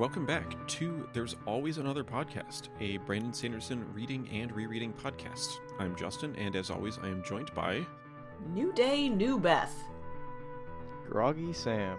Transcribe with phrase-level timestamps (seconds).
[0.00, 5.58] welcome back to There's Always Another Podcast, a Brandon Sanderson reading and rereading podcast.
[5.78, 7.86] I'm Justin, and as always, I am joined by.
[8.54, 9.74] New day, new Beth.
[11.06, 11.98] Groggy Sam.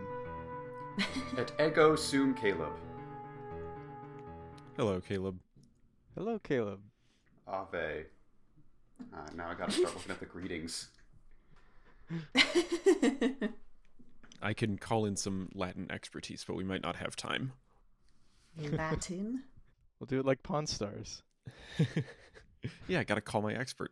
[1.37, 2.73] at Echo Soon Caleb.
[4.77, 5.37] Hello, Caleb.
[6.17, 6.79] Hello, Caleb.
[7.47, 8.05] Ave.
[9.13, 10.89] Uh, now I gotta start looking at the greetings.
[14.41, 17.53] I can call in some Latin expertise, but we might not have time.
[18.57, 19.43] Latin.
[19.99, 21.21] We'll do it like Pawn Stars.
[22.87, 23.91] yeah, I gotta call my expert.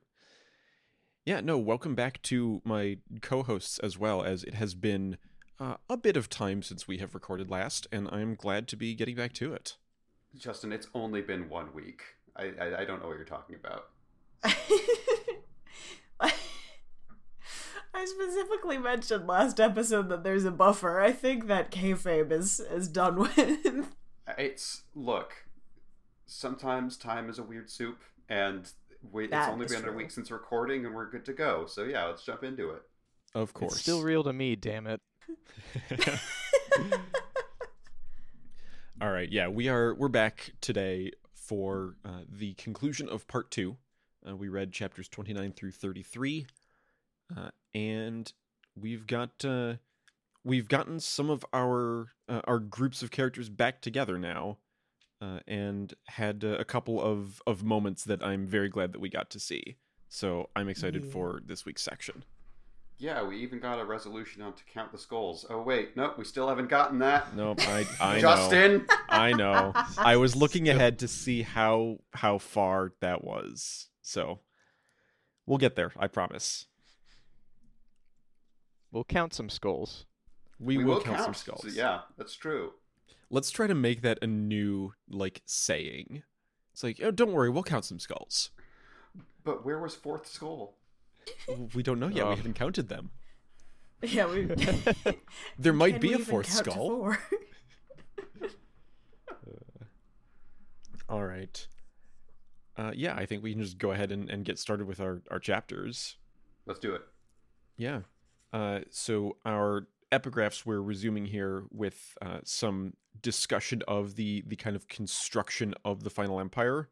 [1.23, 5.17] Yeah, no, welcome back to my co hosts as well, as it has been
[5.59, 8.95] uh, a bit of time since we have recorded last, and I'm glad to be
[8.95, 9.77] getting back to it.
[10.35, 12.01] Justin, it's only been one week.
[12.35, 13.89] I, I, I don't know what you're talking about.
[17.93, 20.99] I specifically mentioned last episode that there's a buffer.
[20.99, 23.89] I think that kayfabe is is done with.
[24.37, 25.33] It's look.
[26.25, 28.69] Sometimes time is a weird soup, and
[29.11, 31.65] we, it's only is been a week since recording, and we're good to go.
[31.65, 32.83] So yeah, let's jump into it.
[33.33, 33.73] Of course.
[33.73, 35.01] It's still real to me, damn it.
[39.01, 43.77] All right, yeah, we are we're back today for uh, the conclusion of part two.
[44.27, 46.47] Uh, we read chapters twenty nine through thirty three,
[47.35, 48.33] uh, and
[48.75, 49.75] we've got uh,
[50.43, 54.57] we've gotten some of our uh, our groups of characters back together now,
[55.21, 59.09] uh, and had uh, a couple of of moments that I'm very glad that we
[59.09, 59.77] got to see.
[60.07, 61.11] So I'm excited Yeah.
[61.11, 62.23] for this week's section.
[63.01, 65.45] Yeah, we even got a resolution on to count the skulls.
[65.49, 67.33] Oh wait, nope, we still haven't gotten that.
[67.35, 68.19] Nope, I I know.
[68.21, 68.87] Justin.
[69.07, 69.71] I know.
[69.97, 73.87] I was looking ahead to see how how far that was.
[74.01, 74.39] So
[75.45, 76.65] we'll get there, I promise.
[78.91, 80.05] We'll count some skulls.
[80.59, 81.61] We, will, count, some skulls.
[81.61, 82.73] So, yeah, that's true.
[83.29, 86.23] Let's try to make that a new like saying.
[86.73, 88.51] It's like, oh, don't worry, we'll count some skulls.
[89.43, 90.75] But where was fourth skull?
[91.73, 92.25] We don't know yet.
[92.25, 92.29] Oh.
[92.31, 93.11] We haven't counted them.
[94.01, 94.49] yeah, we.
[95.59, 96.75] There might Can be a fourth skull.
[96.75, 97.19] four?
[101.09, 101.67] All right.
[102.77, 105.21] Uh, yeah, I think we can just go ahead and, and get started with our,
[105.29, 106.15] our chapters.
[106.65, 107.01] Let's do it.
[107.77, 108.01] Yeah.
[108.53, 114.75] Uh, so our epigraphs we're resuming here with uh, some discussion of the the kind
[114.75, 116.89] of construction of the final empire,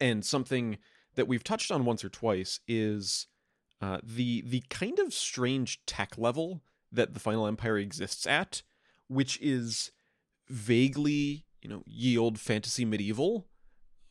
[0.00, 0.78] and something
[1.14, 3.26] that we've touched on once or twice is
[3.80, 8.62] uh, the the kind of strange tech level that the final empire exists at,
[9.08, 9.90] which is
[10.48, 13.46] vaguely you know ye old fantasy medieval,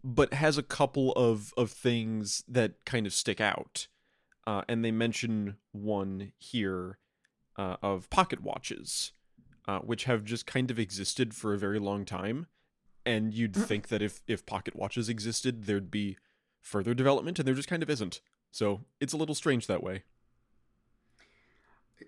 [0.04, 3.88] but has a couple of of things that kind of stick out.
[4.46, 6.98] Uh, and they mention one here
[7.58, 9.12] uh, of pocket watches,
[9.68, 12.48] uh, which have just kind of existed for a very long time.
[13.06, 16.18] And you'd think that if if pocket watches existed, there'd be
[16.62, 18.22] further development, and there just kind of isn't.
[18.52, 20.04] So it's a little strange that way.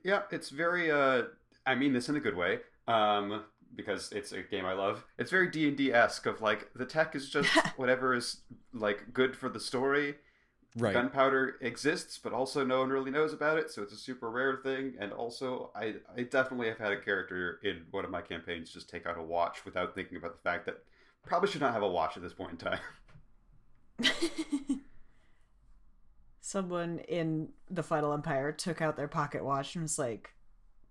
[0.03, 0.91] Yeah, it's very.
[0.91, 1.23] uh
[1.65, 3.43] I mean this in a good way, um,
[3.75, 5.03] because it's a game I love.
[5.17, 8.41] It's very D and D esque of like the tech is just whatever is
[8.73, 10.15] like good for the story.
[10.77, 10.93] Right.
[10.93, 14.57] Gunpowder exists, but also no one really knows about it, so it's a super rare
[14.57, 14.95] thing.
[14.99, 18.89] And also, I I definitely have had a character in one of my campaigns just
[18.89, 20.83] take out a watch without thinking about the fact that
[21.25, 22.79] probably should not have a watch at this point in time.
[26.41, 30.35] Someone in the Final Empire took out their pocket watch and was like,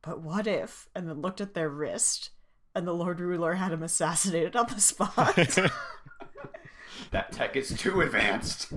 [0.00, 2.30] "But what if?" And then looked at their wrist,
[2.74, 5.36] and the Lord Ruler had him assassinated on the spot.
[7.10, 8.72] that tech is too advanced.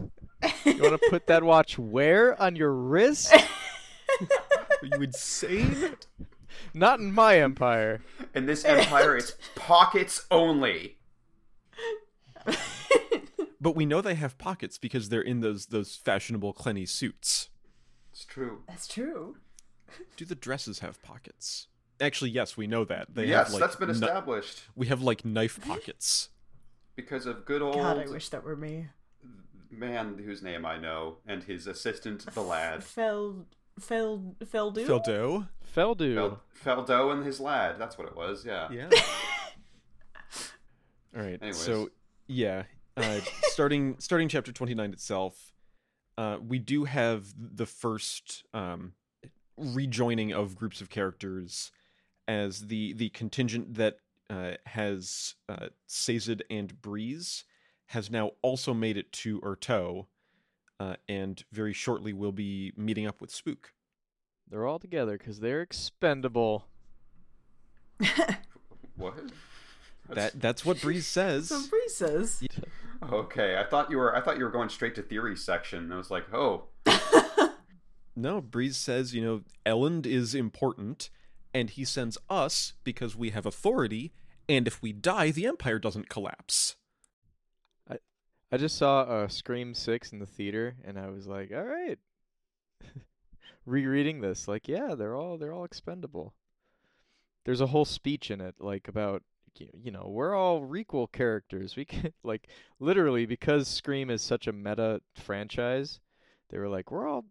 [0.66, 2.40] You want to put that watch where?
[2.42, 3.34] On your wrist?
[4.22, 5.96] Are you insane?
[6.74, 8.02] Not in my empire.
[8.36, 10.98] In this empire, it's pockets only.
[13.62, 17.50] but we know they have pockets because they're in those those fashionable Clenny suits.
[18.12, 18.64] It's true.
[18.68, 19.38] That's true.
[20.16, 21.68] Do the dresses have pockets?
[22.00, 25.02] Actually, yes, we know that they yes, have like that's been kni- established we have
[25.02, 26.30] like knife pockets.
[26.96, 28.88] because of good old God, I wish that were me.
[29.70, 32.84] Man whose name I know and his assistant, the lad.
[32.84, 33.46] Fel,
[33.80, 34.86] Fel, Feldu.
[34.86, 35.48] Feldo.
[35.76, 36.16] Feldu.
[36.16, 37.76] Fel- Feldo and his lad.
[37.80, 38.46] That's what it was.
[38.46, 38.70] Yeah.
[38.72, 38.90] Yeah.
[41.16, 41.40] All right.
[41.42, 41.58] Anyways.
[41.58, 41.90] So
[42.28, 42.64] yeah,
[42.96, 45.54] uh, starting starting chapter twenty nine itself,
[46.18, 48.94] uh, we do have the first um,
[49.58, 51.72] rejoining of groups of characters
[52.28, 53.98] as the the contingent that
[54.30, 57.46] uh, has uh, Sazed and Breeze
[57.88, 60.08] has now also made it to Urteau,
[60.80, 63.74] uh, and very shortly will be meeting up with Spook.
[64.50, 66.68] They're all together because they're expendable.
[68.98, 69.14] What?
[70.10, 71.50] That that's what Breeze says.
[71.50, 72.44] So Bree says.
[73.12, 74.16] Okay, I thought you were.
[74.16, 75.92] I thought you were going straight to theory section.
[75.92, 76.64] I was like, oh,
[78.16, 81.12] No, Breeze says, you know, Elend is important,
[81.54, 84.12] and he sends us because we have authority,
[84.50, 86.78] and if we die, the Empire doesn't collapse.
[88.52, 92.00] I just saw uh, Scream Six in the theater, and I was like, all right.
[93.66, 96.34] Rereading this, like, yeah, they're all they're all expendable.
[97.44, 99.24] There's a whole speech in it, like about
[99.74, 101.76] you know we're all requel characters.
[101.76, 102.48] We can like
[102.80, 106.00] literally because Scream is such a meta franchise,
[106.50, 107.26] they were like, we're all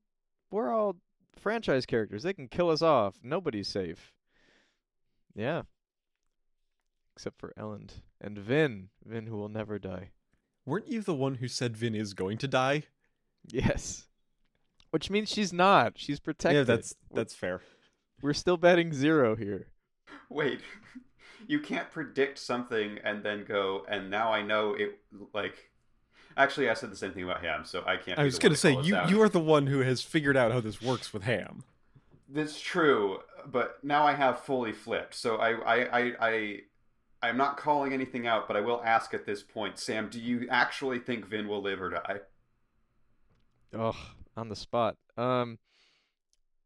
[0.50, 0.96] we're all
[1.38, 2.22] franchise characters.
[2.22, 3.16] They can kill us off.
[3.22, 4.12] Nobody's safe.
[5.34, 5.62] Yeah.
[7.14, 10.10] Except for Elend and Vin, Vin who will never die.
[10.66, 12.82] Weren't you the one who said Vin is going to die?
[13.46, 14.06] Yes.
[14.90, 15.92] Which means she's not.
[15.96, 16.56] She's protected.
[16.56, 17.62] Yeah, that's that's fair.
[18.20, 19.68] We're still betting zero here.
[20.28, 20.60] wait.
[21.48, 24.98] You can't predict something and then go, and now I know it.
[25.32, 25.70] Like,
[26.36, 28.18] actually, I said the same thing about Ham, so I can't.
[28.18, 29.10] I was gonna say you out.
[29.10, 31.62] you are the one who has figured out how this works with Ham.
[32.28, 35.14] That's true, but now I have fully flipped.
[35.14, 36.58] So I, I, I, I,
[37.22, 40.46] I'm not calling anything out, but I will ask at this point, Sam, do you
[40.50, 42.20] actually think Vin will live or die?
[43.76, 43.96] Ugh,
[44.36, 44.96] on the spot.
[45.16, 45.58] Um,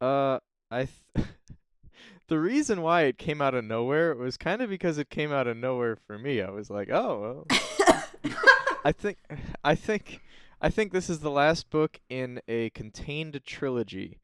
[0.00, 0.38] uh,
[0.70, 0.88] I.
[1.14, 1.26] Th-
[2.28, 5.46] the reason why it came out of nowhere was kind of because it came out
[5.46, 6.40] of nowhere for me.
[6.40, 8.34] I was like, oh, well.
[8.84, 9.18] I think,
[9.62, 10.20] I think,
[10.60, 14.20] I think this is the last book in a contained trilogy.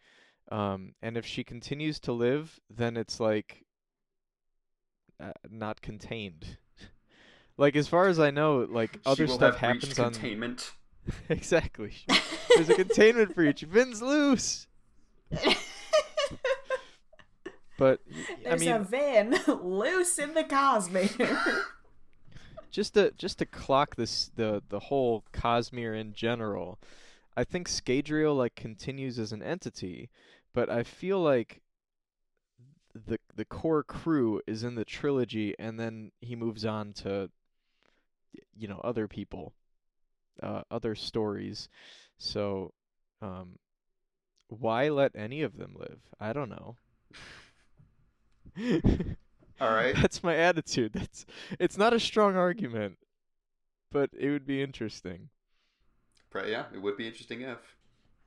[0.50, 3.65] Um, and if she continues to live, then it's like
[5.20, 6.58] uh, not contained.
[7.56, 10.72] like as far as I know, like other will stuff have reached happens on containment.
[11.28, 11.92] exactly.
[12.54, 13.62] There's a containment breach.
[13.62, 14.66] Vin's loose.
[17.78, 18.16] But y-
[18.46, 21.62] I There's mean, a van loose in the Cosmere.
[22.70, 26.78] just to just to clock this the the whole Cosmere in general,
[27.36, 30.08] I think Scadrial like continues as an entity,
[30.54, 31.60] but I feel like
[33.06, 37.30] the the core crew is in the trilogy, and then he moves on to
[38.56, 39.52] you know other people,
[40.42, 41.68] uh, other stories.
[42.18, 42.72] So,
[43.20, 43.58] um,
[44.48, 46.00] why let any of them live?
[46.18, 46.76] I don't know.
[49.60, 49.94] All right.
[49.94, 50.92] That's my attitude.
[50.94, 51.26] That's
[51.58, 52.98] it's not a strong argument,
[53.90, 55.28] but it would be interesting.
[56.34, 57.75] Yeah, it would be interesting if.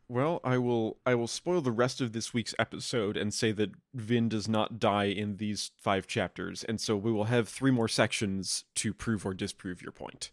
[0.10, 3.72] Well, I will I will spoil the rest of this week's episode and say that
[3.94, 7.88] Vin does not die in these five chapters, and so we will have three more
[7.88, 10.32] sections to prove or disprove your point.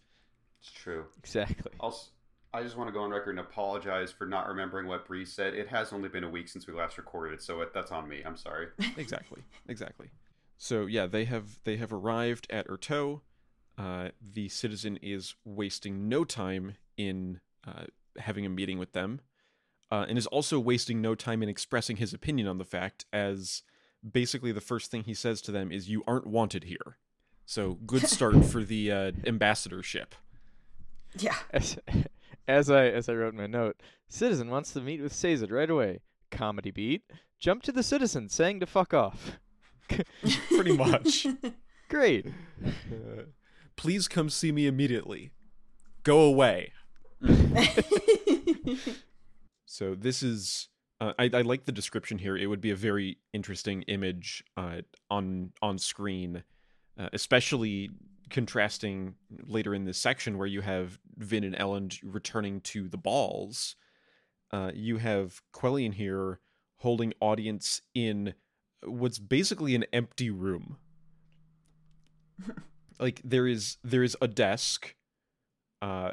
[0.60, 1.04] It's true.
[1.18, 1.72] Exactly.
[1.78, 2.08] Also,
[2.54, 5.54] I just want to go on record and apologize for not remembering what Bree said.
[5.54, 8.08] It has only been a week since we last recorded it, so it, that's on
[8.08, 8.22] me.
[8.24, 8.68] I'm sorry.
[8.96, 10.10] exactly exactly
[10.58, 13.20] so yeah they have they have arrived at Urteau.
[13.78, 17.84] Uh, the citizen is wasting no time in uh,
[18.16, 19.20] having a meeting with them
[19.90, 23.62] uh, and is also wasting no time in expressing his opinion on the fact as
[24.12, 26.98] basically the first thing he says to them is you aren't wanted here
[27.44, 30.14] so good start for the uh, ambassadorship
[31.18, 31.36] yeah.
[31.52, 31.78] As,
[32.48, 35.68] as I as I wrote in my note, citizen wants to meet with Sazed right
[35.68, 36.00] away.
[36.30, 37.02] Comedy beat.
[37.40, 39.38] Jump to the citizen saying to fuck off.
[40.48, 41.26] pretty much
[41.88, 42.26] Great.
[42.64, 43.22] Uh,
[43.76, 45.30] please come see me immediately
[46.02, 46.72] go away
[49.66, 50.68] So this is
[51.00, 52.36] uh, I, I like the description here.
[52.36, 56.44] It would be a very interesting image uh, on on screen,
[56.98, 57.90] uh, especially
[58.30, 63.76] contrasting later in this section where you have Vin and Elend returning to the balls.
[64.50, 66.40] Uh, you have Quellion here
[66.78, 68.34] holding audience in
[68.82, 70.78] what's basically an empty room.
[72.98, 74.94] like there is there is a desk,
[75.82, 76.12] uh,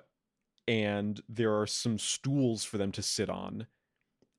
[0.67, 3.67] and there are some stools for them to sit on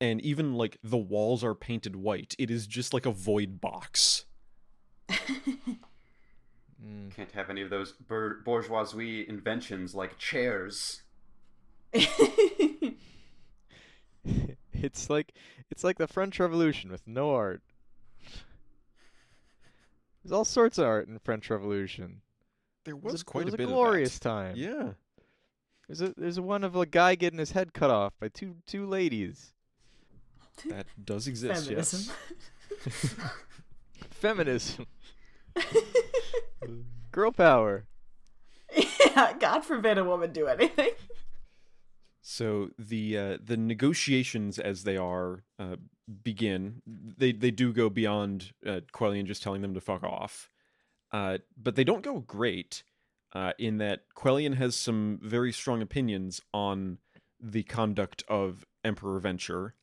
[0.01, 4.25] and even like the walls are painted white it is just like a void box
[6.85, 7.15] Mm.
[7.15, 11.01] Can't have any of those bour- bourgeoisie inventions like chairs.
[14.73, 15.33] it's like
[15.71, 17.63] it's like the French Revolution with no art.
[20.23, 22.21] There's all sorts of art in French Revolution.
[22.85, 24.29] there It was a, quite it was a bit glorious of that.
[24.29, 24.55] time.
[24.57, 24.91] yeah
[25.89, 28.87] There's a there's one of a guy getting his head cut off by two two
[28.87, 29.53] ladies.
[30.69, 32.15] that does exist Feminism.
[32.87, 33.15] yes
[34.11, 34.87] Feminism.
[37.13, 37.87] Girl power.
[38.77, 40.91] yeah, God forbid a woman do anything.
[42.23, 45.77] so the uh, the negotiations as they are uh,
[46.23, 50.51] begin they they do go beyond uh, Quellion just telling them to fuck off
[51.13, 52.83] uh, but they don't go great.
[53.35, 56.99] Uh, in that Quellion has some very strong opinions on
[57.41, 59.75] the conduct of Emperor Venture,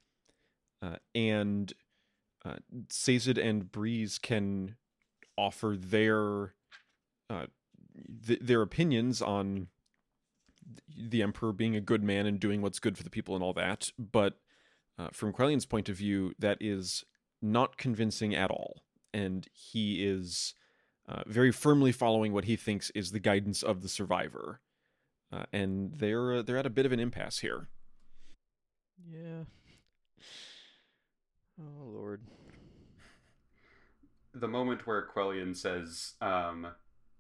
[0.81, 1.74] uh, and
[2.46, 2.55] uh,
[2.89, 4.77] Sazed and Breeze can
[5.38, 6.53] offer their
[7.29, 7.48] uh,
[8.25, 9.67] th- their opinions on
[10.88, 13.53] the Emperor being a good man and doing what's good for the people and all
[13.53, 13.91] that.
[14.00, 14.39] But
[14.98, 17.03] uh, from Quellion's point of view, that is
[17.41, 20.53] not convincing at all, and he is
[21.11, 24.61] uh, very firmly following what he thinks is the guidance of the survivor.
[25.31, 27.67] Uh, and they're uh, they're at a bit of an impasse here.
[29.09, 29.43] Yeah.
[31.59, 32.21] Oh lord.
[34.33, 36.67] The moment where Quellion says, um,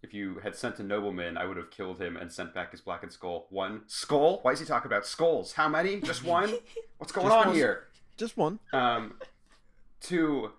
[0.01, 2.79] if you had sent a nobleman, I would have killed him and sent back his
[2.79, 3.47] blackened skull.
[3.49, 4.39] One skull?
[4.43, 5.51] Why is he talking about skulls?
[5.53, 5.99] How many?
[5.99, 6.53] Just one?
[6.97, 7.55] What's going Just on one.
[7.55, 7.87] here?
[8.15, 8.59] Just one.
[8.71, 9.15] Um,
[9.99, 10.51] two,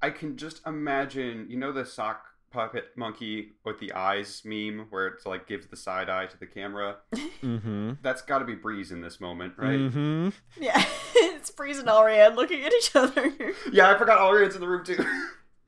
[0.00, 5.06] I can just imagine, you know, the sock puppet monkey with the eyes meme where
[5.08, 6.96] it's like gives the side eye to the camera.
[7.42, 7.92] Mm-hmm.
[8.02, 9.78] That's got to be Breeze in this moment, right?
[9.78, 10.28] Mm-hmm.
[10.60, 10.82] Yeah,
[11.14, 13.32] it's Breeze and Allrianne looking at each other.
[13.70, 15.04] Yeah, I forgot Allrianne's in the room too.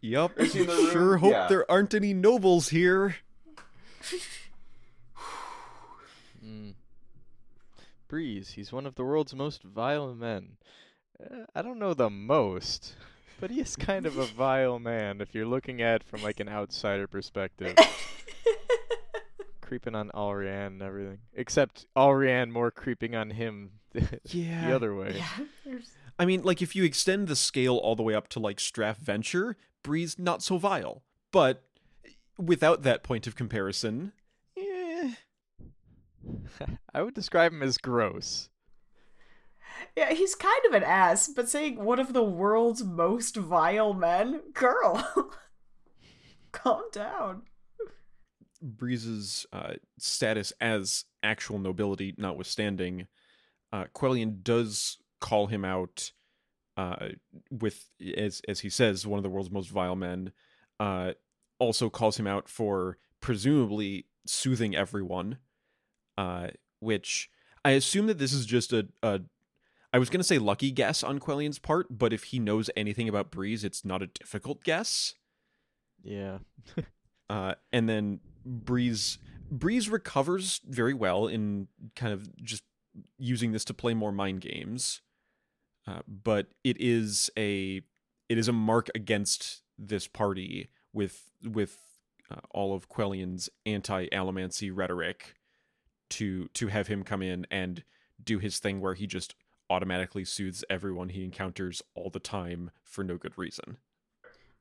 [0.01, 0.41] Yep.
[0.41, 0.91] Is he in the room?
[0.91, 1.47] Sure hope Yeah.
[1.47, 3.17] there aren't any nobles here.
[6.45, 6.75] Mm.
[8.09, 10.57] Breeze, he's one of the world's most vile men.
[11.23, 12.95] Uh, I don't know the most,
[13.41, 16.41] but he is kind of a vile man if you're looking at it from like
[16.41, 17.77] an outsider perspective.
[19.61, 21.19] creeping on Allrianne and everything.
[21.35, 23.73] Except Allrianne more creeping on him
[24.25, 24.67] Yeah.
[24.69, 25.17] the other way.
[25.17, 25.79] yeah,
[26.19, 28.97] I mean, like if you extend the scale all the way up to like Straff
[28.97, 31.03] Venture, Breeze not so vile.
[31.33, 31.63] But
[32.39, 34.13] without that point of comparison,
[34.57, 35.13] eh,
[36.95, 38.49] I would describe him as gross.
[39.97, 44.43] Yeah, he's kind of an ass, but saying one of the world's most vile men,
[44.53, 45.31] girl,
[46.53, 47.43] calm down.
[48.63, 53.07] Breeze's uh, status as actual nobility notwithstanding,
[53.73, 56.13] uh, Quellion does call him out
[56.77, 57.09] uh,
[57.51, 60.33] with, as as he says, one of the world's most vile men.
[60.81, 61.13] Uh,
[61.59, 65.39] also calls him out for presumably soothing everyone,
[66.17, 67.31] uh, which
[67.65, 69.21] I assume that this is just a, a
[69.93, 73.09] I was going to say lucky guess on Quellion's part, but if he knows anything
[73.09, 75.15] about Breeze, it's not a difficult guess.
[76.03, 76.39] Yeah.
[77.31, 79.19] Uh, and then Breeze
[79.51, 82.63] Breeze recovers very well in kind of just
[83.19, 85.03] using this to play more mind games.
[85.87, 87.83] Uh, but it is a
[88.29, 91.79] it is a mark against this party with with
[92.31, 95.35] uh, all of Quellion's anti-allomancy rhetoric
[96.11, 97.85] to to have him come in and
[98.23, 99.35] do his thing where he just
[99.71, 103.79] automatically soothes everyone he encounters all the time for no good reason.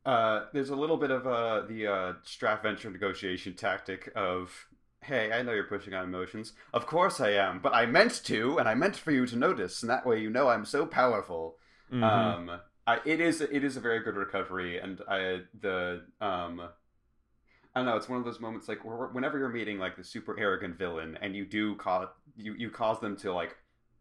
[0.05, 4.67] Uh, there's a little bit of uh, the uh, Venture negotiation tactic of,
[5.01, 6.53] hey, I know you're pushing on emotions.
[6.73, 9.81] Of course I am, but I meant to, and I meant for you to notice,
[9.83, 11.57] and that way you know I'm so powerful.
[11.91, 12.03] Mhm.
[12.03, 16.61] Um, I, it is it is a very good recovery, and I the um,
[17.75, 17.95] I don't know.
[17.95, 21.35] It's one of those moments like whenever you're meeting like the super arrogant villain, and
[21.35, 23.55] you do cause you you cause them to like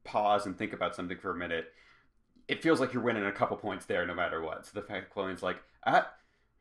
[0.07, 1.73] pause and think about something for a minute.
[2.49, 4.67] It feels like you're winning a couple points there, no matter what.
[4.67, 6.09] So the fact that Chloe's like, ah,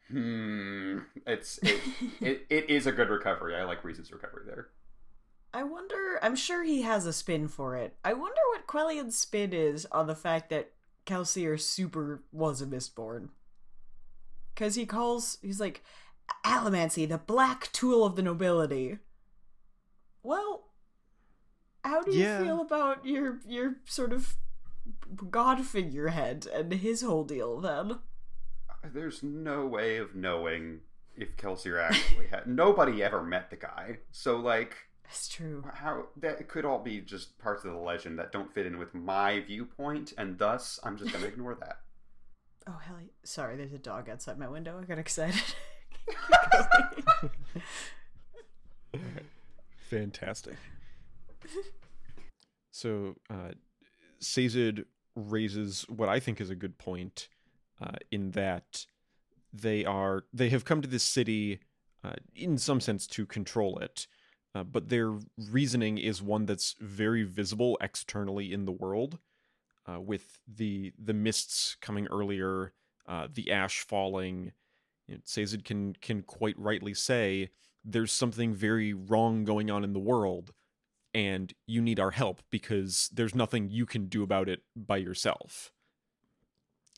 [0.09, 1.79] hmm, it's it,
[2.21, 3.55] it, it is a good recovery.
[3.55, 4.69] I like Reason's recovery there.
[5.53, 6.19] I wonder.
[6.21, 7.95] I'm sure he has a spin for it.
[8.03, 10.71] I wonder what Quellion's spin is on the fact that
[11.05, 13.29] Kelsier super was a mistborn.
[14.53, 15.83] Because he calls, he's like,
[16.45, 18.97] Allomancy, the black tool of the nobility.
[20.23, 20.64] Well,
[21.85, 22.43] how do you Yeah.
[22.43, 24.35] feel about your your sort of
[25.31, 27.99] god figurehead and his whole deal then?
[28.83, 30.81] There's no way of knowing
[31.15, 32.45] if Kelsier actually had.
[32.63, 34.75] Nobody ever met the guy, so like.
[35.03, 35.63] That's true.
[35.73, 38.93] how that could all be just parts of the legend that don't fit in with
[38.95, 41.77] my viewpoint and thus i'm just gonna ignore that
[42.67, 42.97] Oh hell!
[42.99, 43.09] yeah.
[43.23, 44.79] Sorry, there's a dog outside my window.
[44.81, 45.39] I got excited.
[49.89, 50.55] Fantastic.
[52.75, 53.51] So, uh,
[54.19, 54.81] Sazed
[55.15, 57.29] raises what I think is a good point,
[57.79, 58.85] uh, in that
[59.53, 61.61] they are they have come to this city,
[62.03, 64.07] uh, in some sense, to control it,
[64.53, 69.19] uh, but their reasoning is one that's very visible externally in the world,
[69.89, 72.73] uh, with the the mists coming earlier,
[73.07, 74.51] uh, the ash falling.
[75.23, 77.51] Sazed can can quite rightly say
[77.85, 80.51] there's something very wrong going on in the world
[81.15, 85.71] and you need our help because there's nothing you can do about it by yourself.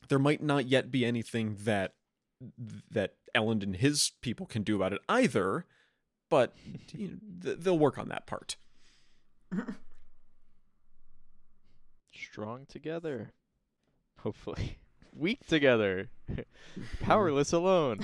[0.08, 1.94] There might not yet be anything that
[2.90, 5.66] that Elend and his people can do about it either.
[6.28, 6.52] But
[6.92, 8.56] you know, th- they'll work on that part.
[12.12, 13.30] Strong together.
[14.18, 14.78] Hopefully.
[15.14, 16.10] Weak together.
[17.00, 18.00] Powerless alone.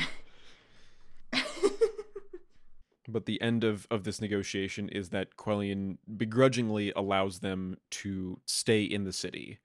[3.06, 8.82] But the end of, of this negotiation is that Quellion begrudgingly allows them to stay
[8.82, 9.58] in the city,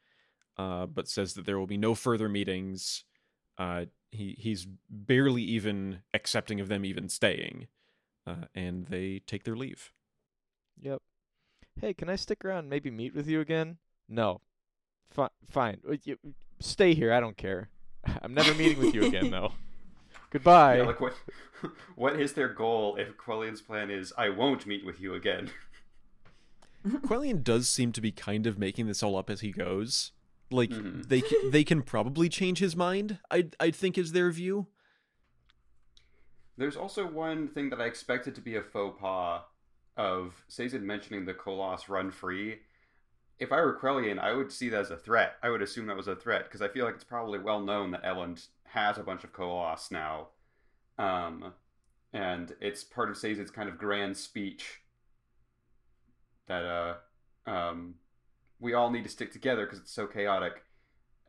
[0.58, 3.06] uh, but says that there will be no further meetings.
[3.58, 7.68] Uh, he he's barely even accepting of them even staying,
[8.28, 9.94] uh, and they take their leave.
[10.82, 11.02] Yep.
[11.80, 13.78] Hey, can I stick around and maybe meet with you again?
[14.10, 14.42] No.
[15.12, 15.80] Fi- fine.
[15.90, 15.96] Uh,
[16.60, 17.14] Stay here.
[17.14, 17.70] I don't care.
[18.22, 19.54] I'm never meeting with you again, though.
[20.32, 20.78] Goodbye.
[20.78, 21.14] Yeah, like what?
[21.96, 25.50] What is their goal if Quellion's plan is I won't meet with you again?
[27.06, 30.14] Quellion does seem to be kind of making this all up as he goes.
[30.50, 31.08] Like Mhm.
[31.10, 33.20] they they can probably change his mind.
[33.30, 34.68] I I think is their view.
[36.58, 39.42] There's also one thing that I expected to be a faux pas
[39.98, 42.60] of Sazed mentioning the Koloss run free.
[43.40, 45.36] If I were Quellion, I would see that as a threat.
[45.42, 47.92] I would assume that was a threat because I feel like it's probably well known
[47.92, 50.28] that Elend has a bunch of Koloss now.
[50.98, 51.54] Um,
[52.12, 54.82] and it's part of Sazed's kind of grand speech
[56.48, 57.96] that uh, um,
[58.60, 60.64] we all need to stick together because it's so chaotic.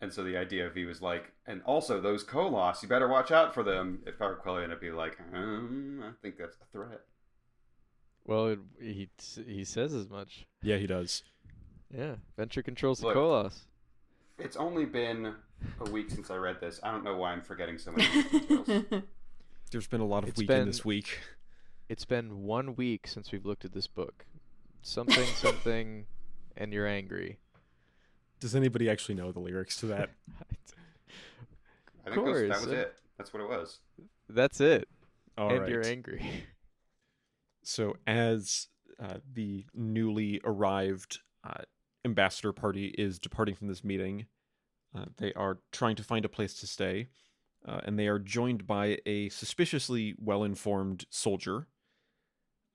[0.02, 3.30] And so the idea of he was like, and also those Koloss, you better watch
[3.30, 4.00] out for them.
[4.06, 7.02] If I were Quellion, I'd be like, um, I think that's a threat.
[8.24, 9.10] Well, it, he
[9.46, 10.46] he says as much.
[10.62, 11.22] Yeah, he does.
[11.96, 12.16] Yeah.
[12.36, 13.16] Venture controls the Look.
[13.16, 13.60] Koloss.
[14.38, 15.34] It's only been
[15.84, 16.80] a week since I read this.
[16.82, 19.02] I don't know why I'm forgetting so many details.
[19.70, 21.18] There's been a lot of It's weekend been- this week.
[21.88, 24.24] It's been one week since we've looked at this book.
[24.82, 26.06] Something, something,
[26.56, 27.38] and you're angry.
[28.38, 30.10] Does anybody actually know the lyrics to that?
[32.06, 32.94] I think those, that course, was it.
[33.18, 33.80] That's what it was.
[34.28, 34.88] That's it.
[35.36, 35.68] All and right.
[35.68, 36.44] you're angry.
[37.62, 38.68] So as
[39.02, 41.62] uh, the newly arrived uh,
[42.04, 44.26] ambassador party is departing from this meeting,
[44.94, 47.08] uh, they are trying to find a place to stay,
[47.66, 51.66] uh, and they are joined by a suspiciously well-informed soldier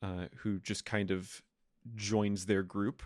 [0.01, 1.41] uh, who just kind of
[1.95, 3.03] joins their group,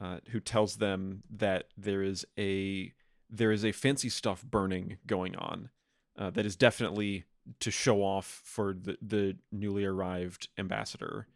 [0.00, 2.92] uh, who tells them that there is a
[3.34, 5.70] there is a fancy stuff burning going on
[6.18, 7.24] uh, that is definitely
[7.60, 11.26] to show off for the, the newly arrived ambassador.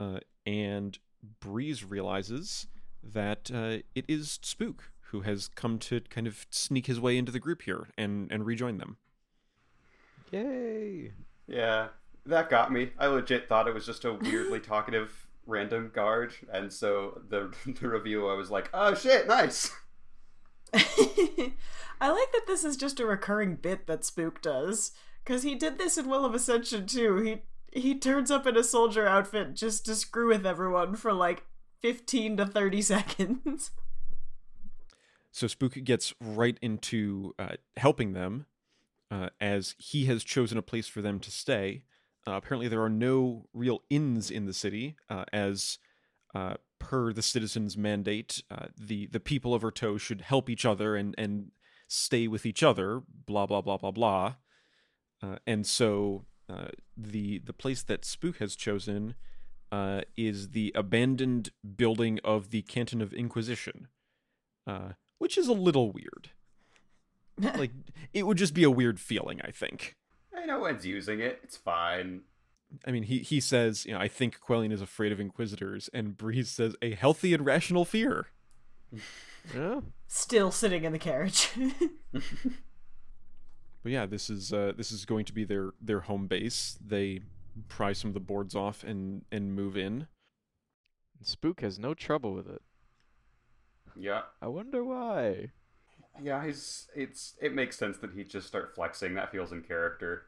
[0.00, 0.98] Uh, and
[1.40, 2.66] Breeze realizes
[3.12, 7.32] that uh, it is Spook who has come to kind of sneak his way into
[7.32, 8.96] the group here and, and rejoin them.
[10.32, 11.12] Yay!
[11.46, 11.88] Yeah,
[12.26, 12.90] that got me.
[12.98, 17.88] I legit thought it was just a weirdly talkative random guard, and so the the
[17.88, 19.72] review I was like, oh shit, nice.
[20.74, 24.92] I like that this is just a recurring bit that Spook does,
[25.24, 27.16] because he did this in Well of Ascension too.
[27.18, 31.44] He he turns up in a soldier outfit just to screw with everyone for like
[31.86, 33.70] fifteen to thirty seconds.
[35.30, 38.46] So Spook gets right into uh, helping them
[39.10, 41.82] uh, as he has chosen a place for them to stay.
[42.26, 45.78] Uh, apparently, there are no real inns in the city, uh, as
[46.34, 50.96] uh, per the citizens' mandate, uh, the the people of Urteau should help each other
[50.96, 51.52] and and
[51.86, 53.02] stay with each other.
[53.26, 54.34] Blah blah blah blah blah.
[55.46, 56.24] And so
[56.96, 59.16] the the place that Spook has chosen
[59.76, 63.88] uh, is the abandoned building of the Canton of Inquisition,
[64.66, 66.30] uh, which is a little weird.
[67.58, 67.72] Like
[68.14, 69.94] it would just be a weird feeling, I think.
[70.34, 71.38] I know one's using it.
[71.44, 72.22] It's fine.
[72.86, 76.16] I mean, he he says, you know, I think Quellion is afraid of Inquisitors, and
[76.16, 78.28] Breeze says a healthy and rational fear.
[79.54, 79.82] Yeah.
[80.08, 81.50] Still sitting in the carriage.
[83.86, 86.76] But yeah, this is uh, this is going to be their their home base.
[86.84, 87.20] They
[87.68, 90.06] pry some of the boards off and and move in.
[91.22, 92.62] Spook has no trouble with it.
[93.98, 95.52] Yeah, I wonder why.
[96.22, 96.44] yeah.
[96.44, 99.14] He's it's it makes sense that he'd just start flexing.
[99.14, 100.26] That feels in character.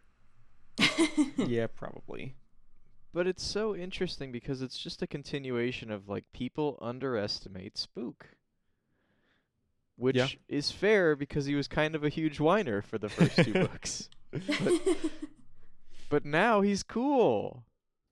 [1.37, 2.35] yeah, probably.
[3.13, 8.27] But it's so interesting because it's just a continuation of like people underestimate Spook.
[9.97, 10.29] Which Yeah.
[10.49, 14.09] is fair because he was kind of a huge whiner for the first two books.
[14.31, 14.73] But
[16.25, 17.65] now he's cool.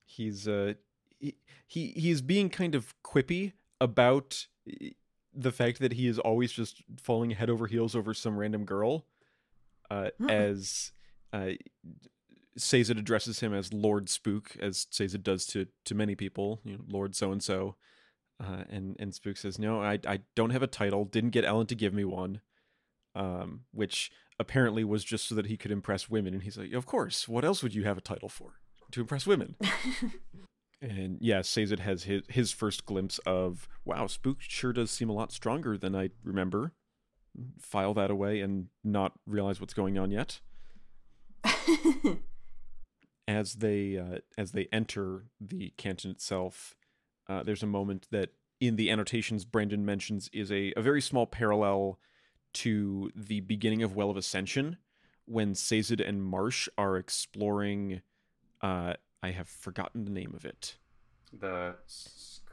[0.05, 0.73] He's uh
[1.19, 4.89] he, he he's being kind of quippy about eh,
[5.33, 9.05] the fact that he is always just falling head over heels over some random girl.
[9.89, 10.91] Uh, as
[11.31, 11.51] uh,
[12.57, 16.83] Sazed addresses him as Lord Spook, as Sazed does to to many people, you know,
[16.87, 17.75] Lord so and so.
[18.39, 21.05] Uh, and and Spook says, "No, I I don't have a title.
[21.05, 22.41] Didn't get Elend to give me one."
[23.17, 26.33] um, which apparently was just so that he could impress women.
[26.33, 27.27] And he's like, of course.
[27.27, 28.59] What else would you have a title for?
[28.91, 29.55] To impress women.
[30.81, 35.13] and yeah, Sazed has his his first glimpse of wow, Spook sure does seem a
[35.13, 36.73] lot stronger than I remember.
[37.59, 40.39] File that away and not realize what's going on yet.
[43.27, 46.75] as they uh, as they enter the canton itself,
[47.27, 51.25] uh, there's a moment that in the annotations Brandon mentions is a, a very small
[51.25, 51.99] parallel
[52.61, 54.77] to the beginning of Well of Ascension
[55.25, 58.01] when Sazed and Marsh are exploring.
[58.61, 60.77] Uh, I have forgotten the name of it.
[61.37, 61.75] The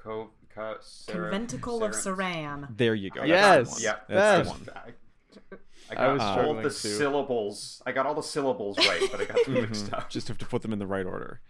[0.02, 2.68] co- co- Conventical of Seran.
[2.76, 3.22] There you go.
[3.24, 3.82] Yes.
[3.82, 4.58] Yeah, That's yes.
[4.58, 4.76] the one.
[4.76, 4.80] I,
[5.90, 6.70] I I got was all struggling the too.
[6.70, 7.82] syllables.
[7.86, 9.98] I got all the syllables right, but I got them mixed Mhm.
[9.98, 10.10] up.
[10.10, 11.40] Just have to put them in the right order.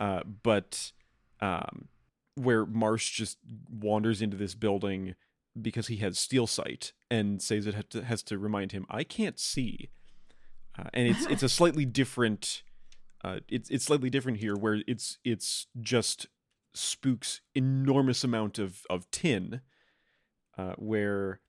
[0.00, 0.92] Uh, but
[1.40, 1.88] um,
[2.34, 3.38] where Marsh just
[3.70, 5.14] wanders into this building
[5.60, 9.04] because he has steel sight, and says it has to, has to remind him, "I
[9.04, 9.90] can't see."
[10.78, 12.62] Uh, and it's it's a slightly different.
[13.24, 16.26] Uh, it's it's slightly different here, where it's it's just
[16.74, 19.60] Spook's enormous amount of of tin,
[20.58, 21.40] uh, where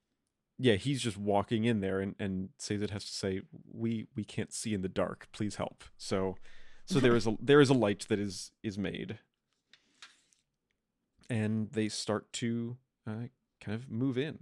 [0.58, 3.42] yeah, he's just walking in there and and says it has to say,
[3.72, 5.28] "We we can't see in the dark.
[5.32, 6.38] Please help." So
[6.86, 9.20] so there is a there is a light that is is made,
[11.30, 13.28] and they start to uh,
[13.68, 14.40] kind of move in.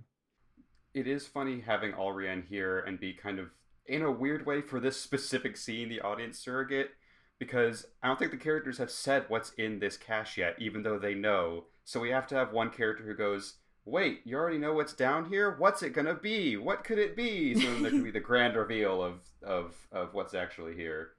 [0.93, 3.49] It is funny having Allrianne here and be kind of,
[3.85, 6.91] in a weird way, for this specific scene, the audience surrogate,
[7.39, 10.99] because I don't think the characters have said what's in this cache yet, even though
[10.99, 11.65] they know.
[11.83, 13.55] So we have to have one character who goes,
[13.87, 15.55] Wait, you already know what's down here?
[15.59, 16.57] What's it gonna be?
[16.57, 17.53] What could it be?
[17.53, 21.09] So then there could be the grand reveal of, of, of what's actually here.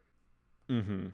[0.69, 1.09] Mm-hmm.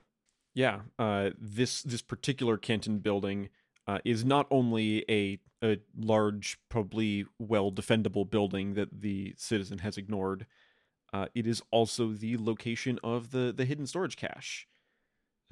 [0.55, 0.81] Yeah.
[0.99, 3.51] Uh, this this particular Canton building
[3.87, 9.97] uh, is not only a a large, probably well defendable building that the citizen has
[9.97, 10.47] ignored.
[11.13, 14.67] Uh, it is also the location of the the hidden storage cache,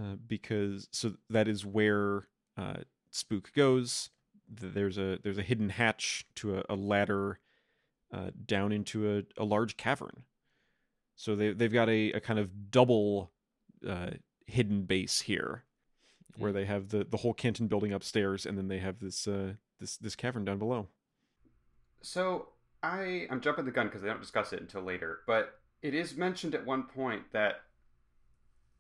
[0.03, 2.79] uh, because so that is where uh,
[3.11, 4.11] Spook goes.
[4.49, 7.39] There's a there's a hidden hatch to a, a ladder
[8.13, 10.25] uh, down into a, a large cavern.
[11.15, 13.31] So they they've got a, a kind of double
[13.87, 14.11] uh,
[14.47, 15.65] hidden base here,
[16.37, 19.55] where they have the, the whole Canton building upstairs, and then they have this uh,
[19.79, 20.89] this this cavern down below.
[22.03, 22.49] So
[22.83, 26.17] I I'm jumping the gun because they don't discuss it until later, but it is
[26.17, 27.63] mentioned at one point that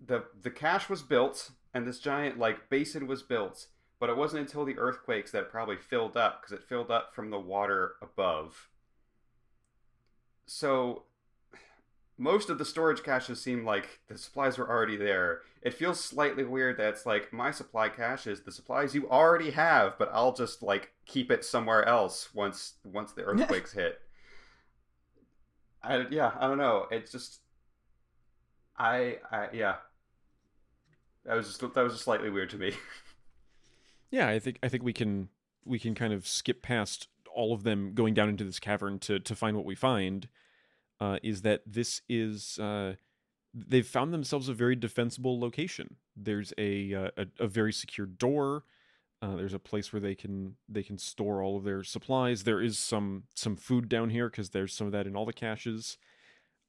[0.05, 3.67] the the cache was built and this giant like basin was built,
[3.99, 7.15] but it wasn't until the earthquakes that it probably filled up because it filled up
[7.15, 8.69] from the water above.
[10.47, 11.05] So
[12.21, 15.41] most of the storage caches seem like the supplies were already there.
[15.63, 19.53] It feels slightly weird that it's like my supply cache is the supplies you already
[19.53, 24.01] have, but I'll just like keep it somewhere else once once the earthquakes hit.
[25.83, 26.89] I yeah, I don't know.
[26.91, 27.41] It's just
[28.79, 29.77] I I yeah.
[31.25, 32.75] That was just that was just slightly weird to me.
[34.13, 35.29] Yeah, I think I think we can
[35.65, 39.21] we can kind of skip past all of them going down into this cavern to
[39.21, 40.29] to find what we find.
[41.01, 42.95] Uh, is that this is uh,
[43.55, 45.97] they've found themselves a very defensible location.
[46.15, 48.65] There's a uh, a, a very secure door.
[49.23, 52.45] Uh, there's a place where they can they can store all of their supplies.
[52.45, 55.33] There is some some food down here because there's some of that in all the
[55.33, 55.97] caches.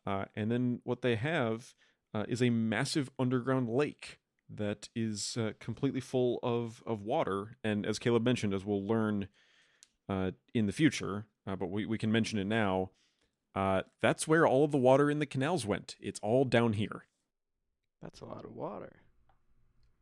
[0.05, 1.75] Uh, and then what they have
[2.13, 4.17] uh, is a massive underground lake
[4.49, 7.57] that is completely full of of water.
[7.65, 9.27] And as Caleb mentioned, as we'll learn
[10.53, 12.91] in the future, but we, we can mention it now.
[13.53, 15.95] Uh, that's where all of the water in the canals went.
[15.99, 17.05] It's all down here.
[18.01, 19.01] That's a lot of water.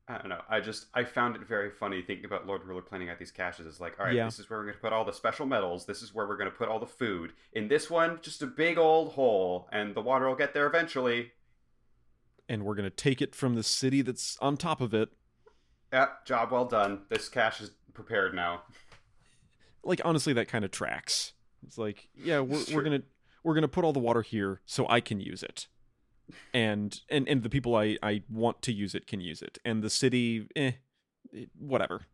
[0.07, 0.41] I don't know.
[0.49, 3.67] I just I found it very funny thinking about Lord Ruler planning out these caches.
[3.67, 4.25] It's like, all right, Yeah.
[4.25, 5.85] this is where we're going to put all the special metals.
[5.85, 7.33] This is where we're going to put all the food.
[7.53, 11.31] In this one, just a big old hole, and the water will get there eventually.
[12.47, 15.09] And we're gonna take it from the city that's on top of it.
[15.93, 17.01] Yep, job well done.
[17.09, 18.63] This cache is prepared now.
[19.83, 21.33] Like honestly, that kind of tracks.
[21.67, 23.03] It's like, yeah, we're, we're gonna
[23.43, 25.67] we're gonna put all the water here so I can use it,
[26.54, 29.84] and and and the people I I want to use it can use it, and
[29.84, 30.73] the city, eh,
[31.32, 32.06] it- whatever.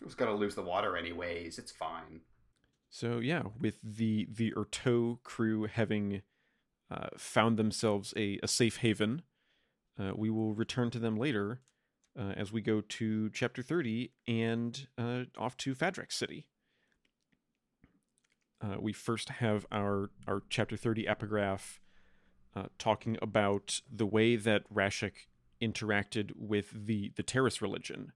[0.00, 1.58] It was going to lose the water anyways.
[1.58, 2.20] It's fine.
[2.90, 6.22] So yeah, with the the Urteau crew having
[6.90, 9.22] uh, found themselves a, a safe haven,
[9.98, 11.60] uh, we will return to them later
[12.18, 16.46] uh, as we go to chapter thirty and uh, off to Fadrex City.
[18.62, 21.80] Uh, we first have our our chapter thirty epigraph
[22.54, 25.28] uh, talking about the way that Rashek
[25.60, 28.12] interacted with the the Terris religion,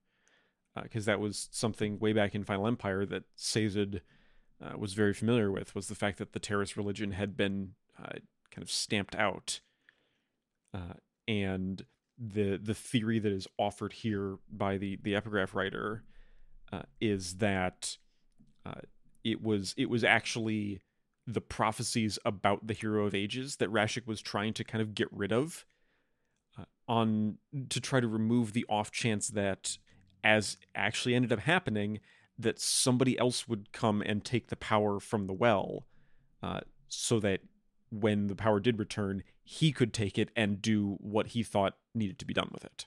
[0.82, 4.00] because that was something way back in Final Empire that Sazed
[4.62, 8.18] uh, was very familiar with was the fact that the Terris religion had been uh,
[8.50, 9.60] kind of stamped out,
[10.72, 10.94] uh,
[11.28, 11.84] and
[12.18, 16.04] the the theory that is offered here by the the epigraph writer
[16.72, 17.98] uh, is that
[18.64, 18.80] uh,
[19.24, 20.80] it was it was actually
[21.26, 25.08] the prophecies about the hero of ages that Rashek was trying to kind of get
[25.12, 25.64] rid of
[26.58, 29.78] uh, on to try to remove the off chance that
[30.24, 32.00] as actually ended up happening
[32.38, 35.86] that somebody else would come and take the power from the well
[36.42, 37.40] uh, so that
[37.90, 42.18] when the power did return he could take it and do what he thought needed
[42.18, 42.86] to be done with it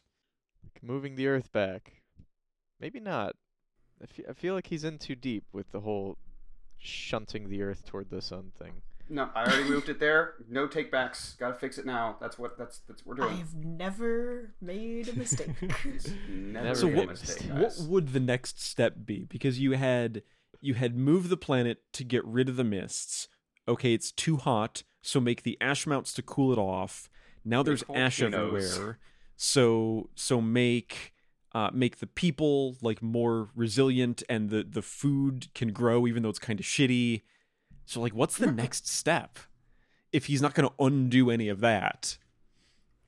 [0.63, 2.01] Like moving the Earth back.
[2.79, 3.35] Maybe not.
[4.03, 6.17] I fe- I feel like he's in too deep with the whole
[6.77, 8.81] shunting the Earth toward the sun thing.
[9.09, 10.35] No, I already moved it there.
[10.49, 11.37] No takebacks.
[11.37, 12.17] Gotta fix it now.
[12.21, 13.39] That's what that's that's what we're doing.
[13.39, 15.49] I've never made a mistake.
[16.29, 19.25] Never Never so made made a what, a mistake, what would the next step be
[19.25, 20.23] because you had
[20.61, 23.27] you had moved the planet to get rid of the mists
[23.67, 27.09] okay it's too hot so make the ash mounts to cool it off
[27.43, 28.97] now there's ash everywhere
[29.35, 31.12] so so make
[31.53, 36.29] uh, make the people like more resilient and the the food can grow even though
[36.29, 37.21] it's kind of shitty
[37.85, 39.37] so like what's the next step
[40.11, 42.17] if he's not going to undo any of that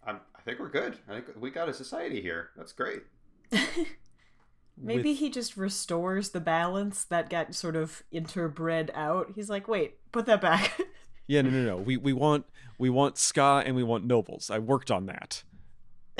[0.06, 1.00] I'm, I think we're good.
[1.10, 2.52] I think we got a society here.
[2.56, 3.02] That's great.
[4.78, 9.32] Maybe with- he just restores the balance that got sort of interbred out.
[9.34, 10.80] He's like, wait, put that back.
[11.28, 11.78] Yeah, no, no, no.
[11.78, 12.46] We we want
[12.78, 14.52] we want skaa and we want nobles.
[14.52, 15.42] I worked on that.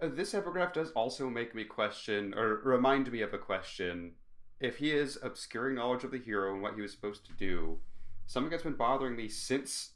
[0.00, 4.12] Uh, this epigraph does also make me question, or remind me of a question.
[4.60, 7.78] If he is obscuring knowledge of the hero and what he was supposed to do,
[8.26, 9.92] something that's been bothering me since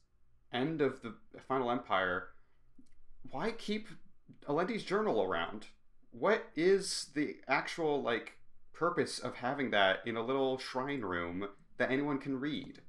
[0.53, 1.15] end of the
[1.49, 2.29] Final Empire.
[3.31, 3.89] Why keep
[4.49, 5.67] Alendi's journal around?
[6.11, 8.35] What is the actual like
[8.73, 12.81] purpose of having that in a little shrine room that anyone can read?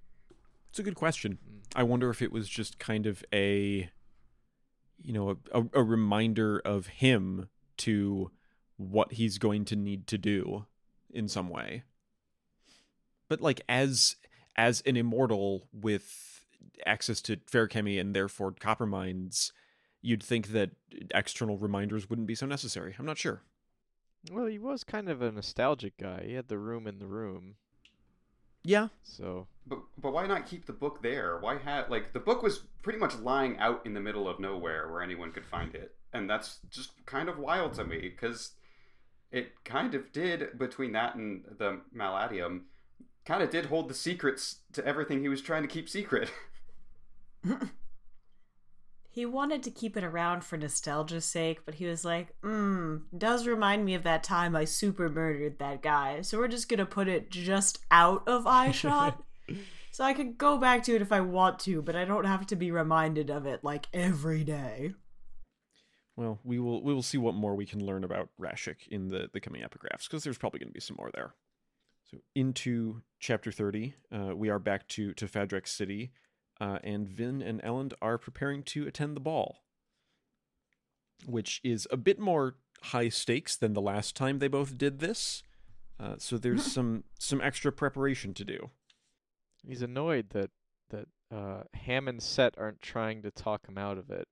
[0.69, 1.38] It's a good question.
[1.75, 3.89] I wonder if it was just kind of a,
[5.01, 8.32] you know, a, a, reminder of him to
[8.77, 10.65] what he's going to need to do
[11.12, 11.84] in some way.
[13.27, 14.15] But like as
[14.56, 16.45] as an immortal with
[16.86, 19.51] access to Feruchemy and therefore copper mines,
[20.01, 20.71] you'd think that
[21.13, 22.95] external reminders wouldn't be so necessary.
[22.97, 23.41] I'm not sure.
[24.32, 26.23] Well, he was kind of a nostalgic guy.
[26.27, 27.56] He had the room in the room.
[28.63, 31.38] Yeah, So But but why not keep the book there?
[31.39, 34.89] Why had like the book was pretty much lying out in the middle of nowhere
[34.89, 38.52] where anyone could find it, and that's just kind of wild to me because
[39.32, 42.62] it kind of did between that and the Malatium,
[43.26, 46.32] kind of did hold the secrets to everything he was trying to keep secret.
[49.13, 53.45] he wanted to keep it around for nostalgia's sake, but he was like, hmm, does
[53.45, 56.21] remind me of that time I super murdered that guy.
[56.21, 59.21] So we're just gonna put it just out of eye shot.
[59.91, 62.47] so I could go back to it if I want to, but I don't have
[62.47, 64.95] to be reminded of it like every day.
[66.15, 69.30] Well, we will we will see what more we can learn about Rashek in the
[69.32, 71.36] the coming epigraphs because there's probably going to be some more there.
[72.10, 76.13] So into chapter thirty, uh, we are back to to Fadrex City,
[76.59, 79.63] uh, and Vin and Elend are preparing to attend the ball,
[81.25, 85.43] which is a bit more high stakes than the last time they both did this.
[85.99, 88.69] Uh, so there's some some extra preparation to do.
[89.65, 90.51] he's annoyed that
[90.89, 94.27] that uh, Ham and Cett aren't trying to talk him out of it.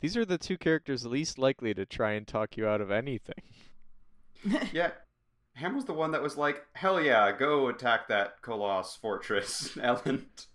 [0.00, 3.42] These are the two characters least likely to try and talk you out of anything.
[4.72, 4.90] yeah,
[5.54, 10.46] Ham was the one that was like, "Hell yeah, go attack that Koloss fortress, Elend."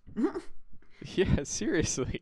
[1.15, 2.21] Yeah, seriously.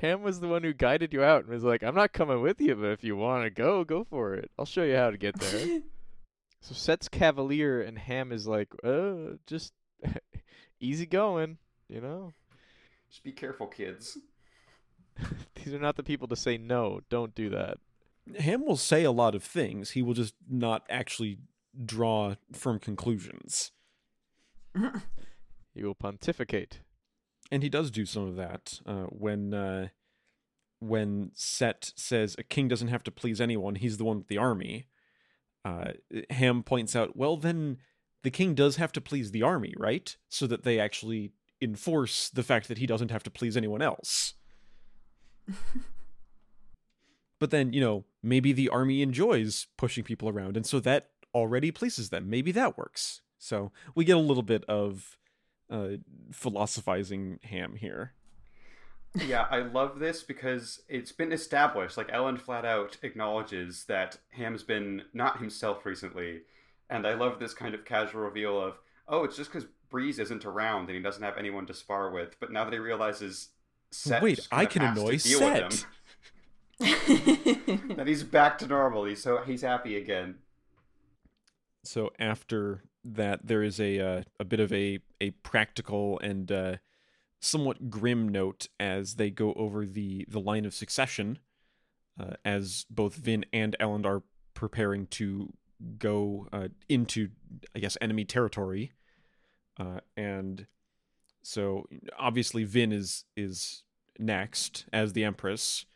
[0.00, 2.60] Ham was the one who guided you out and was like, I'm not coming with
[2.60, 4.50] you, but if you want to go, go for it.
[4.58, 5.80] I'll show you how to get there.
[6.60, 9.72] so Cett's cavalier and Ham is like, uh, just
[10.80, 12.32] easy going, you know?
[13.10, 14.16] Just be careful, kids.
[15.54, 17.78] These are not the people to say, no, don't do that.
[18.38, 19.90] Ham will say a lot of things.
[19.90, 21.38] He will just not actually
[21.84, 23.72] draw firm conclusions.
[25.74, 26.80] He will pontificate.
[27.50, 29.88] And he does do some of that uh, when uh,
[30.78, 34.38] when Cett says a king doesn't have to please anyone; he's the one with the
[34.38, 34.86] army.
[35.64, 35.92] Uh,
[36.30, 37.76] Ham points out, well, then
[38.22, 40.16] the king does have to please the army, right?
[40.28, 44.34] So that they actually enforce the fact that he doesn't have to please anyone else.
[47.38, 51.70] but then, you know, maybe the army enjoys pushing people around, and so that already
[51.70, 52.30] pleases them.
[52.30, 53.20] Maybe that works.
[53.38, 55.18] So we get a little bit of
[55.70, 55.88] uh,
[56.32, 58.12] philosophizing ham here.
[59.14, 61.96] yeah, I love this because it's been established.
[61.96, 66.42] Like Elend flat out acknowledges that Ham's been not himself recently,
[66.88, 68.78] and I love this kind of casual reveal of,
[69.08, 72.38] oh, it's just because Breeze isn't around and he doesn't have anyone to spar with.
[72.38, 73.48] But now that he realizes,
[73.90, 75.86] Cett Wait, I can annoy Cett.
[76.78, 79.04] that he's back to normal.
[79.04, 80.36] He's so he's happy again.
[81.84, 86.76] So after that, there is a uh, a bit of a a practical and uh,
[87.40, 91.38] somewhat grim note as they go over the the line of succession,
[92.18, 94.22] uh, as both Vin and Elend are
[94.54, 95.52] preparing to
[95.98, 97.30] go uh, into,
[97.74, 98.92] I guess, enemy territory,
[99.78, 100.66] uh, and
[101.42, 101.86] so
[102.18, 103.84] obviously Vin is is
[104.18, 105.86] next as the Empress,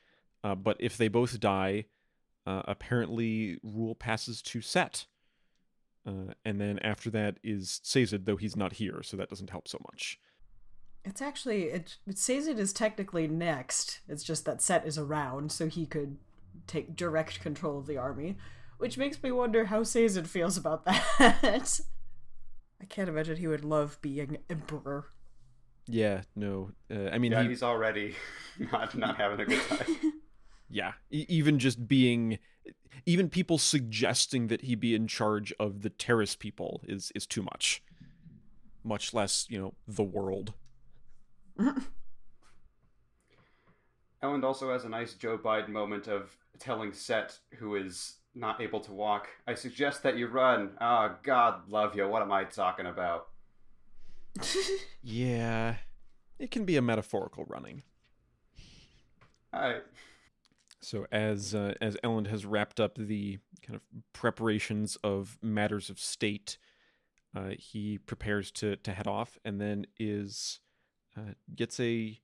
[0.43, 1.85] uh, but if they both die,
[2.47, 5.07] apparently rule passes to Cett.
[6.07, 9.69] Uh, and then after that is Sazed, though he's not here, so that doesn't help
[9.69, 10.19] so much.
[11.05, 14.01] It's actually it, it says it is technically next.
[14.09, 16.17] It's just that Cett is around, so he could
[16.67, 18.37] take direct control of the army,
[18.79, 20.85] which makes me wonder how Sazed feels about
[21.19, 21.81] that.
[22.81, 25.07] I can't imagine he would love being emperor.
[25.87, 26.71] Yeah, no.
[26.91, 28.15] Uh, I mean, Yeah, he, he's already
[28.73, 30.13] not not having a good time.
[30.69, 32.39] yeah, e- even just being,
[33.07, 37.43] even people suggesting that he be in charge of the Terris people is is too
[37.43, 37.83] much.
[38.83, 40.53] Much less, you know, the world.
[44.23, 48.81] Elend also has a nice Joe Biden moment of telling Cett, who is not able
[48.81, 50.71] to walk, I suggest that you run.
[50.81, 52.09] Ah, God love you.
[52.09, 53.29] What am I talking about?
[55.07, 55.75] Yeah,
[56.39, 57.83] it can be a metaphorical running.
[59.53, 59.81] I
[60.85, 65.99] So as uh, as Elend has wrapped up the kind of preparations of matters of
[65.99, 66.59] state,
[67.35, 70.61] uh, he prepares to to head off, and then is
[71.17, 72.21] uh, gets a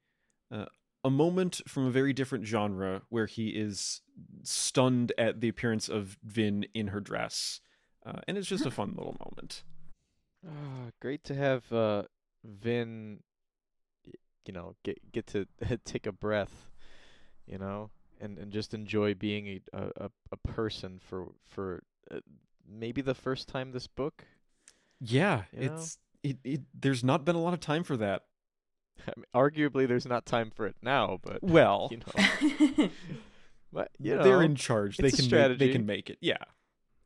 [0.53, 0.67] uh,
[1.03, 4.03] a moment from a very different genre where he is
[4.43, 7.61] stunned at the appearance of Vin in her dress,
[8.05, 9.63] uh, and it's just a fun little moment.
[10.47, 12.03] Ah, great to have uh,
[12.45, 13.21] Vin,
[14.45, 15.47] you know, get get to
[15.87, 16.69] take a breath,
[17.47, 22.21] you know, and, and just enjoy being a a, a- a person for for uh,
[22.69, 24.25] maybe the first time this book.
[25.01, 25.75] Yeah, You know?
[25.75, 26.61] it's it, it.
[26.79, 28.25] There's not been a lot of time for that.
[29.09, 32.91] I mean, arguably, there's not time for it now, but Well, you know,
[33.73, 34.97] but you know, they're in charge.
[34.99, 36.19] They can make, they can make it.
[36.21, 36.37] Yeah.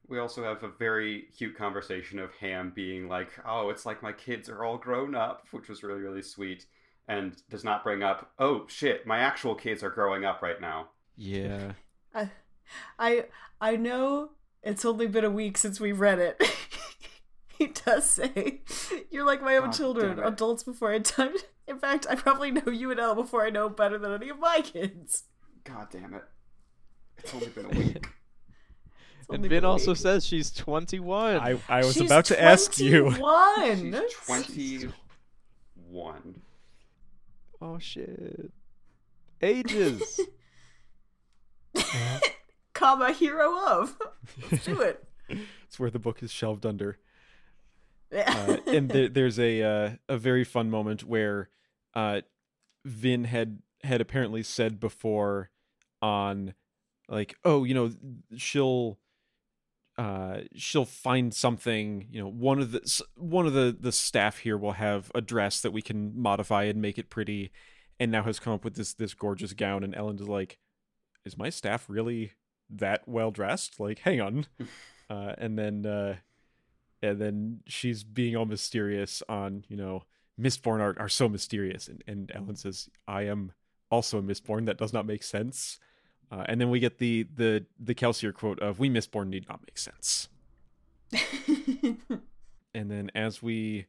[0.08, 4.12] we also have a very cute conversation of Ham being like, "Oh, it's like my
[4.12, 6.66] kids are all grown up," which was really really sweet,
[7.08, 10.88] and does not bring up, "Oh shit, my actual kids are growing up right now."
[11.16, 11.72] Yeah.
[12.14, 12.30] I,
[12.98, 13.24] I
[13.60, 14.30] I know
[14.62, 16.42] it's only been a week since we read it.
[17.58, 18.60] he does say,
[19.10, 21.34] "You're like my own God children, adults before I time."
[21.66, 24.38] In fact, I probably know you and Elle before I know better than any of
[24.38, 25.24] my kids.
[25.64, 26.24] God damn it!
[27.18, 28.06] It's only been a week.
[29.30, 29.98] And only Vin also week.
[29.98, 31.36] says she's 21.
[31.38, 33.10] I, I was She's about to ask you.
[33.14, 34.02] 21.
[34.52, 34.82] She's
[35.86, 36.42] twenty-one.
[37.62, 38.52] oh shit.
[39.40, 40.20] Ages.
[42.74, 43.96] comma hero of.
[44.50, 45.04] Let's do it.
[45.28, 46.98] It's where the book is shelved under.
[48.12, 48.32] Yeah.
[48.48, 51.48] Uh, and there, there's a uh, a very fun moment where
[51.94, 52.20] uh,
[52.84, 55.50] Vin had had apparently said before
[56.00, 56.54] on
[57.08, 57.90] like, oh, you know,
[58.36, 58.98] she'll
[59.96, 64.58] uh she'll find something you know one of the one of the the staff here
[64.58, 67.52] will have a dress that we can modify and make it pretty
[68.00, 70.58] and now has come up with this this gorgeous gown and Elend is like
[71.24, 72.32] is my staff really
[72.70, 73.78] that well dressed?
[73.80, 74.46] Like hang on.
[75.10, 76.16] Uh and then uh
[77.02, 80.04] and then she's being all mysterious on you know
[80.40, 81.88] mistborn are, are so mysterious.
[81.88, 83.52] And, and Elend says i am
[83.90, 84.64] also a mistborn.
[84.64, 85.78] That does not make sense.
[86.32, 89.60] Uh, and then we get the the the kelsier quote of we mistborn need not
[89.66, 90.30] make sense.
[92.74, 93.86] And then as we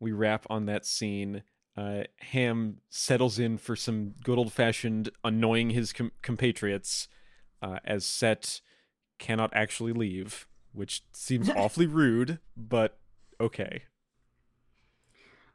[0.00, 1.42] we wrap on that scene
[1.78, 7.06] uh, ham settles in for some good old fashioned annoying his com- compatriots
[7.62, 8.60] uh, as Cett
[9.18, 12.98] cannot actually leave which seems awfully rude but
[13.40, 13.82] okay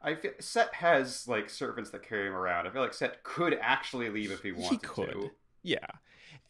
[0.00, 2.66] I feel Cett has like servants that carry him around.
[2.66, 5.30] I feel like Cett could actually leave if he wanted he could to.
[5.62, 5.86] yeah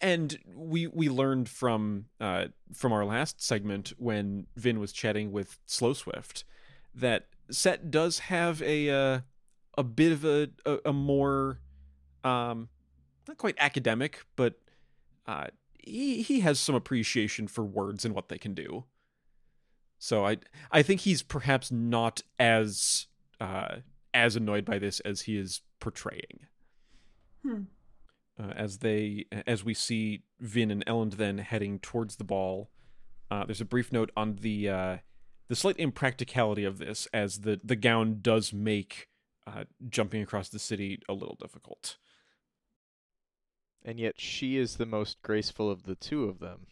[0.01, 5.59] and we we learned from uh from our last segment when vin was chatting with
[5.66, 6.45] Slowswift
[6.95, 9.20] that Cett does have a uh,
[9.77, 11.61] a bit of a, a a more
[12.22, 12.68] um
[13.29, 14.55] not quite academic but
[15.27, 15.47] uh
[15.79, 18.85] he he has some appreciation for words and what they can do
[19.99, 20.37] so i
[20.70, 23.07] i think he's perhaps not as
[23.41, 23.77] uh
[24.12, 26.41] as annoyed by this as he is portraying
[27.43, 27.62] Hmm.
[28.41, 32.70] uh, as they as we see Vin and Elend then heading towards the ball.
[33.31, 34.97] Uh, there's a brief note on the uh,
[35.49, 39.09] the slight impracticality of this, as the the gown does make
[39.47, 41.97] uh, jumping across the city a little difficult.
[43.85, 46.67] And yet she is the most graceful of the two of them.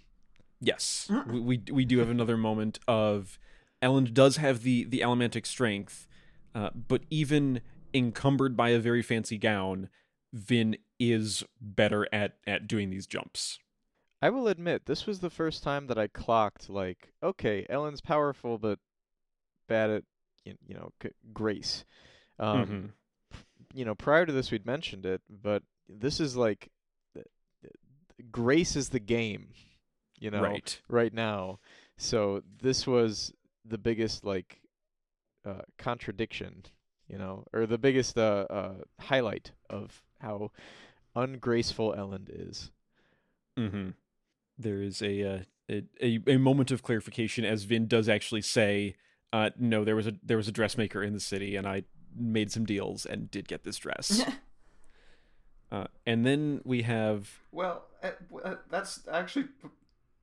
[0.60, 3.38] Yes, we, we we do have another moment of
[3.82, 6.06] Elend does have the the Allomantic strength,
[6.54, 7.60] uh, but even
[7.92, 9.90] encumbered by a very fancy gown,
[10.32, 13.58] Vin is better at at doing these jumps.
[14.22, 18.56] I will admit, this was the first time that I clocked like, okay, Elend's powerful
[18.56, 18.78] but
[19.66, 20.04] bad at
[20.46, 20.92] y- you know
[21.32, 21.84] grace.
[22.38, 22.90] Um, Mhm.
[23.74, 26.70] You know, prior to this we'd mentioned it, but this is like
[28.30, 29.48] grace is the game.
[30.18, 30.80] You know, Right.
[30.88, 31.58] right now.
[31.96, 33.32] So this was
[33.64, 34.60] the biggest like
[35.44, 36.64] uh, contradiction,
[37.08, 40.52] you know, or the biggest uh, uh, highlight of how
[41.16, 42.70] ungraceful Elend is.
[43.58, 43.90] Mm-hmm.
[44.56, 48.94] There is a, uh, a a a moment of clarification as Vin does actually say,
[49.32, 51.82] uh, "No, there was a there was a dressmaker in the city, and I
[52.16, 54.22] made some deals and did get this dress."
[55.72, 58.10] uh, and then we have Well, uh,
[58.44, 59.46] uh, that's actually.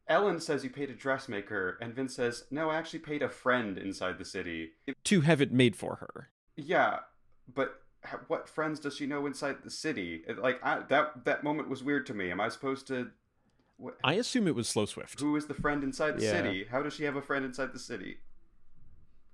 [0.09, 3.77] Elend says you paid a dressmaker, and Vince says, no, I actually paid a friend
[3.77, 4.71] inside the city.
[5.03, 6.29] to have it made for her.
[6.55, 7.01] Yeah,
[7.53, 7.83] but
[8.27, 10.23] what friends does she know inside the city?
[10.35, 12.31] Like I, that that moment was weird to me.
[12.31, 13.11] Am I supposed to?
[13.77, 15.19] What, I assume it was Slowswift.
[15.21, 16.31] who is the friend inside the Yeah.
[16.31, 16.65] city?
[16.69, 18.17] How does she have a friend inside the city?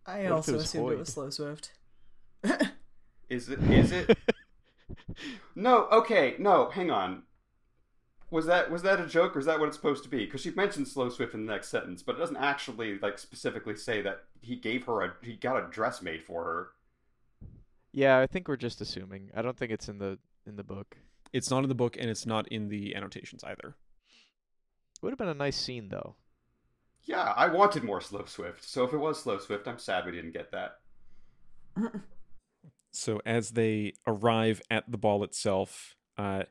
[0.05, 1.69] I if it also was assumed it was Slowswift.
[3.29, 3.59] Is it?
[3.63, 4.17] Is it?
[5.55, 5.87] no.
[5.91, 6.35] Okay.
[6.39, 6.69] No.
[6.69, 7.23] Hang on.
[8.31, 10.25] Was that was that a joke or is that what it's supposed to be?
[10.25, 14.01] Because she mentions Slowswift in the next sentence, but it doesn't actually like specifically say
[14.01, 16.69] that he gave her a he got a dress made for her.
[17.93, 19.31] yeah, I think we're just assuming.
[19.35, 20.97] I don't think it's in the in the book.
[21.33, 23.75] It's not in the book, and it's not in the annotations either.
[25.01, 26.15] Would have been a nice scene though.
[27.03, 28.61] Yeah, I wanted more Slowswift.
[28.63, 30.79] So if it was Slowswift, I'm sad we didn't get that.
[32.95, 36.43] So as they arrive at the ball itself, uh,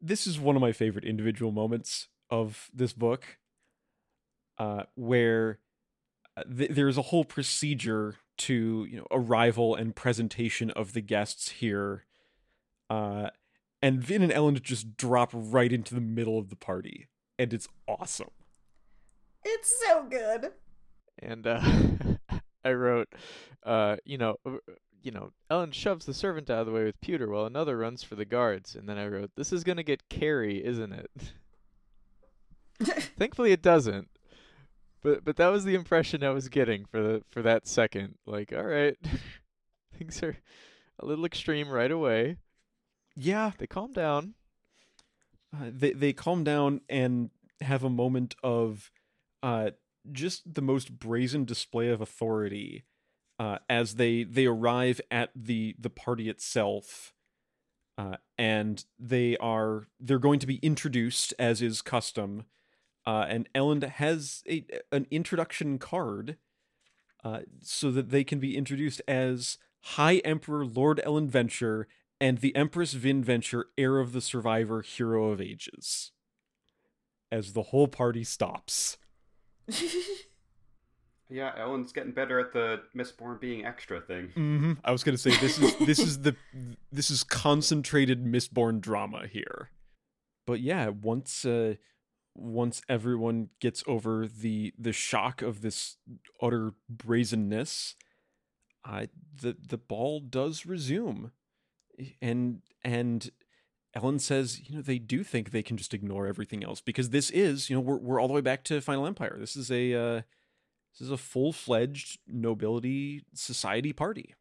[0.00, 3.38] this is one of my favorite individual moments of this book,
[4.58, 5.58] uh, where
[6.36, 11.50] uh, th- there's a whole procedure to you know arrival and presentation of the guests
[11.50, 12.04] here,
[12.90, 13.30] uh,
[13.82, 17.08] and Vin and Elend just drop right into the middle of the party,
[17.38, 18.30] and it's awesome.
[19.44, 20.52] it's so good.
[21.20, 21.60] And uh,
[22.64, 23.08] I wrote,
[23.64, 24.36] uh, you know,
[25.02, 28.02] you know, Elend shoves the servant out of the way with pewter while another runs
[28.02, 28.74] for the guards.
[28.74, 31.10] And then I wrote, this is gonna get Carrie, isn't it?
[33.18, 34.08] Thankfully, it doesn't.
[35.02, 38.16] But but that was the impression I was getting for the for that second.
[38.26, 38.96] Like, all right,
[39.98, 40.36] things are
[40.98, 42.36] a little extreme right away.
[43.16, 44.34] Yeah, They calm down.
[45.56, 47.30] uh, they they calm down and
[47.60, 48.90] have a moment of
[49.42, 49.70] uh
[50.12, 52.84] just the most brazen display of authority
[53.38, 57.12] uh as they they arrive at the the party itself
[57.96, 62.44] uh and they are they're going to be introduced as is custom
[63.06, 66.36] uh and Elend has a an introduction card
[67.24, 71.88] uh so that they can be introduced as High Emperor Lord Elend Venture
[72.20, 76.12] and the Empress Vin Venture, heir of the survivor, hero of ages.
[77.30, 78.98] As the whole party stops.
[81.30, 84.28] Yeah, Elend's getting better at the Mistborn being extra thing.
[84.28, 84.72] Mm-hmm.
[84.84, 86.34] I was gonna say this is this is the
[86.90, 89.70] this is concentrated Mistborn drama here.
[90.46, 91.74] But yeah, once uh
[92.34, 95.96] once everyone gets over the the shock of this
[96.40, 97.94] utter brazenness,
[98.84, 99.08] I
[99.42, 101.32] the the ball does resume.
[102.22, 103.30] And and
[103.94, 107.30] Elend says, you know, they do think they can just ignore everything else because this
[107.30, 109.36] is, you know, we're we're all the way back to Final Empire.
[109.38, 110.22] This is a uh
[110.98, 114.34] this is a full-fledged nobility society party.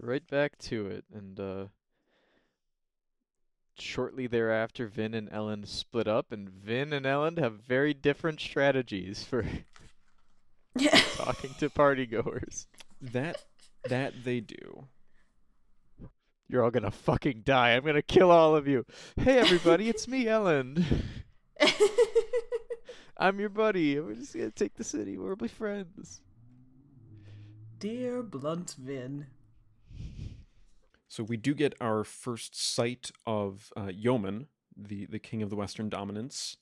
[0.00, 1.66] Right back to it, and uh,
[3.78, 9.22] shortly thereafter, Vin and Elend split up, and Vin and Elend have very different strategies
[9.22, 9.44] for
[11.14, 12.66] talking to partygoers.
[13.00, 13.44] That
[13.88, 14.88] that they do.
[16.48, 17.70] You're all gonna fucking die.
[17.70, 18.84] I'm gonna kill all of you.
[19.16, 20.84] Hey, everybody, it's me, Elend.
[23.16, 23.98] I'm your buddy.
[24.00, 25.16] We're just gonna take the city.
[25.16, 26.20] We'll be friends.
[27.78, 29.26] Dear Blunt Vin.
[31.06, 34.46] So we do get our first sight of uh, Yomen,
[34.76, 36.56] the the king of the Western Dominance,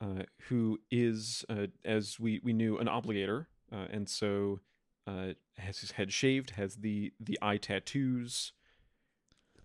[0.00, 4.60] uh, who is, uh, as we we knew, an obligator, uh, and so
[5.08, 8.52] uh, has his head shaved, has the the eye tattoos,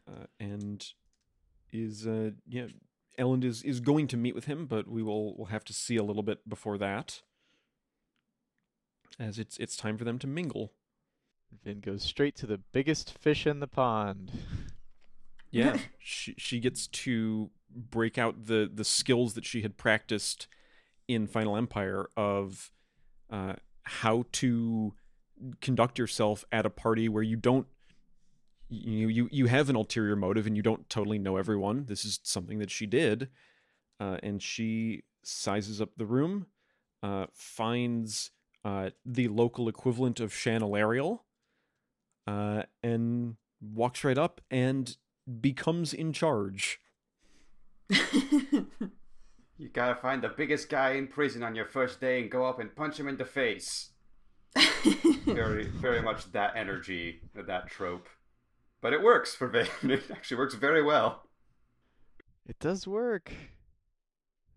[0.08, 0.94] uh, and
[1.72, 2.68] is uh, yeah,
[3.18, 5.96] Elend is is going to meet with him, but we will we'll have to see
[5.96, 7.22] a little bit before that,
[9.20, 10.74] as it's it's time for them to mingle.
[11.64, 14.32] Vin goes straight to the biggest fish in the pond.
[15.50, 20.48] Yeah, she she gets to break out the the skills that she had practiced
[21.08, 22.72] in Final Empire of
[23.30, 23.54] uh,
[23.84, 24.94] how to
[25.62, 27.68] conduct yourself at a party where you don't
[28.70, 31.86] you you you have an ulterior motive and you don't totally know everyone.
[31.86, 33.30] This is something that she did,
[34.00, 36.48] uh, and she sizes up the room,
[37.04, 38.32] uh, finds
[38.66, 41.22] uh, the local equivalent of Shan Elariel,
[42.26, 44.98] uh, and walks right up and
[45.42, 46.80] becomes in charge.
[49.58, 52.60] You gotta find the biggest guy in prison on your first day and go up
[52.60, 53.90] and punch him in the face.
[55.26, 58.08] Very, very much that energy, that trope.
[58.88, 59.68] But it works for Vin.
[59.92, 61.24] It actually works very well.
[62.48, 63.34] It does work.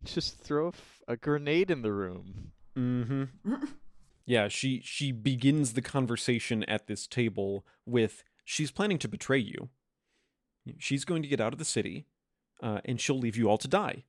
[0.04, 2.52] Just throw a, f- a grenade in the room.
[2.78, 3.24] Mm-hmm.
[4.26, 9.68] yeah, she she begins the conversation at this table with she's planning to betray you.
[10.78, 12.06] She's going to get out of the city,
[12.62, 14.04] uh, and she'll leave you all to die.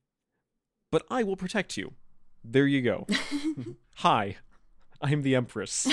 [0.92, 1.94] But I will protect you.
[2.44, 3.08] There you go.
[3.96, 4.36] Hi,
[5.00, 5.88] I'm the Empress.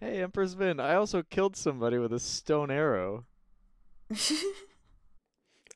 [0.00, 3.26] Hey, Empress Vin, I also killed somebody with a stone arrow.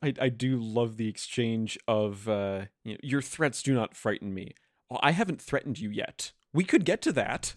[0.02, 4.32] I, I do love the exchange of uh, you know, your threats do not frighten
[4.34, 4.54] me.
[4.90, 6.32] Well, I haven't threatened you yet.
[6.52, 7.54] We could get to that.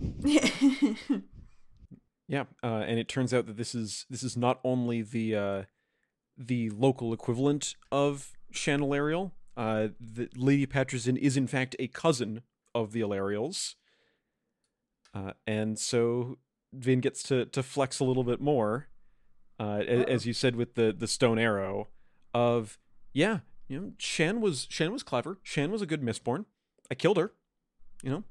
[2.28, 5.62] Yeah, uh, and it turns out that this is this is not only the uh,
[6.36, 9.32] the local equivalent of Shan Elariel.
[9.56, 12.42] Uh, the Lady Patricin is in fact a cousin
[12.74, 13.74] of the Elariels,
[15.16, 16.38] uh, and so
[16.72, 18.88] Vin gets to to flex a little bit more,
[19.58, 21.88] uh, a- as you said with the the stone arrow.
[22.34, 22.78] Of
[23.12, 23.38] yeah,
[23.68, 25.38] you know, Shan was Shan was clever.
[25.42, 26.44] Shan was a good Mistborn.
[26.90, 27.32] I killed her.
[28.02, 28.24] You know,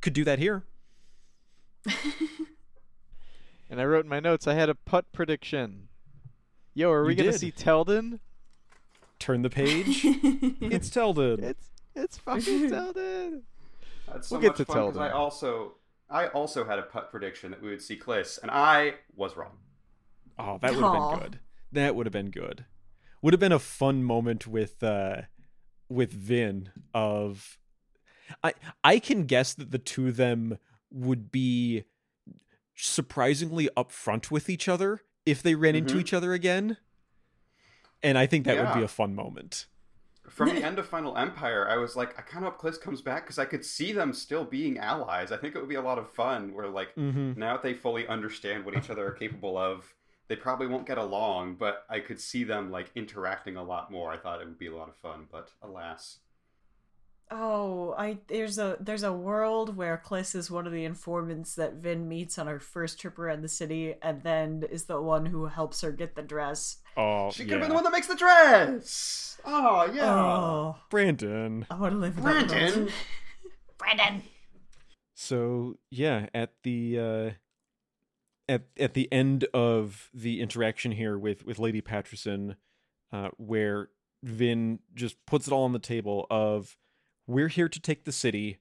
[0.00, 0.64] could do that here.
[3.70, 5.88] And I wrote in my notes I had a putt prediction.
[6.74, 7.38] Yo, are we You gonna did.
[7.40, 8.18] see Telden?
[9.18, 10.00] Turn the page.
[10.04, 11.42] it's Telden.
[11.42, 13.42] It's it's fucking Telden.
[14.06, 15.74] That's so We'll get to fun tell 'cause I also
[16.10, 19.58] I also had a putt prediction that we would see Kliss, and I was wrong.
[20.38, 21.40] Oh, that would have been good.
[21.72, 22.64] That would have been good.
[23.20, 25.22] Would have been a fun moment with uh
[25.88, 27.58] with Vin of
[28.44, 28.54] I
[28.84, 30.58] I can guess that the two of them
[30.90, 31.84] would be
[32.74, 36.00] surprisingly upfront with each other if they ran into Mhm.
[36.00, 36.76] each other again.
[38.02, 39.66] And I think that would be a fun moment.
[40.28, 43.02] From the end of Final Empire, I was like, I kind of hope Kliss comes
[43.02, 45.32] back because I could see them still being allies.
[45.32, 46.52] I think it would be a lot of fun.
[46.54, 47.38] Where like Mm-hmm.
[47.38, 49.94] now that they fully understand what each other are capable of,
[50.28, 51.56] they probably won't get along.
[51.56, 54.10] But I could see them like interacting a lot more.
[54.12, 56.18] I thought it would be a lot of fun, but alas.
[57.30, 61.74] Oh, I there's a there's a world where Kliss is one of the informants that
[61.74, 65.46] Vin meets on her first trip around the city, and then is the one who
[65.46, 66.78] helps her get the dress.
[66.96, 67.54] Oh, She could yeah.
[67.56, 69.38] have been the one that makes the dress.
[69.44, 70.14] Oh yeah.
[70.14, 71.66] Oh, Brandon.
[71.70, 72.22] I want to live in.
[72.22, 72.88] Brandon.
[73.78, 74.22] Brandon.
[75.14, 77.30] So yeah, at the uh,
[78.48, 82.56] at at the end of the interaction here with with Lady Patricin,
[83.12, 83.90] uh, where
[84.22, 86.76] Vin just puts it all on the table of
[87.28, 88.58] we're here to take the city,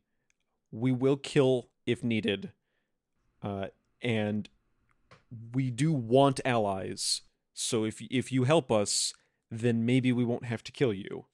[0.71, 2.51] we will kill if needed,
[3.41, 3.67] uh,
[4.01, 4.49] and
[5.53, 7.21] we do want allies.
[7.53, 9.13] So if if you help us,
[9.49, 11.25] then maybe we won't have to kill you.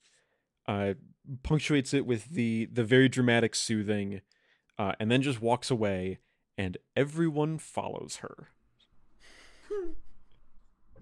[0.66, 0.94] Uh,
[1.42, 4.22] punctuates it with the the very dramatic soothing
[4.78, 6.20] uh, and then just walks away,
[6.56, 8.48] and everyone follows her.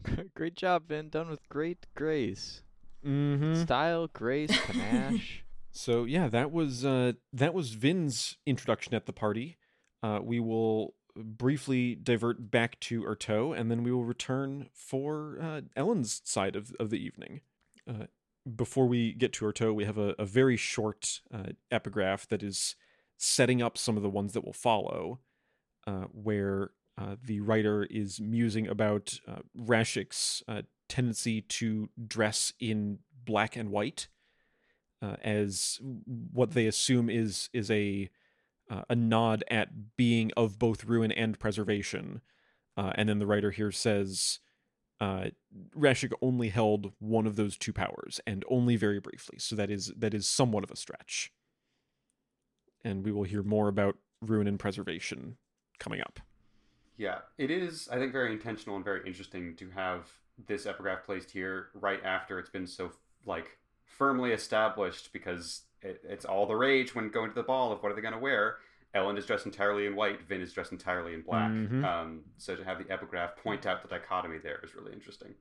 [0.35, 1.11] great job, Vin.
[1.11, 2.63] Done with great grace.
[3.07, 3.63] Mm-hmm.
[3.63, 5.45] Style, grace, panache.
[5.73, 9.57] So yeah, that was uh, that was Vin's introduction at the party.
[10.03, 15.61] Uh, we will briefly divert back to Urteau, and then we will return for uh,
[15.75, 17.41] Elend's side of of the evening.
[17.89, 18.07] Uh,
[18.55, 22.77] before we get to Urteau, we have a, a very short uh, epigraph that is
[23.17, 25.21] setting up some of the ones that will follow,
[25.87, 30.43] uh, where uh, the writer is musing about uh, Rashek's
[30.89, 34.09] tendency to dress in black and white
[35.03, 38.09] uh, as what they assume is is a
[38.71, 42.23] uh, a nod at being of both ruin and preservation.
[42.77, 44.39] Uh, and then the writer here says
[45.01, 45.27] uh,
[45.77, 49.37] Rashek only held one of those two powers, and only very briefly.
[49.39, 51.33] So that is that is somewhat of a stretch.
[52.85, 55.37] And we will hear more about ruin and preservation
[55.79, 56.21] coming up.
[56.97, 57.89] Yeah, it is.
[57.91, 60.07] I think very intentional and very interesting to have
[60.47, 62.93] this epigraph placed here right after it's been so
[63.27, 63.59] like
[63.99, 67.93] firmly established because it, it's all the rage when going to the ball of what
[67.93, 68.57] are they going to wear.
[68.95, 70.23] Elend is dressed entirely in white.
[70.29, 71.51] Vin is dressed entirely in black.
[71.51, 71.83] Mhm.
[71.85, 75.35] Um, so to have the epigraph point out the dichotomy there is really interesting.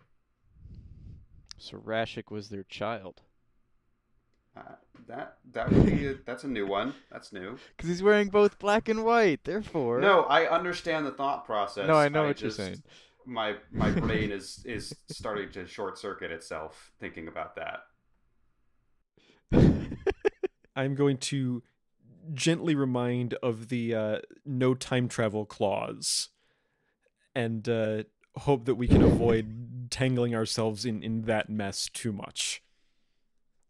[1.58, 3.22] So Rashek was their child.
[4.56, 4.62] Uh,
[5.08, 6.94] that that would be a, that's a new one.
[7.12, 7.58] That's new.
[7.76, 10.00] Because he's wearing both black and white, therefore.
[10.02, 11.88] No, I understand the thought process.
[11.88, 12.84] No, I know I what you're saying.
[13.26, 17.84] My my brain is is starting to short circuit itself thinking about that.
[20.76, 21.64] I'm going to
[22.34, 26.30] gently remind of the uh, no time travel clause
[27.36, 28.04] and uh,
[28.38, 32.62] hope that we can avoid tangling ourselves in, in that mess too much.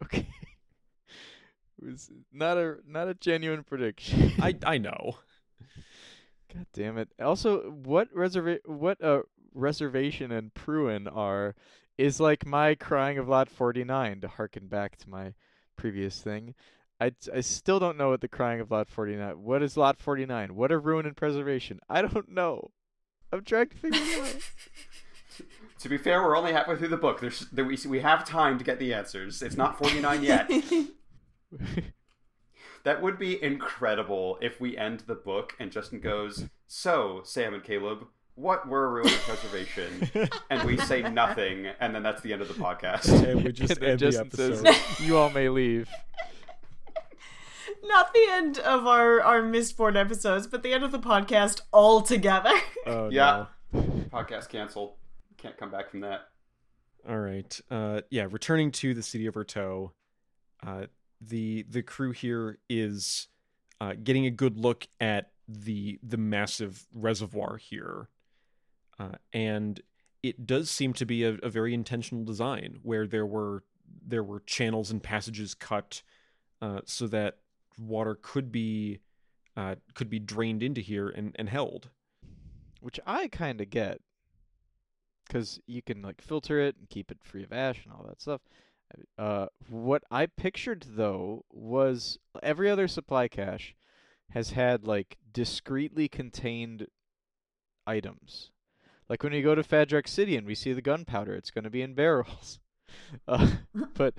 [0.03, 0.27] okay.
[1.81, 4.33] it was not a not a genuine prediction.
[4.39, 5.17] I, I know.
[6.53, 7.09] God damn it.
[7.19, 9.21] Also, what reserva- what uh
[9.53, 11.55] reservation and Pruin are
[11.97, 15.33] is like my crying of lot 49 to harken back to my
[15.75, 16.55] previous thing.
[16.99, 19.41] I, I still don't know what the crying of lot 49.
[19.41, 20.55] What is lot 49?
[20.55, 21.79] What are ruin and preservation?
[21.89, 22.71] I don't know.
[23.33, 24.41] I'm trying to figure it out.
[25.79, 27.21] To be fair, we're only halfway through the book.
[27.21, 29.41] There's there, we we have time to get the answers.
[29.41, 30.47] It's not 49 yet.
[32.83, 37.63] that would be incredible if we end the book and Justin goes, "So, Sam and
[37.63, 38.05] Caleb,
[38.35, 40.09] what were ruin and preservation?"
[40.49, 43.07] and we say nothing, and then that's the end of the podcast.
[43.27, 44.65] And we just And end the episode.
[44.65, 45.89] says, "You all may leave."
[47.83, 52.51] Not the end of our our Mistborn episodes, but the end of the podcast altogether.
[52.87, 53.45] Oh, Yeah.
[53.73, 53.79] no.
[54.11, 54.93] podcast canceled.
[55.37, 56.29] Can't come back from that.
[57.07, 57.59] All right.
[57.69, 59.91] Uh, yeah, returning to the city of Urteau,
[60.65, 60.85] uh,
[61.19, 63.27] the the crew here is
[63.79, 68.09] uh, getting a good look at the the massive reservoir here,
[69.01, 69.81] uh, and
[70.21, 73.63] it does seem to be a, a very intentional design where there were
[74.07, 76.03] there were channels and passages cut
[76.61, 77.37] uh, so that
[77.79, 78.99] water could be
[79.57, 81.89] uh, could be drained into here and, and held.
[82.81, 84.01] which I kind of get,
[85.25, 88.21] because you can like filter it and keep it free of ash and all that
[88.21, 88.41] stuff.
[89.17, 93.73] Uh, what I pictured though was every other supply cache
[94.31, 96.87] has had like discreetly contained
[97.87, 98.51] items.
[99.11, 101.69] Like when you go to Fadrex City and we see the gunpowder, it's going to
[101.69, 102.59] be in barrels.
[103.25, 103.47] Uh,
[103.93, 104.13] but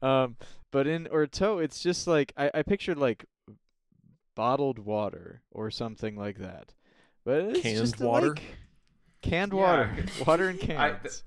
[0.00, 0.36] um,
[0.70, 3.24] but in Urteau, it's just like I, I pictured like
[4.36, 6.72] bottled water or something like that.
[7.24, 8.28] But it's Canned just water?
[8.28, 8.42] like
[9.22, 9.58] canned Yeah.
[9.58, 11.24] water, water in I- cans.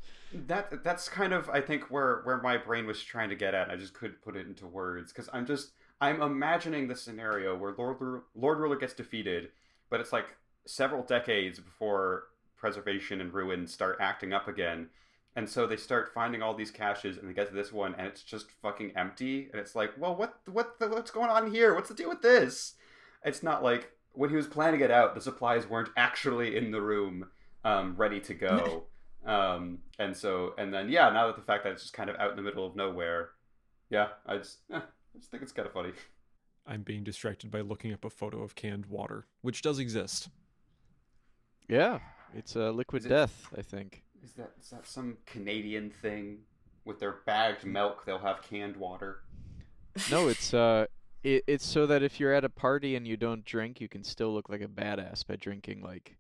[0.48, 3.70] That that's kind of I think where where my brain was trying to get at.
[3.70, 7.74] I just couldn't put it into words because I'm just I'm imagining the scenario where
[7.78, 9.50] Lord Lord Ruler gets defeated,
[9.90, 10.36] but it's like
[10.66, 12.24] several decades before
[12.66, 14.88] preservation and ruin start acting up again.
[15.36, 18.08] And so they start finding all these caches, and they get to this one, and
[18.08, 19.50] it's just fucking empty.
[19.52, 21.76] And it's like, well, what, what, the, what's going on here?
[21.76, 22.74] What's the deal with this?
[23.24, 26.82] It's not like when he was planning it out, the supplies weren't actually in the
[26.82, 27.28] room,
[27.64, 28.86] um, ready to go.
[29.28, 32.16] um, and so, and then, yeah, now that the fact that it's just kind of
[32.16, 33.30] out in the middle of nowhere,
[33.92, 35.92] yeah, I just, eh, I just think it's kind of funny.
[36.66, 40.30] I'm being distracted by looking up a photo of canned water, which does exist.
[41.68, 42.00] Yeah,
[42.34, 44.04] it's a liquid it- death, I think.
[44.24, 46.40] Is that is that some Canadian thing?
[46.84, 49.22] With their bagged milk, they'll have canned water.
[50.12, 50.86] No, it's uh,
[51.24, 54.04] it, it's so that if you're at a party and you don't drink, you can
[54.04, 56.16] still look like a badass by drinking like.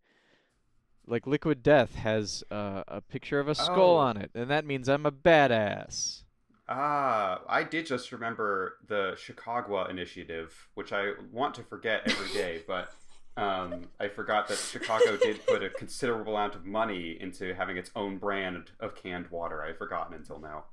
[1.08, 3.98] Like Liquid Death has uh, a picture of a skull Oh.
[3.98, 6.24] on it, and that means I'm a badass.
[6.68, 12.64] Ah, I did just remember the Chicago initiative, which I want to forget every day,
[12.68, 12.92] but
[13.38, 17.92] um, I forgot that Chicago did put a considerable amount of money into having its
[17.96, 19.62] own brand of canned water.
[19.62, 20.66] I had forgotten until now.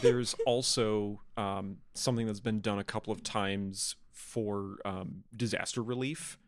[0.00, 6.38] There's also um, something that's been done a couple of times for um, disaster relief,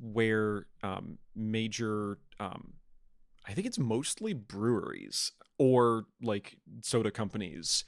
[0.00, 2.74] where um, major, um,
[3.46, 7.84] I think it's mostly breweries or like soda companies,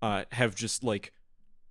[0.00, 1.12] uh, have just like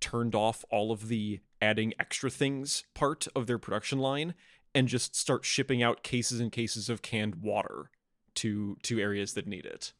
[0.00, 4.34] turned off all of the adding extra things part of their production line
[4.74, 7.90] and just start shipping out cases and cases of canned water
[8.36, 9.92] to to areas that need it.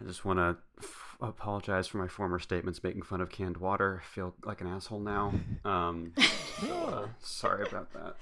[0.00, 4.02] I just want to f- apologize for my former statements making fun of canned water.
[4.02, 5.32] I feel like an asshole now.
[5.64, 6.12] Um,
[6.60, 8.16] so, uh, sorry about that.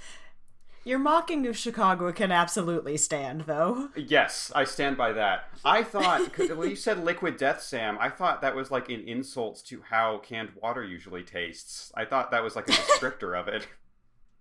[0.84, 3.90] Your mocking of Chicago can absolutely stand, though.
[3.94, 5.44] Yes, I stand by that.
[5.64, 9.62] I thought when you said liquid death, Sam, I thought that was like an insult
[9.66, 11.92] to how canned water usually tastes.
[11.96, 13.66] I thought that was like a descriptor of it.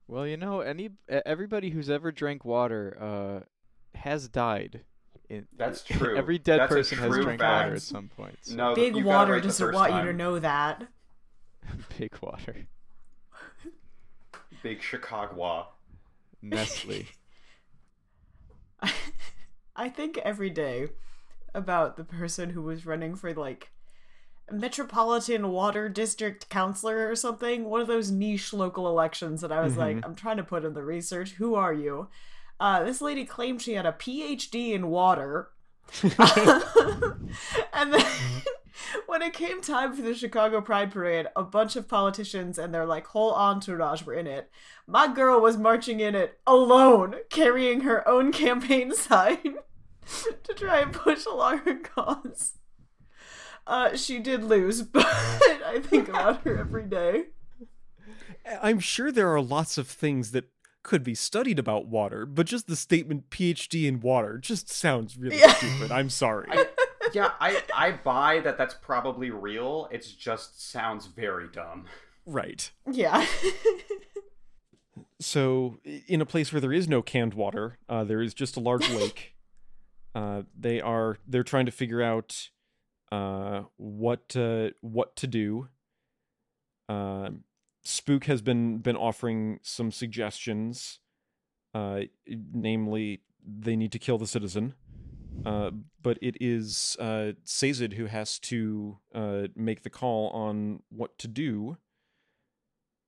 [0.08, 4.82] Well, you know, any everybody who's ever drank water uh, has died.
[5.30, 6.18] In, That's true.
[6.18, 7.64] Every dead That's person has drank fact.
[7.64, 8.38] water at some point.
[8.42, 10.84] so- No, Big you got it water right doesn't first want you to know that.
[11.98, 12.68] Big water.
[14.62, 15.68] Big Chicago.
[16.42, 17.06] Nestle.
[19.76, 20.90] I think every day
[21.54, 23.72] about the person who was running for like
[24.52, 29.78] Metropolitan Water District Councilor or something, one of those niche local elections that I was
[29.78, 31.32] like, I'm trying to put in the research.
[31.32, 32.10] Who are you?
[32.60, 35.50] Uh, this lady claimed she had a PhD in water.
[37.74, 38.06] and then
[39.06, 42.86] when it came time for the Chicago Pride Parade, a bunch of politicians and their
[42.86, 44.50] like whole entourage were in it.
[44.88, 49.56] My girl was marching in it alone, carrying her own campaign sign
[50.44, 52.54] to try and push along her cause.
[53.68, 57.26] Uh, she did lose, but I think about her every day.
[58.62, 60.46] I'm sure there are lots of things that
[60.84, 65.38] could be studied about water, but just the statement PhD in water just sounds really
[65.40, 65.54] Yeah.
[65.54, 65.92] stupid.
[65.92, 66.48] I'm sorry.
[66.52, 66.66] I,
[67.14, 68.58] yeah, I I buy that.
[68.58, 69.88] That's probably real.
[69.92, 71.86] It just sounds very dumb.
[72.26, 72.72] right.
[72.90, 73.26] Yeah.
[75.20, 75.78] So,
[76.08, 78.90] in a place where there is no canned water, uh, there is just a large
[79.00, 79.36] lake.
[80.16, 82.50] Uh, they are they're trying to figure out
[83.12, 85.70] uh, what uh, what to do.
[86.90, 87.44] Um
[87.84, 91.00] Spook has been been offering some suggestions,
[91.74, 94.76] uh, namely they need to kill the citizen.
[95.46, 95.72] Uh,
[96.02, 101.28] but it is uh, Sazed who has to uh, make the call on what to
[101.28, 101.78] do.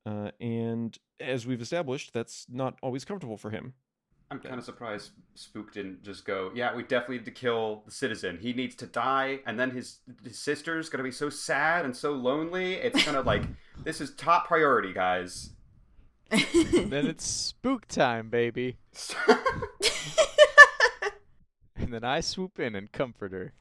[0.05, 3.73] Uh, and as we've established, that's not always comfortable for him.
[4.31, 7.91] I'm kind of surprised Spook didn't just go, yeah, we definitely need to kill the
[7.91, 8.39] citizen.
[8.41, 12.13] He needs to die, and then his, his sister's gonna be so sad and so
[12.13, 12.75] lonely.
[12.75, 13.43] It's kind of like,
[13.83, 15.51] this is top priority, guys.
[16.31, 18.77] then it's spook time, baby.
[21.83, 23.53] And then I swoop in and comfort her.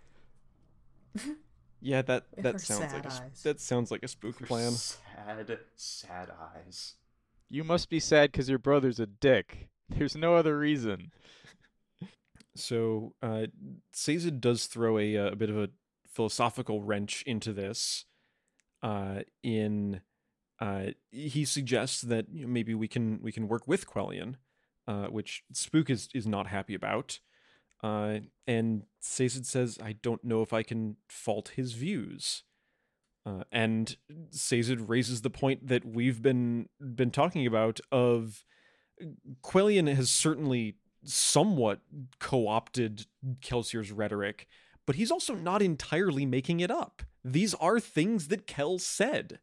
[1.80, 3.42] Yeah, that With that her sounds like a, sad eyes.
[3.42, 4.70] that sounds like a spook plan.
[4.70, 6.94] Sad, sad eyes.
[7.50, 9.68] You must be sad because your brother's a dick.
[9.98, 11.12] There's no other reason.
[12.54, 13.46] So, uh,
[13.92, 15.70] Sazed does throw a, uh, a bit of a
[16.06, 18.04] philosophical wrench into this.
[18.82, 20.00] Uh, in
[20.60, 24.36] uh, he suggests that you know, maybe we can we can work with Quellion,
[24.86, 27.20] uh, which Spook is is not happy about.
[27.82, 32.44] Uh, and Sazed says, "I don't know if I can fault his views."
[33.24, 33.96] Uh, and
[34.30, 38.44] Sazed raises the point that we've been been talking about of
[39.42, 41.80] Quellion has certainly somewhat
[42.18, 43.06] co-opted
[43.40, 44.46] Kelsier's rhetoric,
[44.86, 47.02] but he's also not entirely making it up.
[47.24, 49.40] These are things that Kel said.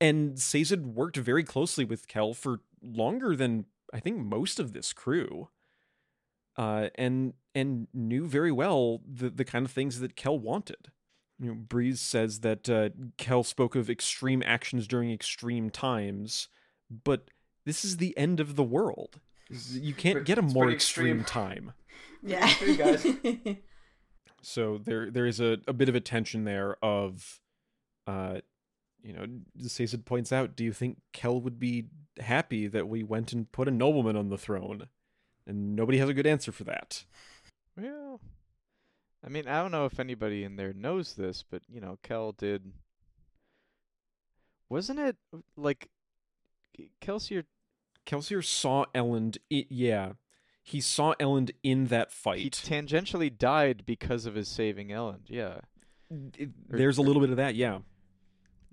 [0.00, 4.92] And Sazed worked very closely with Kel for longer than I think most of this
[4.92, 5.48] crew.
[6.56, 10.88] Uh, and and knew very well the, the kind of things that Kel wanted.
[11.38, 16.48] You know, Breeze says that uh, Kel spoke of extreme actions during extreme times,
[17.04, 17.30] but
[17.64, 19.20] this is the end of the world.
[19.48, 21.24] You can't get a more extreme, extreme.
[21.24, 21.72] time.
[22.22, 22.46] yeah.
[22.46, 23.06] Hey, guys.
[24.44, 27.40] So there there is a, a bit of a tension there of
[28.08, 28.40] uh
[29.02, 29.26] you know,
[29.66, 31.86] Sazed points out, do you think Kel would be
[32.20, 34.88] happy that we went and put a nobleman on the throne?
[35.46, 37.04] And nobody has a good answer for that.
[37.76, 38.20] Well,
[39.24, 42.32] I mean, I don't know if anybody in there knows this, but you know, Kel
[42.32, 42.72] did.
[44.68, 45.16] Wasn't it
[45.56, 45.88] like
[47.00, 47.44] Kelsier?
[48.06, 50.12] Kelsier saw Elend i yeah.
[50.64, 52.38] He saw Elend in that fight.
[52.38, 52.86] He fight.
[52.86, 55.22] tangentially died because of his saving Elend.
[55.28, 55.60] Yeah,
[56.10, 57.78] It- There's a little bit of that, yeah.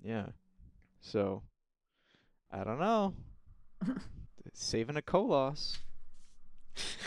[0.02, 0.26] yeah.
[1.00, 1.42] So,
[2.52, 3.14] I don't know.
[4.52, 5.78] Saving a Koloss.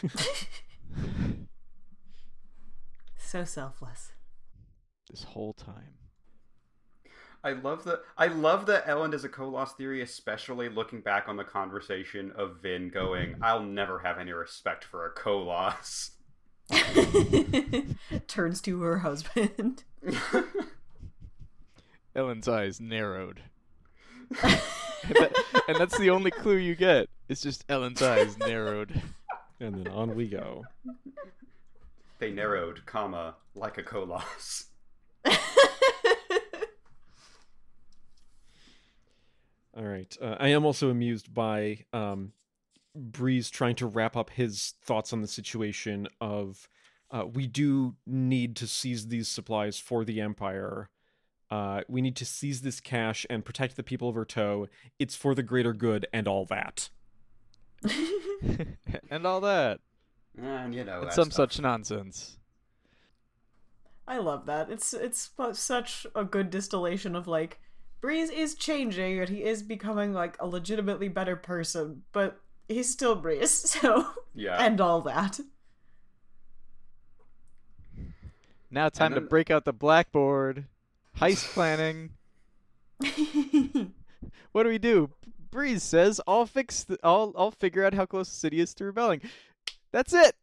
[3.17, 4.11] so selfless.
[5.09, 5.95] this whole time.
[7.43, 11.35] I love the I love that Elend is a Koloss theory, especially looking back on
[11.35, 16.11] the conversation of Vin going, "I'll never have any respect for a Koloss."
[18.27, 19.83] Turns to her husband.
[22.15, 23.41] Elend's eyes narrowed.
[24.43, 24.61] and,
[25.15, 27.09] that- and that's the only clue you get.
[27.27, 29.01] It's just Elend's eyes narrowed.
[29.59, 30.63] And then on we go.
[32.19, 34.65] they narrowed, comma, like a Koloss.
[39.75, 40.15] All right.
[40.21, 42.33] Uh, I am also amused by um,
[42.95, 46.67] Breeze trying to wrap up his thoughts on the situation of
[47.09, 50.89] uh, we do need to seize these supplies for the Empire.
[51.49, 54.67] Uh, we need to seize this cash and protect the people of Urteau.
[54.97, 56.89] It's for the greater good and all that.
[59.09, 59.79] and all that.
[60.41, 61.51] And you know, and some stuff.
[61.51, 62.37] such nonsense.
[64.07, 64.71] I love that.
[64.71, 67.59] It's it's such a good distillation of like
[68.03, 72.37] Breeze is changing and he is becoming like a legitimately better person, but
[72.67, 73.49] he's still Breeze.
[73.81, 74.57] So Yeah.
[74.61, 75.39] and all that.
[78.69, 80.65] Now time to break out the blackboard.
[81.17, 82.09] Heist planning.
[84.51, 85.09] What do we do?
[85.49, 86.83] Breeze says, "I'll fix.
[86.83, 87.33] The, I'll.
[87.35, 89.21] I'll figure out how close the city is to rebelling."
[89.91, 90.35] That's it.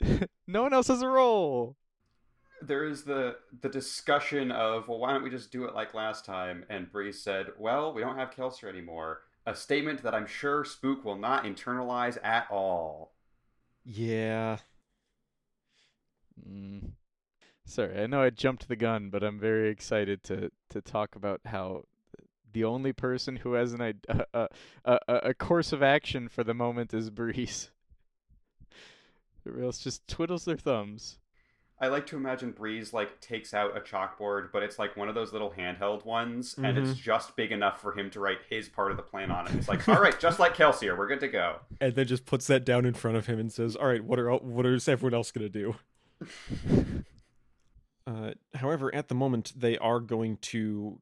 [0.46, 1.74] no one else has a role.
[2.66, 6.24] There is the the discussion of well why don't we just do it like last
[6.24, 10.64] time and Breeze said well we don't have Kelsier anymore a statement that I'm sure
[10.64, 13.12] Spook will not internalize at all
[13.84, 14.58] Yeah.
[16.48, 16.92] Mm.
[17.66, 21.40] Sorry, I know I jumped the gun, but I'm very excited to to talk about
[21.46, 21.84] how
[22.52, 23.94] the only person who has an a,
[24.34, 24.48] a,
[24.84, 27.70] a, a course of action for the moment is Breeze.
[29.46, 31.18] Everybody else just twiddles their thumbs.
[31.80, 35.14] I like to imagine Breeze like takes out a chalkboard but it's like one of
[35.14, 38.90] those little handheld ones and it's just big enough for him to write his part
[38.90, 41.28] of the plan on it it's like all right just like Kelsier we're good to
[41.28, 44.02] go And then just puts that down in front of him and says, "All right,
[44.02, 45.74] what are what is everyone else going to
[46.24, 47.04] do?"
[48.06, 51.00] uh, however, at the moment, they are going to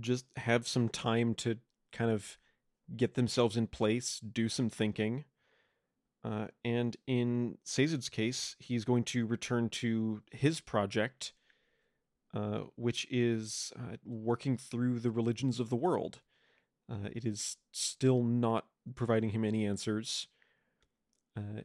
[0.00, 1.58] just have some time to
[1.92, 2.38] kind of
[2.96, 5.24] get themselves in place, do some thinking.
[6.24, 11.32] Uh, and in Sazed's case, he's going to return to his project,
[12.34, 16.20] uh, which is uh, working through the religions of the world.
[16.90, 20.28] Uh, it is still not providing him any answers.
[21.36, 21.62] Uh,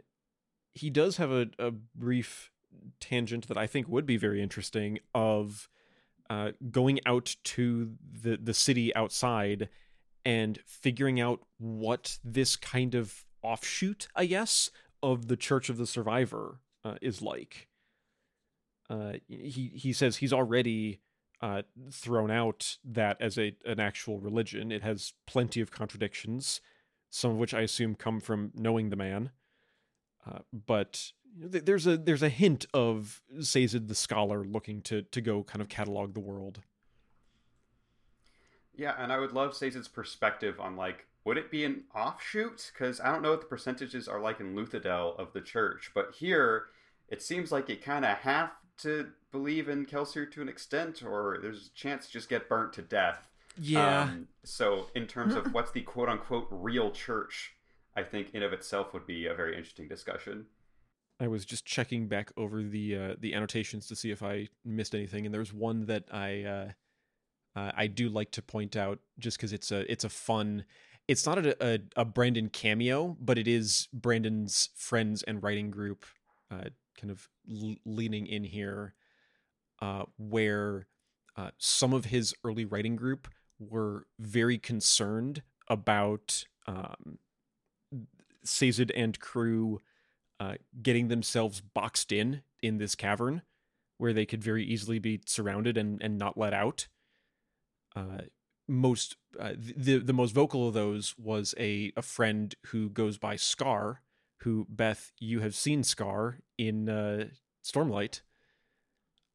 [0.73, 2.51] he does have a, a brief
[2.99, 5.69] tangent that I think would be very interesting of
[6.29, 9.69] uh, going out to the the city outside
[10.25, 14.69] and figuring out what this kind of offshoot, I guess,
[15.01, 17.67] of the Church of the Survivor uh, is like.
[18.89, 21.01] Uh, he he says he's already
[21.41, 24.71] uh, thrown out that as a an actual religion.
[24.71, 26.61] It has plenty of contradictions,
[27.09, 29.31] some of which I assume come from knowing the man.
[30.25, 31.11] Uh, but
[31.51, 35.61] th- there's a there's a hint of Sazed the scholar looking to to go kind
[35.61, 36.61] of catalog the world.
[38.77, 42.71] Yeah, and I would love Sazed's perspective on like, would it be an offshoot?
[42.73, 46.13] Because I don't know what the percentages are like in Luthadel of the church, but
[46.17, 46.67] here
[47.09, 51.39] it seems like you kind of have to believe in Kelsier to an extent, or
[51.41, 53.27] there's a chance to just get burnt to death.
[54.05, 57.55] Um, so, in terms of what's the quote unquote real church,
[57.93, 60.45] I think in of itself would be a very interesting discussion.
[61.19, 64.95] I was just checking back over the uh, the annotations to see if I missed
[64.95, 66.69] anything, and there's one that I uh,
[67.57, 70.63] uh, I do like to point out just because it's a it's a fun.
[71.07, 76.05] It's not a, a a Brandon cameo, but it is Brandon's friends and writing group,
[76.51, 78.93] uh, kind of l- leaning in here,
[79.81, 80.87] uh, where
[81.37, 83.27] uh, some of his early writing group
[83.59, 87.19] were very concerned about um,
[88.95, 89.79] and crew
[90.39, 93.41] uh, getting themselves boxed in in this cavern
[93.97, 96.87] where they could very easily be surrounded and, and not let out.
[98.67, 103.35] Most uh, the the most vocal of those was a, a friend who goes by
[103.35, 104.01] Scar,
[104.39, 107.27] who Beth you have seen Scar in uh,
[107.63, 108.21] Stormlight,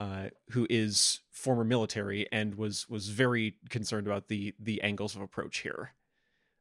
[0.00, 5.22] uh, who is former military and was was very concerned about the the angles of
[5.22, 5.94] approach here.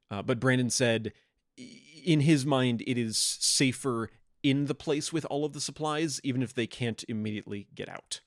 [0.09, 1.13] Uh, but Brandon said,
[1.57, 4.09] in his mind, it is safer
[4.43, 8.22] in the place with all of the supplies, even if they can't immediately get out.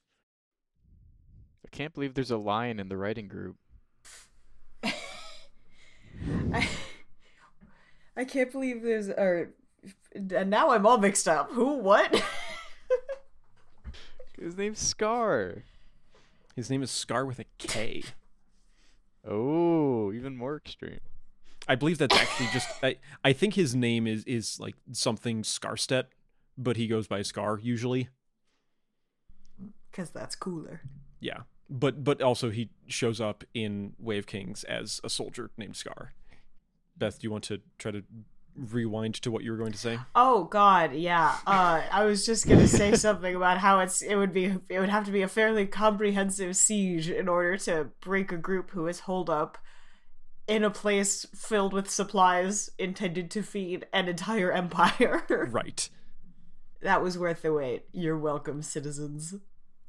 [1.64, 3.56] I can't believe there's a lion in the writing group.
[6.52, 6.68] I,
[8.16, 9.50] I can't believe there's or
[10.14, 11.50] and now I'm all mixed up.
[11.52, 11.78] Who?
[11.78, 12.22] What?
[14.38, 15.64] His name's Scar.
[16.54, 18.02] His name is Scar with a K.
[19.26, 21.00] Oh, even more extreme.
[21.66, 22.68] I believe that's actually just.
[22.82, 26.08] I, I think his name is is like something Scarstedt,
[26.58, 28.10] but he goes by Scar usually.
[29.90, 30.82] Because that's cooler.
[31.20, 31.44] Yeah,
[31.74, 36.12] but but also he shows up in Way of Kings as a soldier named Scar.
[36.96, 38.04] Beth, do you want to try to
[38.56, 39.98] rewind to what you were going to say?
[40.14, 41.36] Oh God, yeah.
[41.44, 44.88] Uh, I was just gonna say something about how it's it would be it would
[44.88, 49.00] have to be a fairly comprehensive siege in order to break a group who is
[49.00, 49.58] holed up
[50.46, 55.24] in a place filled with supplies intended to feed an entire empire.
[55.50, 55.88] Right.
[56.82, 57.86] that was worth the wait.
[57.90, 59.34] You're welcome, citizens.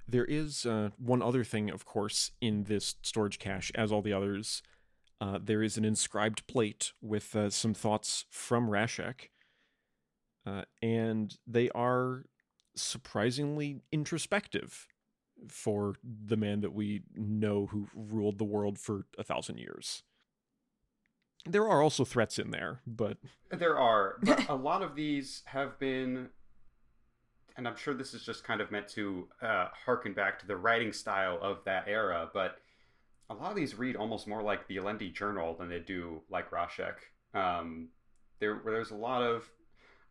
[0.08, 4.14] There is uh, one other thing, of course, in this storage cache, as all the
[4.14, 4.62] others.
[5.22, 9.30] uh, there is an inscribed plate with uh, some thoughts from Rashek,
[10.46, 12.26] uh, and they are
[12.76, 14.88] surprisingly introspective
[15.50, 20.04] for the man that we know who ruled the world for a thousand years.
[21.48, 23.18] There are also threats in there, but
[23.52, 26.30] There are, but a lot of these have been,
[27.58, 30.58] and I'm sure this is just kind of meant to uh, harken back to the
[30.58, 32.58] writing style of that era, but
[33.30, 36.52] a lot of these read almost more like the Alendi Journal than they do like
[36.52, 36.96] Rashek.
[37.34, 37.90] Um,
[38.40, 39.50] there, there's a lot of.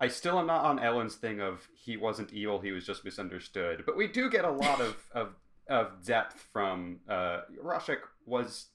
[0.01, 3.85] I still am not on Ellen's thing of he wasn't evil, he was just misunderstood,
[3.87, 5.35] but we do get a lot of of,
[5.69, 8.67] of depth from uh, Rashek was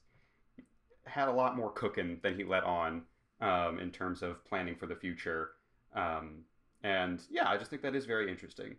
[1.04, 3.02] had a lot more cooking than he let on
[3.40, 5.50] um, in terms of planning for the future.
[5.94, 6.44] Um,
[6.82, 8.76] and yeah, I just think that is very interesting.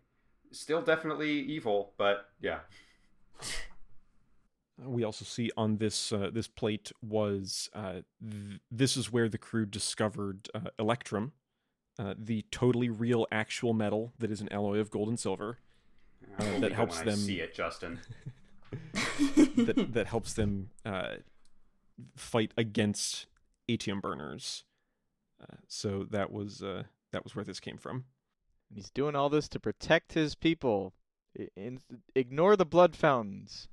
[0.52, 2.60] Still definitely evil, but yeah.
[4.78, 9.38] we also see on this uh, this plate was uh, th- this is where the
[9.38, 11.34] crew discovered uh, electrum,
[11.98, 15.60] uh, the totally real actual metal that is an alloy of gold and silver
[16.38, 18.00] that helps them- see it, Justin.
[19.56, 21.16] that that helps them uh,
[22.16, 23.28] fight against
[23.68, 24.64] atium burners.
[25.42, 28.06] Uh, so that was uh, that was where this came from.
[28.74, 30.94] He's doing all this to protect his people.
[31.56, 31.80] In-
[32.16, 33.68] ignore the blood fountains.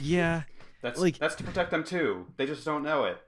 [0.00, 0.42] Yeah,
[0.82, 2.26] That's Like- that's to protect them too.
[2.36, 3.18] They just don't know it.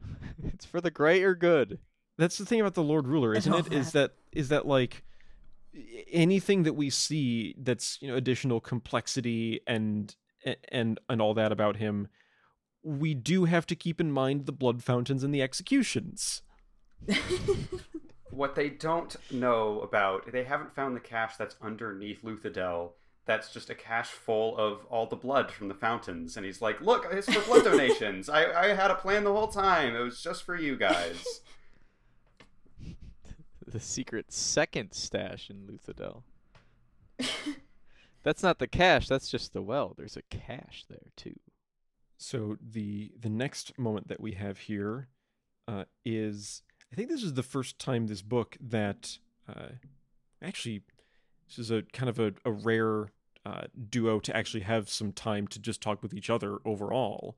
[0.44, 1.78] it's for the greater good.
[2.18, 3.72] that's the thing about the Lord Ruler, isn't love it?
[3.72, 5.02] Is that is that like
[6.10, 10.14] anything that we see that's you know additional complexity and
[10.70, 12.08] and and all that about him,
[12.82, 16.42] we do have to keep in mind the blood fountains and the executions.
[18.32, 22.92] What they don't know about, they haven't found the cache that's underneath Luthadel.
[23.26, 26.38] That's just a cache full of all the blood from the fountains.
[26.38, 28.30] And he's like, look, it's for blood donations.
[28.30, 29.94] I, I had a plan the whole time.
[29.94, 31.22] It was just for you guys.
[33.64, 36.24] The secret second stash in Luthadel.
[38.22, 39.94] that's not the cache, that's just the well.
[39.96, 41.38] There's a cache there too.
[42.18, 45.08] So the the next moment that we have here
[45.66, 46.62] uh, is
[46.92, 49.18] I think this is the first time this book that
[49.48, 49.68] uh,
[50.42, 50.82] actually
[51.48, 53.12] this is a kind of a, a rare
[53.46, 57.36] uh, duo to actually have some time to just talk with each other overall.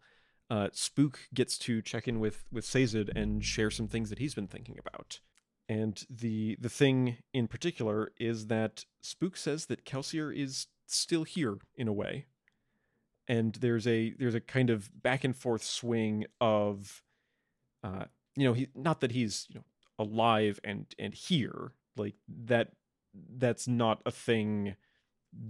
[0.51, 4.35] Uh, Spook gets to check in with with Sazed and share some things that he's
[4.35, 5.21] been thinking about.
[5.69, 11.57] And the the thing in particular is that Spook says that Kelsier is still here
[11.77, 12.27] in a way
[13.27, 17.03] and there's a there's a kind of back and forth swing of
[17.83, 18.05] uh
[18.37, 19.65] you know he not that he's you know
[19.99, 22.73] alive and and here like that
[23.37, 24.75] that's not a thing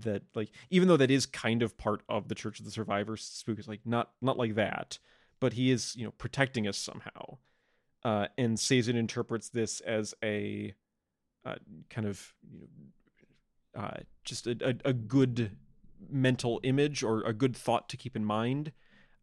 [0.01, 3.23] that like even though that is kind of part of the church of the survivors
[3.23, 4.99] spook is like not not like that
[5.41, 7.39] but he is you know protecting us somehow
[8.05, 10.75] uh and Sazed interprets this as a
[11.45, 11.57] uh,
[11.91, 15.51] kind of you know uh just a, a, a good
[16.11, 18.73] mental image or a good thought to keep in mind.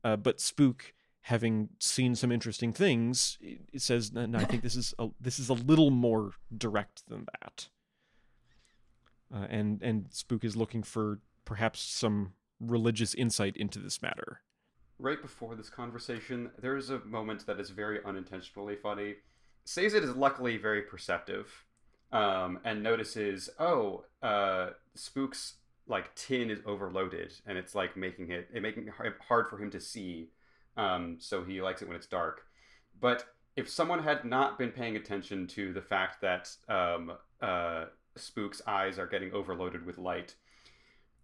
[0.03, 4.63] Uh, but Spook, having seen some interesting things, it it says, "No, no, I think
[4.63, 7.69] this is a, this is a little more direct than that."
[9.33, 14.41] Uh, and and Spook is looking for perhaps some religious insight into this matter.
[14.99, 19.15] right before this conversation, there is a moment that is very unintentionally funny.
[19.65, 21.65] Sazed is luckily very perceptive,
[22.11, 25.55] um, and notices, oh, uh, Spook's
[25.87, 28.93] like tin is overloaded, and it's like making it it making it
[29.27, 30.29] hard for him to see.
[30.77, 32.43] Um, so he likes it when it's dark.
[32.99, 38.61] But if someone had not been paying attention to the fact that um, uh, Spook's
[38.65, 40.35] eyes are getting overloaded with light,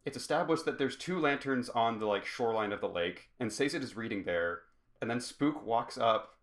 [0.06, 3.76] it's established that there's two lanterns on the like shoreline of the lake, and Sazed
[3.76, 4.62] is reading there,
[5.02, 6.38] and then Spook walks up,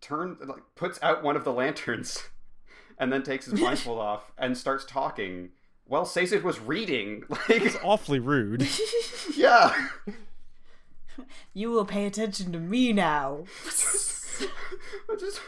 [0.00, 2.24] turn like puts out one of the lanterns,
[2.98, 5.50] and then takes his blindfold off and starts talking.
[5.86, 7.24] Well, Sazed was reading.
[7.30, 8.68] Like, It's awfully rude.
[9.34, 9.88] yeah.
[11.54, 13.44] you will pay attention to me now.
[15.18, 15.40] just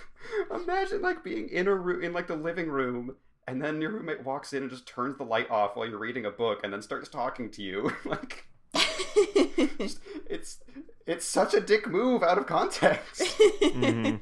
[0.55, 3.15] imagine like being in a room in like the living room
[3.47, 6.25] and then your roommate walks in and just turns the light off while you're reading
[6.27, 8.45] a book and then starts talking to you like
[8.75, 10.59] it's
[11.07, 13.23] it's such a dick move out of context
[13.63, 14.21] Mhm.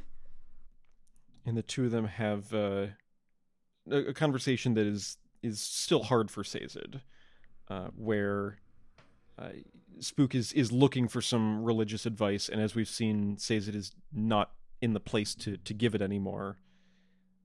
[1.46, 2.88] And the two of them have uh,
[3.90, 6.96] a, a conversation that is is still hard for Sazed,
[7.70, 8.58] uh, where
[9.38, 9.50] uh,
[10.00, 14.52] Spook is is looking for some religious advice, and as we've seen, Sazed is not
[14.80, 16.58] in the place to to give it anymore.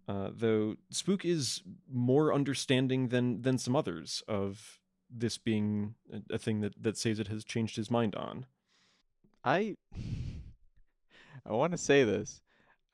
[0.08, 4.80] Uh, though Spook is more understanding than than some others of
[5.10, 8.45] this being a, a thing that that Sazed has changed his mind on.
[9.43, 9.76] I
[11.45, 12.41] I want to say this.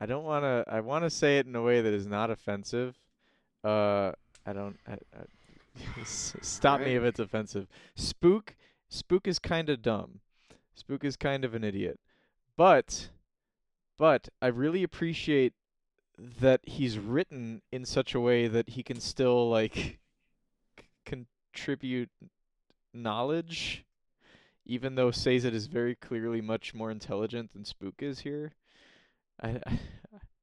[0.02, 0.64] I don't want to.
[0.68, 2.98] I want to say it in a way that is not offensive.
[3.64, 4.12] Uh,
[4.46, 4.78] I don't.
[4.88, 7.68] I, I, stop me if it's offensive.
[7.96, 8.56] Spook.
[8.90, 10.20] Spook is kind of dumb.
[10.74, 12.00] Spook is kind of an idiot.
[12.58, 13.10] But,
[13.98, 15.54] but I really appreciate
[16.18, 20.00] that he's written in such a way that he can still like
[21.06, 22.10] contribute
[22.94, 23.86] knowledge
[24.70, 28.54] even though Sazed is very clearly much more intelligent than Spook is here.
[29.42, 29.60] I,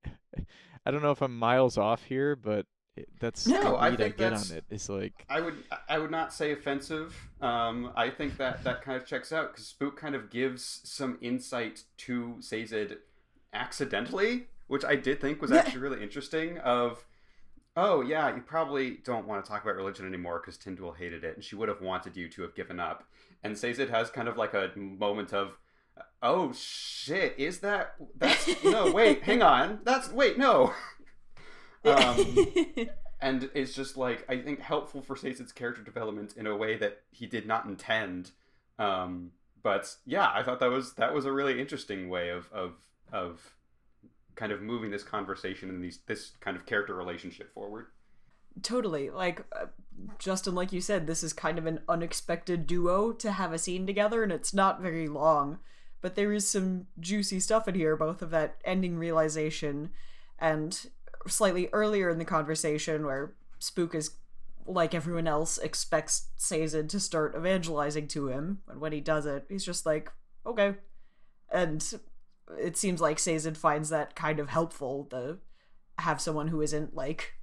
[0.04, 0.46] I,
[0.84, 2.66] I don't know if I'm miles off here, but
[3.20, 4.64] that's No, the I read I, think get that's- on it.
[4.70, 7.14] It's like I would I would not say offensive.
[7.40, 11.18] Um, I think that that kind of checks out because Spook kind of gives some
[11.20, 12.94] insight to Sazed
[13.52, 15.58] accidentally, which I did think was Yeah.
[15.58, 16.58] actually really interesting.
[16.58, 17.04] Of
[17.76, 21.34] oh yeah, you probably don't want to talk about religion anymore because Tindwyl hated it,
[21.36, 23.04] and she would have wanted you to have given up.
[23.42, 25.58] And Sazed has kind of like a moment of
[26.22, 30.72] oh shit, is that that's no wait, hang on, that's wait no.
[31.86, 32.88] um,
[33.20, 37.02] and it's just like I think helpful for Sazed's character development in a way that
[37.10, 38.32] he did not intend.
[38.78, 39.32] Um,
[39.62, 42.74] but yeah, I thought that was that was a really interesting way of of
[43.12, 43.54] of
[44.36, 47.86] kind of moving this conversation and these this kind of character relationship forward.
[48.62, 49.66] totally like uh,
[50.18, 53.86] justin like you said this is kind of an unexpected duo to have a scene
[53.86, 55.58] together and it's not very long
[56.00, 59.90] but there is some juicy stuff in here both of that ending realization
[60.38, 60.90] and
[61.28, 64.12] slightly earlier in the conversation where spook is
[64.66, 69.44] like everyone else expects Sazed to start evangelizing to him and when he does it
[69.48, 70.10] he's just like
[70.44, 70.74] okay
[71.52, 71.94] and
[72.58, 75.38] it seems like Sazed finds that kind of helpful to
[75.98, 77.34] have someone who isn't like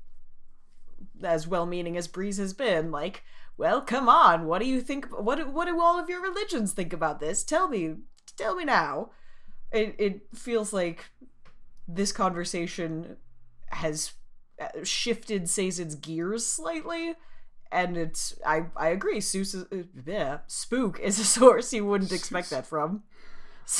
[1.21, 3.23] as well-meaning as Breeze has been, like,
[3.57, 5.05] well, come on, what do you think?
[5.07, 7.43] What do- what do all of your religions think about this?
[7.43, 7.95] Tell me,
[8.37, 9.11] tell me now.
[9.71, 11.05] It it feels like
[11.87, 13.17] this conversation
[13.73, 14.13] has
[14.61, 17.15] uh, shifted Sazed's gears slightly,
[17.71, 19.19] and it's I I agree.
[19.19, 22.51] Seuss is, uh, yeah, Spook is a source you wouldn't expect Seuss.
[22.51, 23.03] that from.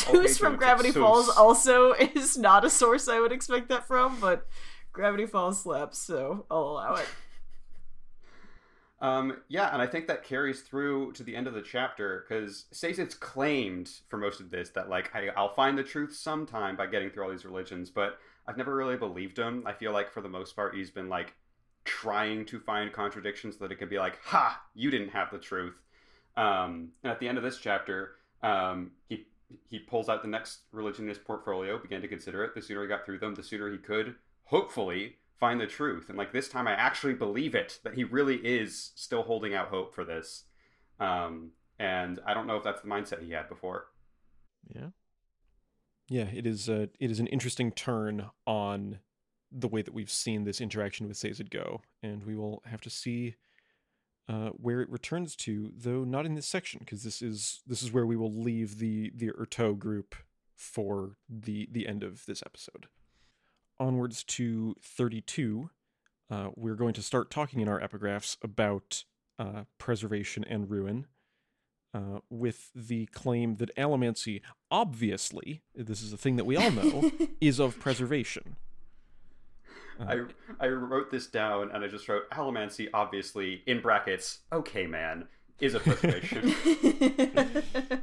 [0.09, 1.01] Okay, from Gravity Seuss.
[1.01, 4.47] Falls also is not a source I would expect that from, but
[4.93, 7.07] Gravity Falls slaps, so I'll allow it.
[9.03, 12.67] Um, yeah, and I think that carries through to the end of the chapter because
[12.73, 16.87] Sazed's claimed for most of this that like I, I'll find the truth sometime by
[16.87, 18.17] getting through all these religions, but
[18.47, 19.63] I've never really believed him.
[19.65, 21.33] I feel like for the most part he's been like
[21.85, 25.75] trying to find contradictions that it could be like, "Ha, you didn't have the truth."
[26.35, 29.25] Um, and at the end of this chapter, um, he
[29.69, 32.55] he pulls out the next religion in his portfolio, began to consider it.
[32.55, 34.15] The sooner he got through them, the sooner he could
[34.45, 36.09] hopefully find the truth.
[36.09, 39.67] And like this time, I actually believe it that he really is still holding out
[39.67, 40.45] hope for this.
[40.99, 43.87] Um, and I don't know if that's the mindset he had before.
[44.73, 44.87] yeah.
[46.09, 46.69] Yeah, it is.
[46.69, 48.99] A, it is an interesting turn on
[49.51, 52.89] the way that we've seen this interaction with Sazed go, and we will have to
[52.89, 53.35] see
[54.27, 57.91] uh, where it returns to, though not in this section, because this is this is
[57.91, 60.15] where we will leave the the Urteau group
[60.55, 62.87] for the the end of this episode.
[63.79, 65.69] Onwards to thirty-two,
[66.29, 69.03] uh, we're going to start talking in our epigraphs about
[69.39, 71.07] uh, preservation and ruin
[71.93, 74.41] uh, with the claim that allomancy,
[74.71, 78.55] obviously, this is a thing that we all know, is of preservation.
[79.99, 80.25] Uh,
[80.59, 84.39] I I wrote this down and I just wrote allomancy, obviously in brackets.
[84.51, 85.27] Okay, man,
[85.59, 86.55] is a preservation.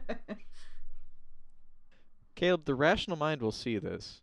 [2.37, 4.23] Caleb, the rational mind will see this.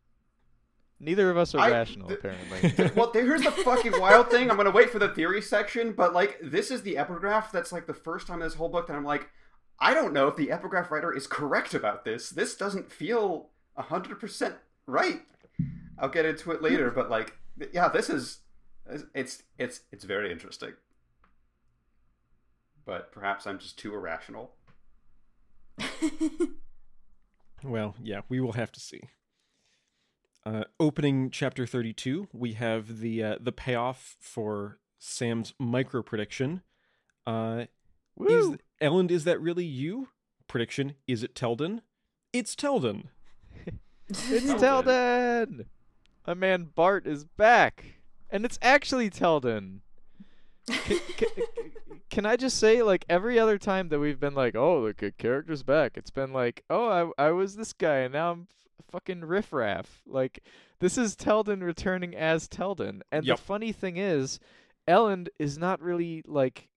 [1.00, 2.92] Neither of us are I- rational, th- apparently.
[2.96, 4.50] well, here's the fucking wild thing.
[4.50, 7.86] I'm gonna wait for the theory section, but like this is the epigraph that's like
[7.86, 9.30] the first time in this whole book that I'm like,
[9.80, 12.30] I don't know if the epigraph writer is correct about this.
[12.30, 14.56] This doesn't feel hundred percent
[14.88, 15.22] right.
[16.00, 17.38] I'll get into it later, but like,
[17.72, 18.40] yeah, this is
[19.14, 20.74] it's it's it's very interesting.
[22.86, 24.54] But perhaps I'm just too irrational.
[27.64, 29.02] Well, yeah, we will have to see.
[30.46, 36.62] Uh, opening chapter thirty-two, we have the uh, the payoff for Sam's micro prediction.
[37.26, 37.66] Uh,
[38.28, 40.10] is Ellen, is that really you?
[40.48, 41.82] Prediction: Is it Telden?
[42.34, 43.06] It's Telden.
[44.10, 44.58] It's Telden.
[44.60, 45.66] Telden!
[46.26, 47.84] My man Bart is back!
[48.30, 49.80] And it's actually Telden!
[50.68, 51.28] Can, can,
[52.10, 55.18] can I just say, like, every other time that we've been like, oh, the good
[55.18, 58.86] character's back, it's been like, oh, I, I was this guy, and now I'm f-
[58.92, 60.02] fucking riffraff.
[60.08, 60.40] Like,
[60.80, 63.02] this is Telden returning as Telden.
[63.12, 63.38] And Yep.
[63.38, 64.40] the funny thing is,
[64.88, 66.68] Ellen is not really, like, hi-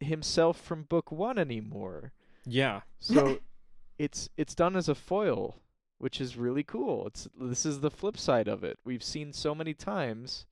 [0.00, 2.12] himself from book one anymore.
[2.44, 3.38] Yeah, So
[3.98, 5.60] it's it's done as a foil,
[5.98, 7.06] which is really cool.
[7.06, 8.78] It's this is the flip side of it.
[8.84, 10.46] We've seen so many times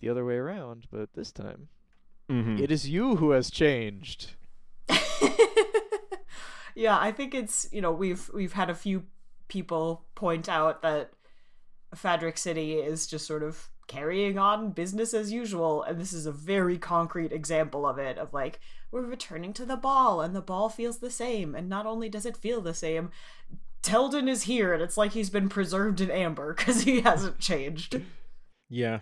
[0.00, 1.68] the other way around, but this time
[2.28, 2.60] Mhm.
[2.60, 4.32] it is you who has changed.
[6.74, 9.04] yeah, I think it's you know we've we've had a few
[9.48, 11.12] people point out that
[11.94, 16.32] Fadrex City is just sort of carrying on business as usual, and this is a
[16.32, 18.18] very concrete example of it.
[18.18, 21.86] Of like we're returning to the ball, and the ball feels the same, and not
[21.86, 23.10] only does it feel the same.
[23.82, 28.00] Telden is here, and it's like he's been preserved in amber because he hasn't changed.
[28.70, 29.00] Yeah.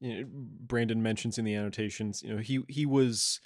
[0.00, 3.40] You know, Brandon mentions in the annotations, you know, he he was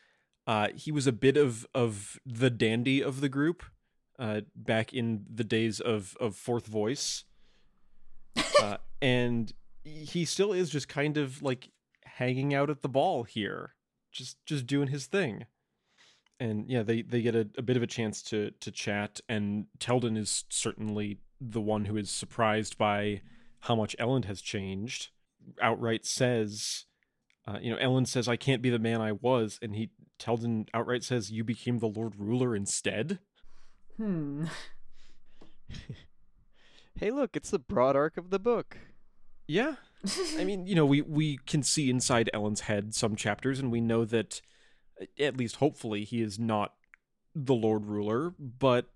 [0.46, 3.62] uh he was a bit of of the dandy of the group
[4.18, 7.24] uh back in the days of of fourth voice.
[8.60, 9.54] Uh and
[9.84, 11.70] he still is just kind of like
[12.04, 13.74] hanging out at the ball here,
[14.12, 15.46] just just doing his thing.
[16.38, 19.66] And yeah, they they get a, a bit of a chance to to chat and
[19.78, 23.22] Telden is certainly the one who is surprised by
[23.60, 25.08] how much Ellen has changed.
[25.60, 26.84] Outright says,
[27.46, 30.68] uh, you know, Ellen says, "I can't be the man I was," and he Telden
[30.74, 33.18] outright says, "You became the Lord Ruler instead."
[33.96, 34.46] Hmm.
[37.00, 38.76] Hey, look, it's the broad arc of the book.
[39.50, 39.74] Yeah,
[40.38, 43.80] I mean, you know, we we can see inside Ellen's head some chapters, and we
[43.80, 44.40] know that,
[45.18, 46.74] at least hopefully, he is not
[47.34, 48.32] the Lord Ruler.
[48.38, 48.90] But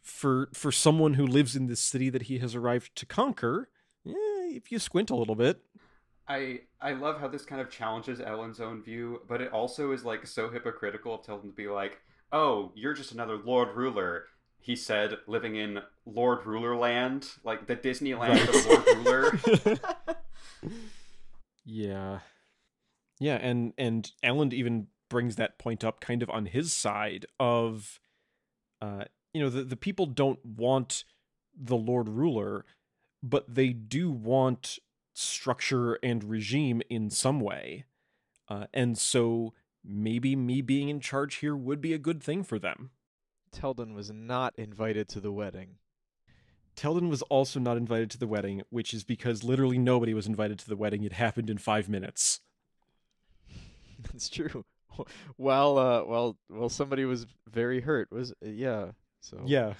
[0.00, 3.68] for for someone who lives in this city that he has arrived to conquer,
[4.04, 4.10] eh,
[4.56, 5.62] if you squint a little bit,
[6.26, 10.04] I I love how this kind of challenges Ellen's own view, but it also is
[10.04, 12.00] like so hypocritical of them to be like,
[12.32, 14.24] "Oh, you're just another Lord Ruler."
[14.62, 19.40] He said, living in Lord Ruler Land, like the Disneyland of Lord
[19.74, 19.92] Ruler.
[21.64, 22.20] Yeah.
[23.20, 28.00] Yeah, and and Elend even brings that point up kind of on his side of
[28.80, 31.04] uh you know the the people don't want
[31.54, 32.64] the lord ruler
[33.22, 34.78] but they do want
[35.12, 37.84] structure and regime in some way.
[38.48, 39.52] Uh and so
[39.84, 42.90] maybe me being in charge here would be a good thing for them.
[43.54, 45.76] Telden was not invited to the wedding.
[46.76, 50.58] Telden was also not invited to the wedding, which is because literally nobody was invited
[50.60, 51.04] to the wedding.
[51.04, 52.40] It happened in 5 minutes.
[54.12, 54.64] That's true.
[55.36, 58.90] While uh, while while somebody was very hurt, was uh, yeah.
[59.22, 59.74] So Yeah.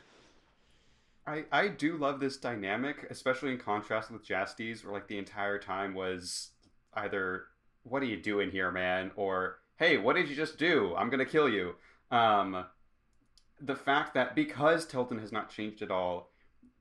[1.26, 5.58] I, I do love this dynamic, especially in contrast with Jastes, where like the entire
[5.58, 6.50] time was
[6.94, 7.44] either
[7.84, 10.94] "What are you doing here, man?" or "Hey, what did you just do?
[10.96, 11.74] I'm gonna kill you."
[12.10, 12.64] Um,
[13.62, 16.30] the fact that because Telden has not changed at all,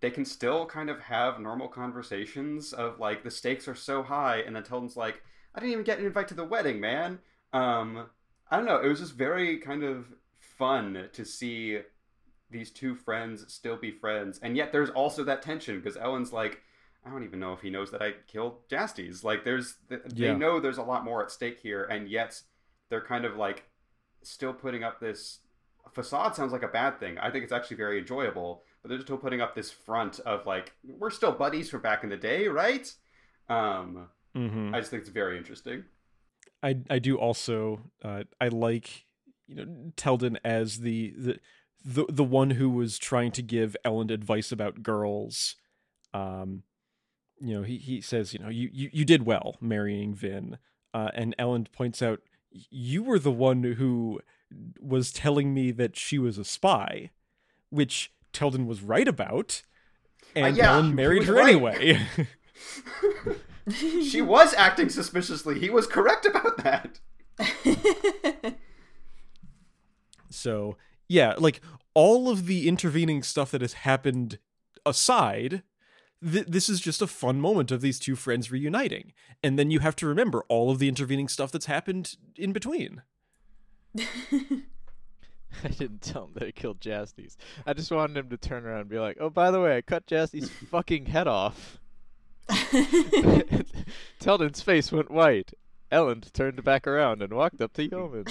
[0.02, 4.38] they can still kind of have normal conversations of like the stakes are so high,
[4.40, 5.22] and then Telden's like,
[5.56, 7.20] "I didn't even get an invite to the wedding, man."
[7.53, 8.10] Um,
[8.49, 8.82] I don't know.
[8.82, 10.08] It was just very kind of
[10.40, 11.80] fun to see
[12.49, 16.62] these two friends still be friends, and yet there's also that tension because Ellen's like,
[17.06, 19.24] I don't even know if he knows that I killed Jastes.
[19.24, 20.36] Like, there's they Yeah.
[20.36, 22.41] know there's a lot more at stake here, and yet
[22.90, 23.66] they're kind of like
[24.24, 25.40] still putting up this
[25.94, 26.36] facade.
[26.36, 27.18] Sounds like a bad thing.
[27.18, 30.74] I think it's actually very enjoyable, but they're still putting up this front of like
[30.84, 32.92] we're still buddies from back in the day, right?
[33.50, 34.74] Um, Mhm.
[34.74, 35.86] I just think it's very interesting.
[36.64, 39.06] I I do also uh, I like
[39.48, 39.66] you know
[39.98, 41.40] Telden as the the
[41.84, 45.56] the the one who was trying to give Ellen advice about girls.
[46.14, 46.64] Um,
[47.40, 50.58] you know he he says you know you you, you did well marrying Vin,
[50.94, 54.22] uh, and Ellen points out you were the one who
[54.80, 57.11] was telling me that she was a spy,
[57.69, 59.61] which Telden was right about,
[60.36, 61.49] uh, and yeah, Ellen married her right.
[61.49, 61.99] anyway.
[63.72, 65.60] she was acting suspiciously.
[65.60, 66.99] He was correct about that.
[70.34, 71.61] So, yeah, like
[71.94, 74.40] all of the intervening stuff that has happened
[74.86, 75.64] aside,
[76.26, 79.14] th- this is just a fun moment of these two friends reuniting.
[79.44, 83.02] And then you have to remember all of the intervening stuff that's happened in between.
[85.64, 87.36] I didn't tell him that I killed Jastes.
[87.66, 89.82] I just wanted him to turn around and be like, "Oh, by the way, I
[89.82, 91.80] cut Jastes' fucking head off."
[94.20, 95.54] Telden's face went white.
[95.92, 98.26] Ellen turned back around and walked up to Yomen.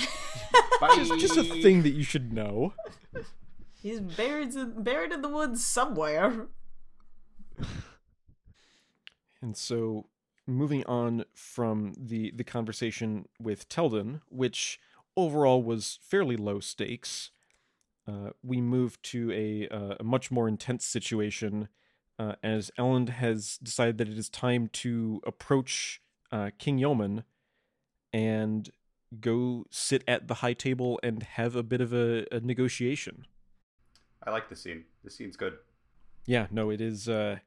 [0.95, 2.73] Just, just a thing that you should know.
[3.83, 6.49] He's buried in, buried in the woods somewhere.
[9.43, 10.07] And so,
[10.47, 14.79] moving on from the the conversation with Telden, which
[15.17, 17.31] overall was fairly low stakes,
[18.07, 21.69] uh, we move to a uh, a much more intense situation
[22.19, 27.25] uh, as Elend has decided that it is time to approach uh, King Yomen
[28.13, 28.71] and
[29.21, 33.27] go sit at the high table and have a bit of a, a negotiation.
[34.25, 34.85] I like the scene.
[35.03, 35.55] This scene's good.
[36.27, 37.09] Yeah, no, it is.
[37.09, 37.39] Uh,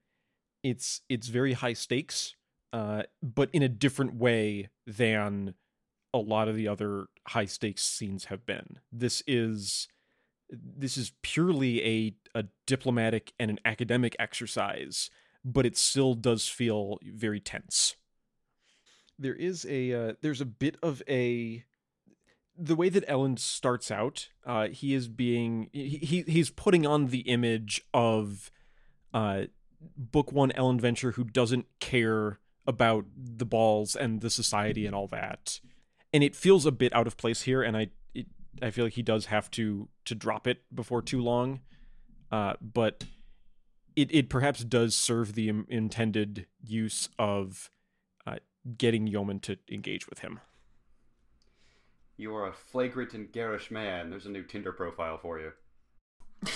[0.64, 2.35] it's it's very high stakes,
[2.72, 5.53] uh, but in a different way than
[6.14, 8.80] a lot of the other high stakes scenes have been.
[8.91, 9.88] This is
[10.49, 15.10] this is purely a a diplomatic and an academic exercise,
[15.44, 17.95] but it still does feel very tense.
[19.18, 21.64] There is a uh, there's a bit of a
[22.57, 27.22] the way that Ellen starts out, uh, he is being he he's putting on the
[27.22, 28.52] image of
[29.14, 29.44] uh,
[29.98, 35.07] book one Ellen Venture who doesn't care about the balls and the society and all
[35.07, 35.60] that,
[36.14, 37.64] and it feels a bit out of place here.
[37.64, 38.27] And I it,
[38.61, 41.61] I feel like he does have to to drop it before too long,
[42.31, 43.03] uh, but
[43.95, 47.69] it it perhaps does serve the Im- intended use of
[48.26, 48.38] uh,
[48.77, 50.40] getting Yomen to engage with him.
[52.15, 54.11] You are a flagrant and garish man.
[54.11, 55.52] There's a new Tinder profile for you.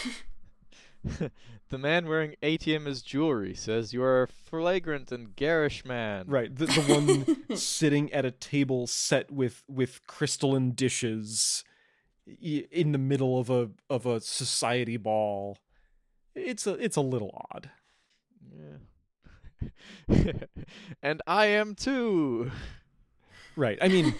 [1.69, 6.25] the man wearing atium as jewelry says you are a flagrant and garish man.
[6.27, 11.63] Right, the the one sitting at a table set with with crystalline dishes
[12.27, 15.57] in the middle of a of a society ball.
[16.35, 17.69] It's a it's a little odd.
[18.51, 19.71] Yeah.
[21.01, 22.51] and I am too.
[23.55, 23.79] Right.
[23.81, 24.13] I mean,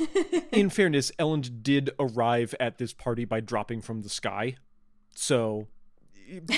[0.51, 4.55] in fairness, Elend did arrive at this party by dropping from the sky.
[5.13, 5.67] So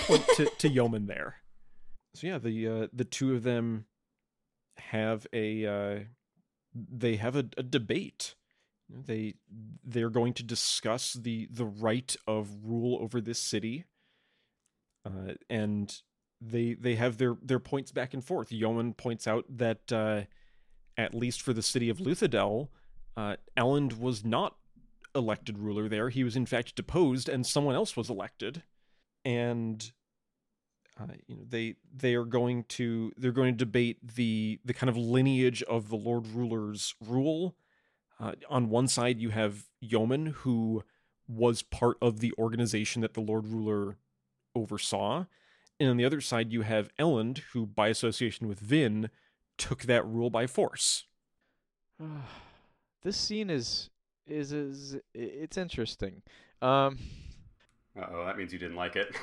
[0.08, 1.38] point to, to Yomen there.
[2.16, 3.86] So yeah, the uh, the two of them
[4.78, 6.00] have a uh,
[6.74, 8.36] they have a, a debate.
[8.90, 9.36] They
[9.84, 13.86] they're going to discuss the the right of rule over this city,
[15.06, 15.96] uh, and
[16.41, 18.50] they they have their their points back and forth.
[18.50, 20.22] Yomen points out that uh,
[20.98, 22.70] at least for the city of Luthadel,
[23.16, 24.56] uh, Elend was not
[25.16, 26.10] elected ruler there.
[26.10, 28.64] He was in fact deposed, and someone else was elected.
[29.30, 29.92] And
[31.00, 34.90] uh, you know they they are going to they're going to debate the the kind
[34.90, 37.56] of lineage of the Lord Ruler's rule.
[38.20, 40.84] Uh, on one side, you have Yomen, who
[41.28, 43.98] was part of the organization that the Lord Ruler
[44.56, 45.26] oversaw,
[45.80, 49.10] and on the other side, you have Elend, who, by association with Vin,
[49.58, 51.06] took that rule by force.
[53.04, 53.90] this scene is
[54.28, 56.24] is is it's interesting.
[56.62, 56.98] Um,
[58.12, 59.16] oh, that means you didn't like it.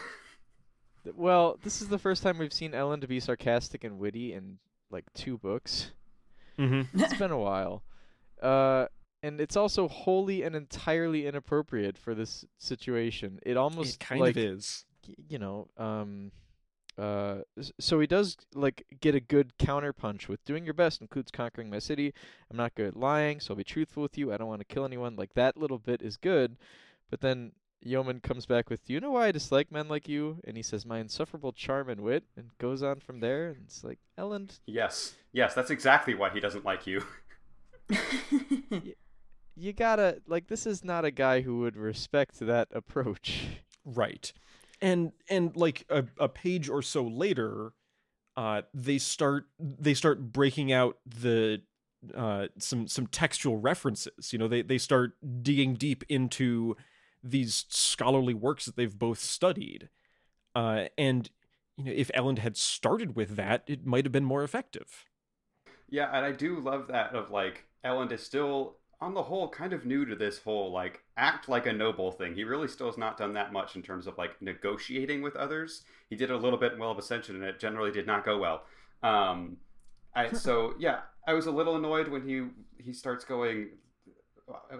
[1.14, 4.58] well, this is the first time we've seen Ellen to be sarcastic and witty in
[4.90, 5.92] like two books.
[6.58, 6.98] Mm-hmm.
[7.02, 7.82] It's been a while.
[8.40, 8.86] Uh,
[9.22, 13.38] and it's also wholly and entirely inappropriate for this situation.
[13.44, 14.84] It almost It kind like of is.
[15.28, 16.32] you know, um,
[16.98, 17.38] uh,
[17.78, 21.78] so he does like get a good counterpunch with doing your best includes conquering my
[21.78, 22.14] city.
[22.50, 24.32] I'm not good at lying, so I'll be truthful with you.
[24.32, 25.14] I don't want to kill anyone.
[25.16, 26.56] Like that little bit is good,
[27.10, 27.52] but then
[27.84, 30.62] Yomen comes back with, "Do you know why I dislike men like you?" And he
[30.62, 33.50] says, "My insufferable charm and wit," and goes on from there.
[33.50, 37.04] And it's like, Elend, yes, yes, that's exactly why he doesn't like you.
[39.56, 43.46] you gotta like, this is not a guy who would respect that approach.
[43.84, 44.32] Right.
[44.82, 47.72] And and like a, a page or so later,
[48.36, 51.62] uh they start they start breaking out the
[52.14, 54.32] uh some some textual references.
[54.32, 55.12] You know, they they start
[55.42, 56.76] digging deep into
[57.22, 59.88] these scholarly works that they've both studied.
[60.54, 61.30] Uh and
[61.76, 65.04] you know, if Elend had started with that, it might have been more effective.
[65.88, 69.72] Yeah, and I do love that of like Elend is still on the whole kind
[69.72, 72.34] of new to this whole like act like a noble thing.
[72.34, 75.82] He really still has not done that much in terms of like negotiating with others.
[76.08, 78.38] He did a little bit in Well of Ascension and it generally did not go
[78.38, 78.64] well.
[79.02, 79.58] Um
[80.14, 82.46] I so yeah, I was a little annoyed when he
[82.82, 83.68] he starts going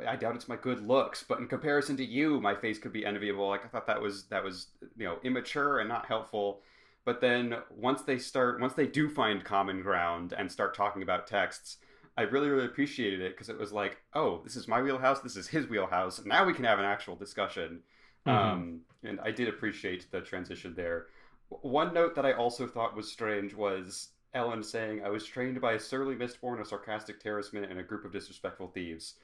[0.06, 3.04] I doubt it's my good looks, but in comparison to you, my face could be
[3.04, 3.48] enviable.
[3.48, 6.60] Like I thought that was that was you know immature and not helpful.
[7.04, 11.26] But then once they start, once they do find common ground and start talking about
[11.26, 11.78] texts,
[12.16, 15.36] I really really appreciated it because it was like, oh, this is my wheelhouse, this
[15.36, 16.24] is his wheelhouse.
[16.24, 17.82] Now we can have an actual discussion.
[18.26, 18.32] Mhm.
[18.32, 21.06] Um, and I did appreciate the transition there.
[21.48, 25.74] One note that I also thought was strange was Ellen saying, "I was trained by
[25.74, 29.14] a surly mistborn, a sarcastic Terrisman, and a group of disrespectful thieves."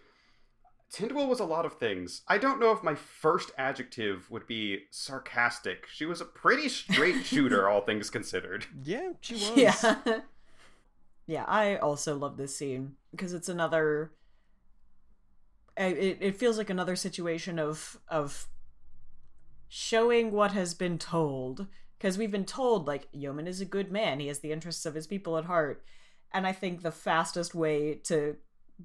[0.93, 2.21] Tindwyl was a lot of things.
[2.29, 5.87] I don't know if my first adjective would be sarcastic.
[5.91, 8.67] She was a pretty straight shooter, all things considered.
[8.85, 9.57] Yeah, she was.
[9.57, 9.97] yeah.
[11.27, 14.13] yeah, I also love this scene because it's another
[15.77, 18.49] it, it feels like another situation of of
[19.69, 21.67] showing what has been told
[21.97, 24.95] because we've been told like Yomen is a good man, he has the interests of
[24.95, 25.83] his people at heart.
[26.35, 28.37] And I think the fastest way to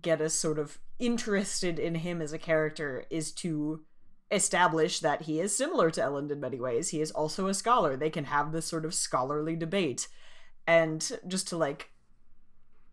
[0.02, 3.82] get us sort of interested in him as a character is to
[4.32, 6.90] establish that he is similar to Elend in many ways.
[6.90, 7.96] He is also a scholar.
[7.96, 10.08] They can have this sort of scholarly debate.
[10.66, 11.92] And just to like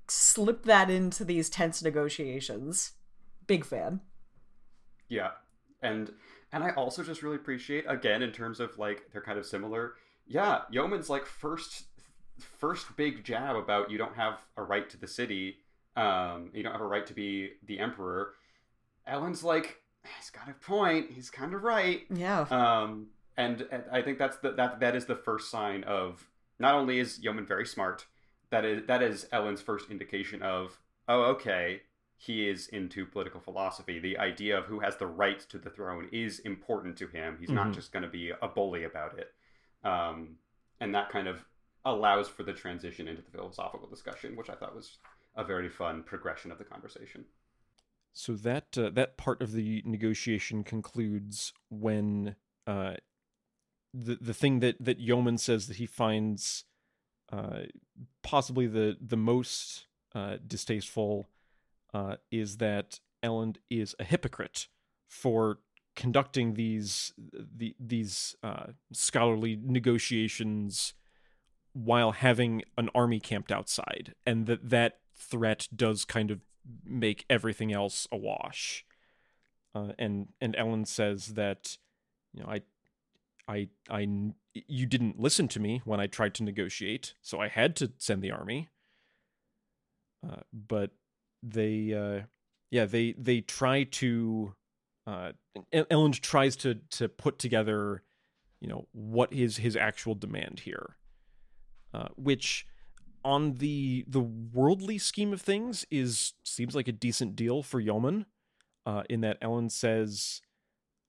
[0.09, 2.93] slip that into these tense negotiations.
[3.47, 4.01] Big fan.
[5.09, 5.31] Yeah.
[5.83, 6.13] And
[6.53, 9.95] and I also just really appreciate again in terms of like they're kind of similar.
[10.27, 11.85] Yeah, Yomen's like first
[12.39, 15.59] first big jab about you don't have a right to the city.
[15.97, 18.35] Um, you don't have a right to be the emperor.
[19.07, 19.81] Ellen's like,
[20.19, 21.11] he's got a point.
[21.11, 22.03] He's kind of right.
[22.11, 22.41] Yeah.
[22.51, 26.75] Um, and, and I think that's the that that is the first sign of not
[26.75, 28.07] only is Yomen very smart,
[28.51, 31.83] that is that is Elend's first indication of oh okay
[32.17, 33.99] he is into political philosophy.
[33.99, 37.37] The idea of who has the right to the throne is important to him.
[37.39, 37.55] He's Mhm.
[37.55, 39.35] not just going to be a bully about it.
[39.87, 40.37] Um,
[40.81, 41.45] and that kind of
[41.85, 44.97] allows for the transition into the philosophical discussion, which I thought was
[45.37, 47.25] a very fun progression of the conversation.
[48.13, 52.37] So that uh, that part of the negotiation concludes when
[52.67, 52.95] uh,
[53.93, 56.65] the the thing that that Yomen says that he finds
[57.33, 57.63] uh,
[58.23, 61.27] possibly the the most uh, distasteful
[61.93, 64.69] uh, is that Elend is a hypocrite
[65.09, 65.59] for
[65.97, 70.95] conducting these the these uh, scholarly negotiations
[71.73, 76.41] while having an army camped outside, and that that threat does kind of
[76.85, 78.85] make everything else awash.
[79.75, 81.79] Uh, and and Ellen says that,
[82.33, 82.63] you know, I,
[83.47, 84.09] I, I,
[84.55, 88.23] you didn't listen to me when I tried to negotiate, so I had to send
[88.23, 88.69] the army.
[90.27, 90.93] Uh, but
[91.43, 92.27] they, uh,
[92.71, 94.55] yeah, they they try to,
[95.07, 95.33] uh,
[95.73, 98.03] Ellen tries to to put together,
[98.61, 100.97] you know, what is his actual demand here,
[101.93, 102.67] uh, which
[103.25, 108.27] on the the worldly scheme of things is seems like a decent deal for Yomen,
[108.87, 110.43] uh, in that Ellen says,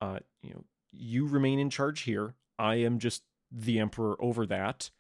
[0.01, 2.35] uh, you know, you remain in charge here.
[2.57, 4.91] I am just the emperor over that,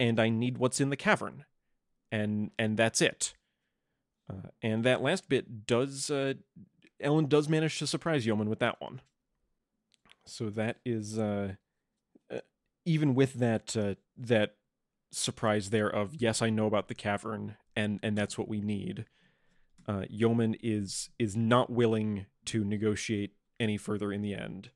[0.00, 1.44] and I need what's in the cavern,
[2.10, 3.34] and and that's it.
[4.30, 6.34] Uh, and that last bit does uh,
[7.00, 9.00] Ellen does manage to surprise Yomen with that one.
[10.26, 11.54] So that is uh,
[12.30, 12.40] uh,
[12.84, 13.76] even with that
[14.16, 14.54] that
[15.10, 19.06] surprise there of yes i know about the cavern and and that's what we need.
[19.86, 24.70] Uh Yomen is is not willing to negotiate any further in the end.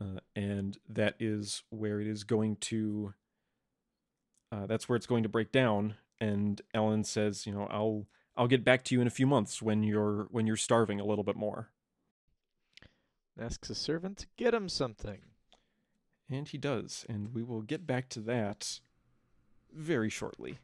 [0.00, 3.14] Uh, and that is where it is going to
[4.52, 5.94] uh, that's where it's going to break down.
[6.20, 8.06] And ellen says you know i'll
[8.36, 11.04] i'll get back to you in a few months when you're when you're starving a
[11.06, 11.70] little bit more.
[13.40, 15.20] Asks a servant to get him something.
[16.28, 18.80] and he does and we will get back to that
[19.74, 20.58] very shortly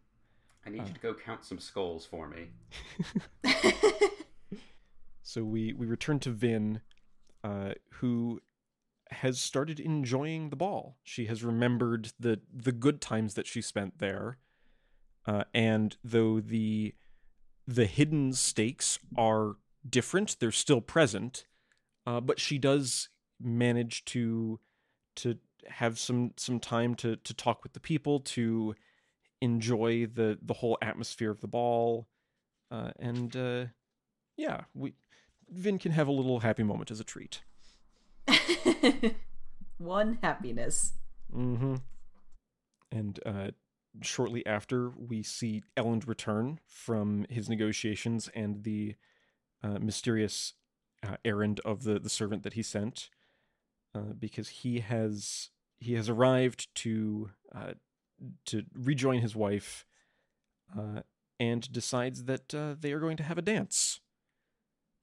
[0.66, 0.86] I need Uh.
[0.86, 2.48] you to go count some skulls for me.
[5.26, 6.82] So we we return to Vin,
[7.42, 8.40] uh, who
[9.10, 10.98] has started enjoying the ball.
[11.02, 14.36] She has remembered the the good times that she spent there,
[15.26, 16.94] uh, and though the
[17.66, 19.56] the hidden stakes are
[19.88, 21.46] different, they're still present.
[22.06, 23.08] Uh, but she does
[23.40, 24.60] manage to
[25.16, 28.74] to have some some time to to talk with the people to
[29.44, 32.08] enjoy the the whole atmosphere of the ball
[32.70, 33.66] uh, and uh,
[34.36, 34.94] yeah we
[35.50, 37.42] Vin can have a little happy moment as a treat.
[39.78, 40.92] One happiness.
[41.34, 41.76] Mm-hmm.
[42.92, 43.50] And uh,
[44.02, 48.94] shortly after, we see Elend return from his negotiations and the
[49.62, 50.54] uh, mysterious
[51.02, 53.10] uh, errand of the, the servant that he sent,
[53.94, 57.72] uh, because he has he has arrived to uh,
[58.46, 59.86] to rejoin his wife,
[60.76, 61.00] uh,
[61.38, 64.00] and decides that uh, they are going to have a dance.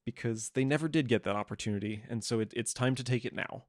[0.04, 3.36] Because they never did get that opportunity, and so it, it's time to take it
[3.36, 3.66] now.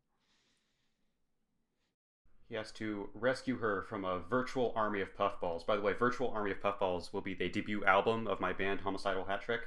[2.49, 5.65] He has to rescue her from a virtual army of puffballs.
[5.65, 8.83] By the way, Virtual Army of Puffballs will be the debut album of my band
[8.83, 9.63] Homicidal Hat Trick.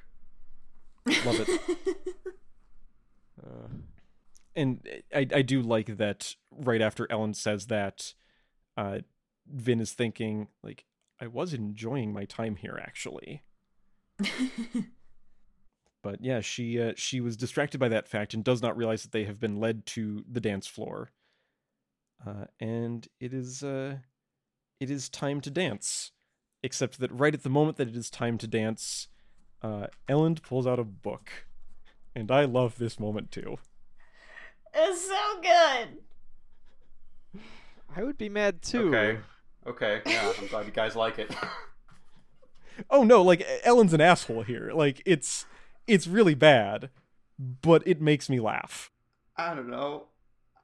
[1.26, 1.49] Love it.
[3.45, 3.68] Uh,
[4.56, 8.14] and I, I do like that right after Ellen says that,
[8.78, 8.99] uh,
[9.48, 10.86] Vin is thinking like
[11.20, 13.44] I was enjoying my time here actually,
[16.04, 19.12] but yeah, she uh, she was distracted by that fact and does not realize that
[19.12, 21.12] they have been led to the dance floor,
[22.26, 23.98] uh, and it is uh,
[24.80, 26.12] it is time to dance,
[26.64, 29.08] except that right at the moment that it is time to dance,
[29.62, 31.30] uh, Ellen pulls out a book,
[32.16, 33.58] and I love this moment too.
[34.74, 37.42] it's so good.
[37.96, 38.94] I would be mad too.
[38.94, 39.20] Okay.
[39.68, 41.36] Okay, yeah, I'm glad you guys like it.
[42.90, 45.46] oh no like ellen's an asshole here like it's
[45.88, 46.90] it's really bad
[47.40, 48.92] but it makes me laugh
[49.38, 50.06] I don't know.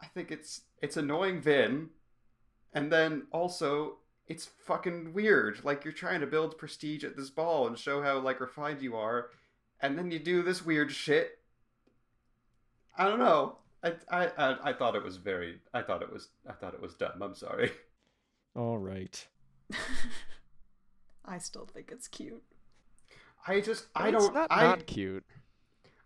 [0.01, 1.89] I think it's it's annoying Vin,
[2.73, 3.97] and then also
[4.27, 5.63] it's fucking weird.
[5.63, 8.95] Like you're trying to build prestige at this ball and show how like refined you
[8.95, 9.29] are,
[9.81, 11.39] and then you do this weird shit.
[12.97, 13.57] I don't know.
[13.83, 15.59] I I I, I thought it was very.
[15.73, 16.29] I thought it was.
[16.49, 17.21] I thought it was dumb.
[17.21, 17.71] I'm sorry.
[18.55, 19.27] All right.
[21.25, 22.43] I still think it's cute.
[23.47, 25.23] I just I It's don't not I not cute.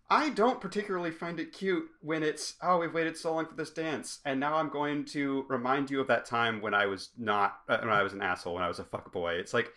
[0.10, 3.72] I don't particularly find it cute when it's oh we've waited so long for this
[3.72, 7.58] dance and now I'm going to remind you of that time when I was not
[7.68, 9.34] uh, when I was an asshole when I was a fuck boy.
[9.34, 9.72] It's like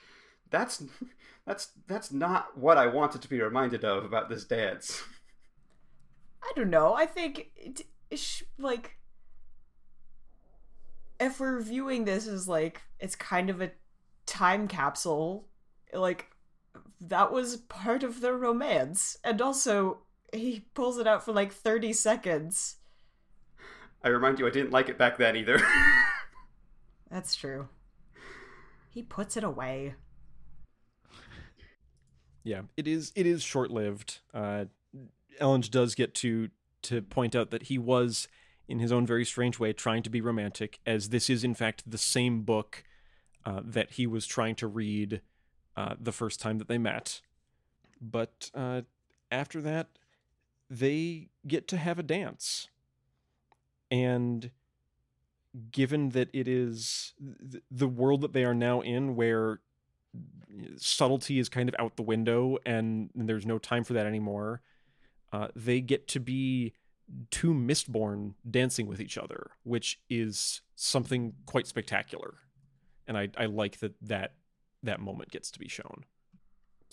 [0.50, 0.84] that's
[1.46, 5.02] that's that's not what I wanted to be reminded of about this dance.
[6.42, 6.94] I don't know.
[6.94, 8.97] I think it, it sh- like
[11.20, 13.72] if we're viewing this as like it's kind of a
[14.26, 15.48] time capsule,
[15.92, 16.26] like
[17.00, 19.98] that was part of the romance, and also
[20.32, 22.76] he pulls it out for like thirty seconds.
[24.02, 25.60] I remind you I didn't like it back then either.
[27.10, 27.68] That's true.
[28.90, 29.94] He puts it away.
[32.44, 33.12] Yeah, it is.
[33.14, 34.20] It is short lived.
[34.32, 34.66] Uh,
[35.40, 36.48] Elend does get to
[36.82, 38.28] to point out that he was,
[38.68, 41.82] in his own very strange way, trying to be romantic, as this is in fact
[41.86, 42.84] the same book
[43.44, 45.22] uh, that he was trying to read
[45.76, 47.20] uh, the first time that they met.
[48.00, 48.82] But uh,
[49.30, 49.88] after that,
[50.68, 52.68] they get to have a dance,
[53.90, 54.50] and
[55.70, 57.14] given that it is
[57.50, 59.60] th- the world that they are now in, where
[60.76, 64.60] subtlety is kind of out the window and there's no time for that anymore.
[65.32, 66.72] Uh, they get to be
[67.30, 72.34] two Mistborn dancing with each other, which is something quite spectacular.
[73.06, 74.34] And I, I like that, that
[74.82, 76.04] that moment gets to be shown.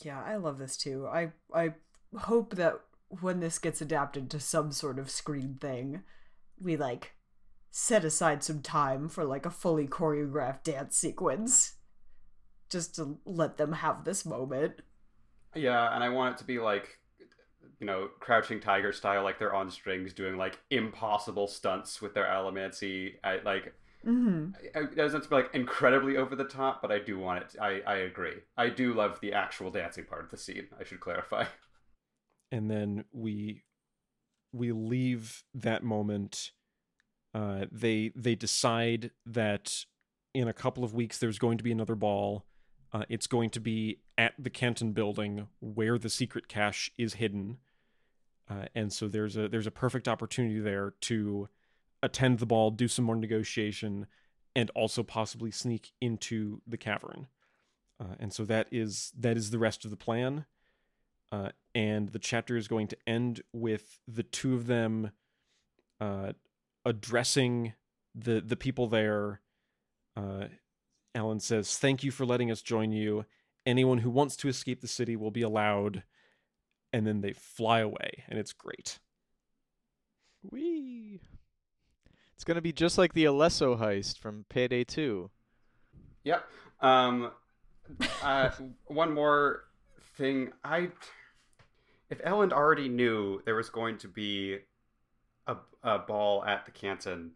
[0.02, 1.08] Yeah, I love this too.
[1.08, 1.74] I I
[2.18, 2.80] hope that
[3.10, 6.04] when this gets adapted to some sort of screen thing,
[6.60, 7.14] we like
[7.72, 11.74] set aside some time for like a fully choreographed dance sequence
[12.70, 14.82] just to let them have this moment.
[15.54, 17.00] yeah, and I want it to be like
[17.80, 22.26] you know, crouching tiger style like they're on strings doing like impossible stunts with their
[22.26, 23.16] allomancy.
[23.24, 23.74] I like
[24.06, 24.54] Mhm.
[24.74, 27.56] it doesn't to be like incredibly over the top, but I do want it.
[27.60, 28.36] I I agree.
[28.58, 30.68] I do love the actual dancing part of the scene.
[30.80, 31.46] I should clarify.
[32.52, 33.64] and then we
[34.54, 36.52] we leave that moment
[37.34, 39.86] uh, they they decide that
[40.34, 42.46] in a couple of weeks there's going to be another ball
[42.96, 47.58] uh, it's going to be at the Canton building where the secret cache is hidden
[48.50, 51.50] uh, and so there's a there's a perfect opportunity there to
[52.02, 54.08] attend the ball do some more negotiation
[54.56, 57.28] and also possibly sneak into the cavern
[58.00, 60.46] uh, and so that is that is the rest of the plan
[61.32, 65.12] uh, and the chapter is going to end with the two of them
[66.00, 66.32] uh,
[66.86, 67.74] addressing
[68.14, 69.42] the the people there.
[71.16, 73.26] Alan says, "Thank you for letting us join you.
[73.66, 76.04] Anyone who wants to escape the city will be allowed."
[76.94, 79.00] And then they fly away, and it's great.
[80.44, 81.22] Whee!
[82.36, 85.32] It's gonna be just like the Alesso heist from Payday 2.
[86.24, 86.48] Yep.
[86.82, 87.32] Um,
[88.22, 88.52] uh,
[88.86, 89.66] one more
[90.18, 90.52] thing.
[90.64, 90.90] I,
[92.10, 94.60] if Elend already knew there was going to be
[95.48, 97.32] a, a ball at the Canton,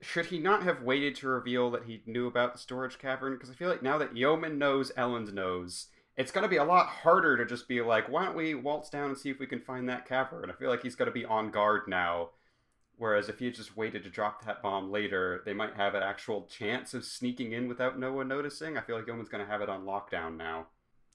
[0.00, 3.34] should he not have waited to reveal that he knew about the storage cavern?
[3.34, 6.64] Because I feel like now that Yomen knows, Elend knows, it's going to be a
[6.64, 9.46] lot harder to just be like, why don't we waltz down and see if we
[9.46, 10.50] can find that cavern?
[10.50, 12.30] I feel like he's going to be on guard now.
[12.96, 16.42] Whereas if he just waited to drop that bomb later, they might have an actual
[16.50, 18.76] chance of sneaking in without no one noticing.
[18.76, 20.66] I feel like Yomen's going to have it on lockdown now.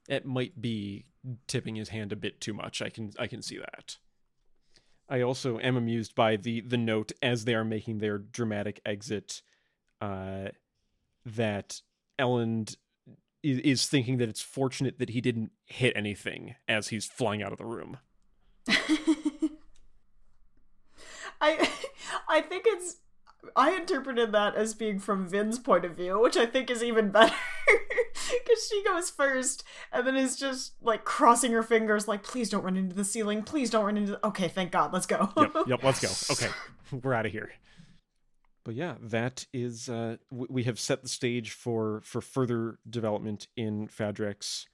[0.08, 1.06] It might be
[1.48, 2.82] tipping his hand a bit too much.
[2.82, 3.98] I can I can see that.
[5.14, 9.44] I also am amused by the the note as they are making their dramatic exit,
[10.02, 10.48] uh,
[11.24, 11.82] that
[12.18, 12.66] Ellen
[13.44, 17.52] is, is thinking that it's fortunate that he didn't hit anything as he's flying out
[17.52, 18.00] of the room.
[21.40, 21.70] I
[22.28, 22.96] I think it's
[23.56, 27.12] I interpreted that as being from Vin's point of view, which I think is even
[27.12, 27.36] better.
[28.46, 32.64] Because she goes first and then is just like crossing her fingers, like, please don't
[32.64, 33.44] run into the ceiling.
[33.44, 34.28] Please don't run into the.
[34.28, 34.94] Okay, thank God.
[34.94, 35.30] Let's go.
[35.38, 35.84] yep, yep.
[35.84, 36.34] Let's go.
[36.34, 36.54] Okay,
[37.04, 37.52] we're out of here.
[38.64, 39.90] But yeah, that is.
[39.90, 44.66] Uh, we have set the stage for for further development in Fadrex.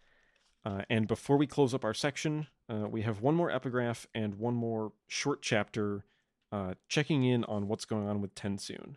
[0.66, 4.36] Uh, and before we close up our section, uh, we have one more epigraph and
[4.36, 6.06] one more short chapter,
[6.52, 8.96] uh, checking in on what's going on with TenSoon.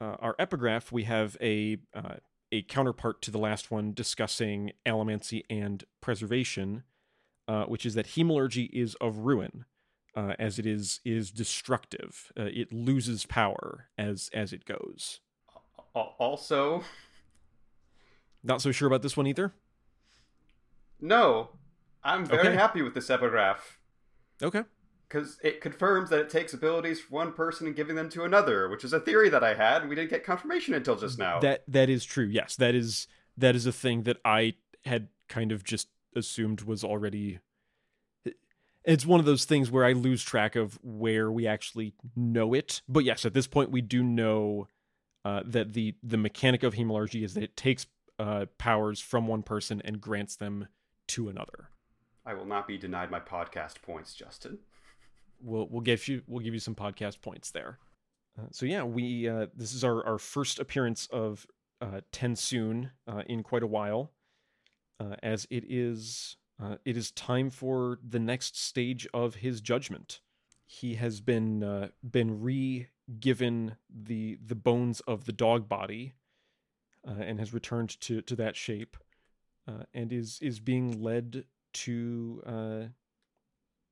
[0.00, 2.14] Uh, our epigraph, we have a uh,
[2.52, 6.84] a counterpart to the last one discussing allomancy and preservation,
[7.48, 9.64] uh, which is that hemalurgy is of ruin.
[10.14, 12.30] uh, as it is is destructive.
[12.38, 15.20] Uh, it loses power as as it goes.
[15.94, 16.84] Also,
[18.42, 19.54] Not so sure about this one either.
[21.00, 21.48] no,
[22.04, 22.56] I'm very Okay.
[22.56, 23.78] happy with this epigraph
[24.42, 24.64] Okay.
[25.12, 28.68] Because it confirms that it takes abilities from one person and giving them to another,
[28.70, 31.38] which is a theory that I had, and we didn't get confirmation until just now.
[31.40, 32.24] That that is true.
[32.24, 34.54] Yes, that is that is a thing that I
[34.86, 37.40] had kind of just assumed was already.
[38.84, 42.80] It's one of those things where I lose track of where we actually know it.
[42.88, 44.68] But yes, at this point we do know
[45.26, 47.86] uh, that the the mechanic of hemalurgy is that it takes
[48.18, 50.68] uh, powers from one person and grants them
[51.08, 51.68] to another.
[52.24, 54.60] I will not be denied my podcast points, Justin.
[55.42, 57.78] We'll we'll give you we'll give you some podcast points there.
[58.38, 61.46] Uh, so yeah, we uh, this is our our first appearance of
[61.80, 64.12] uh, TenSoon uh, in quite a while,
[65.00, 70.20] uh, as it is uh, it is time for the next stage of his judgment.
[70.64, 72.88] He has been uh, been re
[73.18, 76.14] given the the bones of the dog body,
[77.04, 78.96] and has returned to to that shape,
[79.92, 82.92] and is is being led to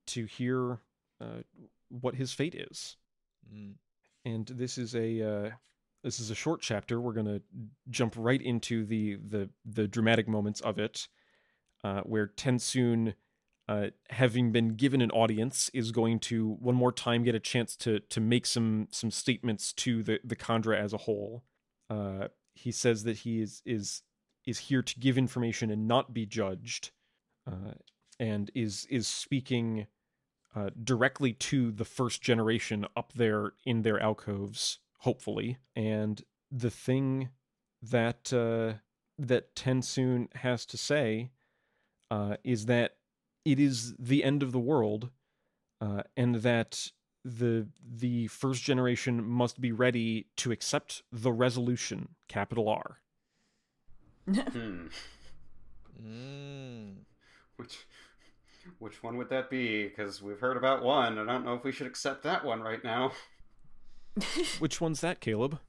[0.07, 0.79] to hear
[1.21, 1.41] uh,
[1.89, 2.97] what his fate is.
[3.53, 3.75] Mm.
[4.25, 5.49] And this is a uh,
[6.03, 6.99] this is a short chapter.
[6.99, 7.41] We're gonna
[7.89, 11.07] jump right into the the the dramatic moments of it,
[11.83, 13.13] uh, where TenSoon,
[13.67, 17.75] uh, having been given an audience, is going to one more time get a chance
[17.77, 21.43] to to make some some statements to the the Kandra as a whole.
[21.89, 24.03] Uh, he says that he is is
[24.45, 26.91] is here to give information and not be judged,
[27.47, 27.73] uh,
[28.19, 29.87] and is is speaking
[30.55, 35.57] uh, directly to the first generation up there in their alcoves, hopefully.
[35.75, 36.21] And
[36.51, 37.29] the thing
[37.81, 38.79] that uh,
[39.17, 41.31] that TenSoon has to say
[42.09, 42.95] uh, is that
[43.45, 45.09] it is the end of the world,
[45.79, 46.91] uh, and that
[47.23, 52.97] the the first generation must be ready to accept the resolution, capital R.
[54.31, 54.87] Hmm.
[56.01, 56.95] Mm.
[57.57, 57.85] Which,
[58.79, 59.87] which one would that be?
[59.87, 61.17] Because we've heard about one.
[61.17, 63.11] I don't know if we should accept that one right now.
[64.59, 65.59] Which one's that, Caleb?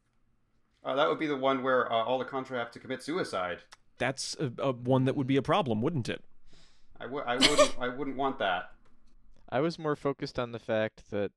[0.84, 3.58] Uh, that would be the one where uh, all the Kandra have to commit suicide.
[3.98, 6.24] That's a, a one that would be a problem, wouldn't it?
[7.00, 7.76] I w- I wouldn't.
[7.78, 8.72] I wouldn't want that.
[9.48, 11.30] I was more focused on the fact that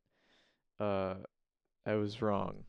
[0.79, 1.15] uh,
[1.85, 2.63] I was wrong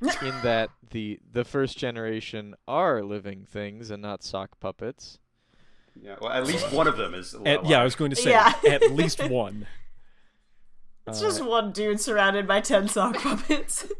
[0.00, 5.18] in that the the first generation are living things and not sock puppets.
[6.00, 6.16] Yeah.
[6.20, 7.34] Well, at least one of them is.
[7.44, 8.52] At, yeah, I was going to say Yeah.
[8.68, 9.66] at least one.
[11.08, 13.86] It's Uh, just one dude surrounded by ten sock puppets.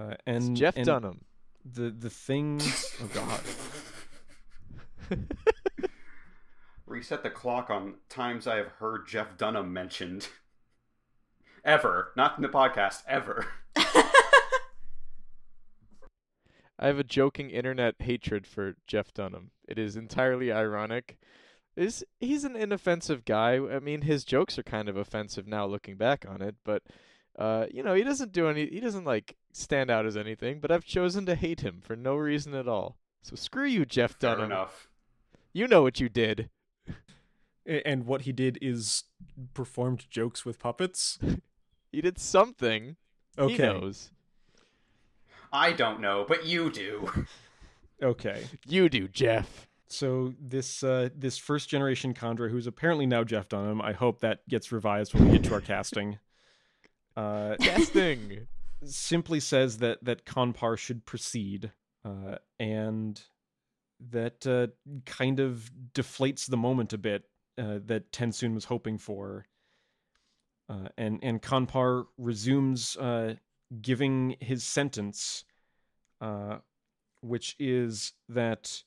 [0.00, 1.24] Uh, It's and Jeff and Dunham.
[1.64, 2.60] The the thing.
[3.02, 3.40] Oh God.
[6.86, 10.28] Reset the clock on times I have heard Jeff Dunham mentioned.
[11.64, 13.02] Ever, not in the podcast.
[13.08, 13.46] Ever.
[16.78, 19.50] I have a joking internet hatred for Jeff Dunham.
[19.66, 21.18] It is entirely ironic.
[21.76, 23.54] Is he's an inoffensive guy.
[23.56, 26.82] I mean, his jokes are kind of offensive now looking back on it, but
[27.38, 30.70] uh, you know, he doesn't do any he doesn't like stand out as anything, but
[30.72, 32.96] I've chosen to hate him for no reason at all.
[33.22, 34.50] So screw you, Jeff Fair Dunham.
[34.52, 34.88] enough.
[35.52, 36.50] You know what you did.
[37.66, 39.04] And what he did is
[39.52, 41.18] performed jokes with puppets.
[41.92, 42.96] he did something.
[43.36, 43.66] He Okay.
[43.66, 44.10] knows.
[45.52, 47.26] I don't know, but you do.
[48.02, 48.44] Okay.
[48.66, 49.66] You do, Jeff.
[49.88, 54.46] So this uh, this first generation Kandra, who's apparently now Jeff Dunham, I hope that
[54.48, 56.18] gets revised when we get to our casting.
[57.16, 58.46] Uh, Casting.
[58.84, 61.72] simply says that that KanPaar should proceed,
[62.04, 63.20] uh, and
[64.10, 64.68] that uh,
[65.04, 67.24] kind of deflates the moment a bit
[67.60, 69.46] uh, that TenSoon was hoping for.
[70.68, 73.34] Uh, and and KanPaar resumes uh,
[73.80, 75.44] giving his sentence,
[76.20, 76.58] uh,
[77.20, 78.82] which is that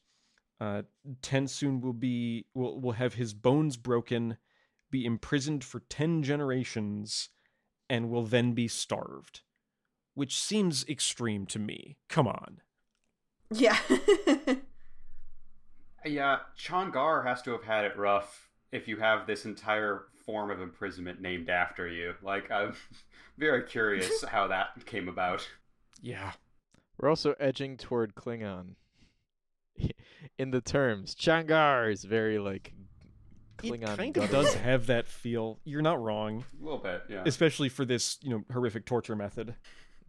[0.59, 0.83] uh,
[1.21, 4.37] TenSoon will be will will have his bones broken,
[4.89, 7.29] be imprisoned for ten generations,
[7.89, 9.41] and will then be starved
[10.13, 11.97] which seems extreme to me.
[12.09, 12.61] Come on.
[13.51, 13.77] yeah.
[16.03, 20.61] Yeah, Chongar has to have had it rough if you have this entire form of
[20.61, 22.13] imprisonment named after you.
[22.23, 22.73] Like, I'm
[23.37, 25.45] very curious how that came about.
[26.01, 26.31] Yeah.
[26.97, 28.75] We're also edging toward Klingon.
[30.37, 32.73] In the terms, Changar is very like
[33.57, 33.93] Klingon.
[33.93, 35.59] it kind of does have that feel.
[35.65, 37.23] You're not wrong, A little bit, yeah.
[37.25, 39.55] especially for this, you know, horrific torture method.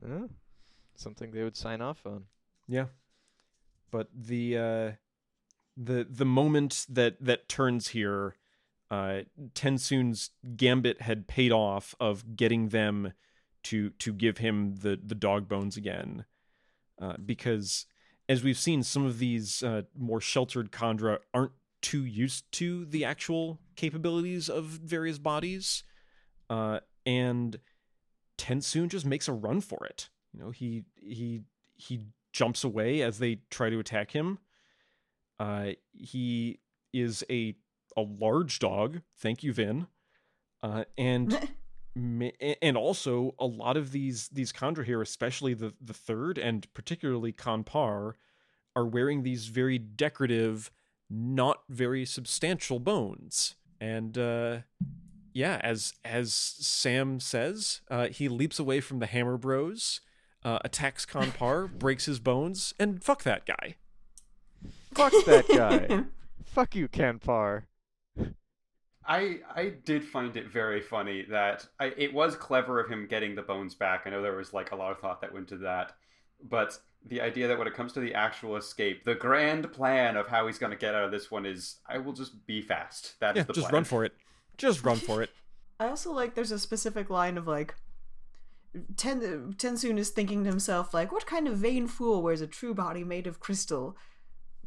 [0.07, 0.27] Yeah.
[0.95, 2.25] Something they would sign off on.
[2.69, 2.87] Yeah.
[3.91, 4.91] But the uh
[5.77, 8.37] the the moment that that turns here
[8.93, 9.23] uh,
[9.55, 13.15] TenSoon's gambit had paid off of getting them
[13.63, 16.27] to to give him the the dog bones again,
[17.01, 17.87] uh, because
[18.29, 23.03] as we've seen, some of these uh, more sheltered Kandra aren't too used to the
[23.03, 25.85] actual capabilities of various bodies,
[26.51, 27.59] uh, and
[28.37, 30.11] TenSoon just makes a run for it.
[30.35, 31.45] You know, he he
[31.77, 34.39] he jumps away as they try to attack him.
[35.41, 36.59] Uh, he
[36.93, 37.57] is a
[37.97, 39.01] a large dog.
[39.17, 39.87] Thank you, Vin.
[40.63, 41.49] Uh, and
[42.63, 47.33] and also a lot of these these Kandra here, especially the the third and particularly
[47.33, 48.15] KanPaar,
[48.75, 50.71] are wearing these very decorative,
[51.11, 53.57] not very substantial bones.
[53.81, 54.59] And uh,
[55.33, 60.01] yeah, as as Sam says, uh, he leaps away from the Hammer Bros,
[60.45, 63.77] uh, attacks KanPaar, breaks his bones, and fuck that guy.
[64.95, 66.05] Fuck that guy.
[66.45, 67.63] Fuck you, KanPaar.
[69.07, 73.35] I I did find it very funny that I, it was clever of him getting
[73.35, 74.03] the bones back.
[74.07, 75.93] I know there was like a lot of thought that went to that,
[76.43, 80.29] but the idea that when it comes to the actual escape, the grand plan of
[80.29, 83.19] how he's going to get out of this one is, I will just be fast.
[83.19, 83.75] That is Yeah, the just plan.
[83.75, 84.13] run for it.
[84.57, 85.31] Just run for it.
[85.81, 87.75] I also like there's a specific line of like
[88.97, 89.21] Ten
[89.59, 93.05] TenSoon is thinking to himself like, what kind of vain fool wears a true body
[93.05, 93.97] made of crystal?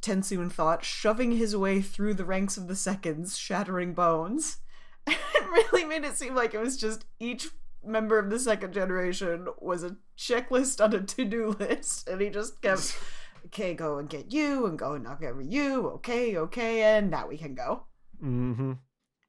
[0.05, 4.57] TenSoon thought, shoving his way through the ranks of the seconds, shattering bones.
[5.07, 5.17] it
[5.49, 7.49] really made it seem like it was just each
[7.83, 12.61] member of the second generation was a checklist on a to-do list, and he just
[12.61, 12.97] kept,
[13.47, 17.27] okay, go and get you, and go and knock over you, okay, okay, and now
[17.27, 17.83] we can go.
[18.23, 18.73] Mm-hmm.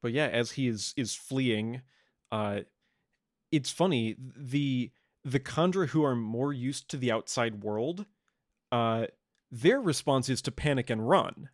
[0.03, 1.83] But yeah, as he is is fleeing,
[2.31, 2.61] uh,
[3.51, 4.93] it's funny the
[5.25, 8.07] the Kandra who are more used to the outside world,
[8.71, 9.07] uh,
[9.63, 11.49] their response is to panic and run.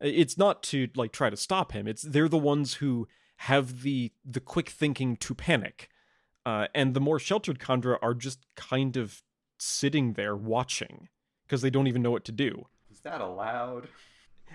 [0.00, 1.86] It's not to like try to stop him.
[1.86, 3.06] It's they're the ones who
[3.36, 5.88] have the the quick thinking to panic,
[6.44, 9.22] uh, and the more sheltered Kandra are just kind of
[9.58, 11.08] sitting there watching
[11.44, 12.66] because they don't even know what to do.
[12.90, 13.88] Is that allowed?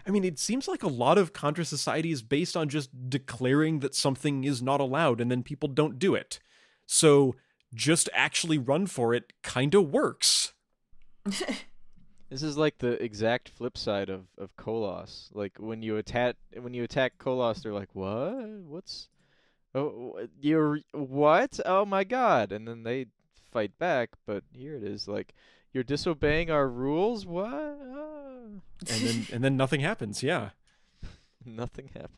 [0.05, 3.79] I mean, it seems like a lot of Kandra society is based on just declaring
[3.79, 6.39] that something is not allowed and then people don't do it.
[6.85, 7.35] So
[7.73, 10.53] just actually run for it kind of works.
[12.29, 15.29] This is like the exact flip side of of Koloss.
[15.33, 18.45] Like when you attack when you attack Koloss, they're like, "What?
[18.67, 19.09] What's?
[19.73, 21.59] Oh, you're what?
[21.65, 23.07] Oh my god!" And then they
[23.51, 24.11] fight back.
[24.25, 25.33] But here it is, like
[25.71, 27.25] you're disobeying our rules.
[27.25, 27.53] What?
[27.53, 28.27] Ah.
[28.89, 30.23] And then and then nothing happens.
[30.23, 30.49] Yeah.
[31.45, 32.17] Nothing happens.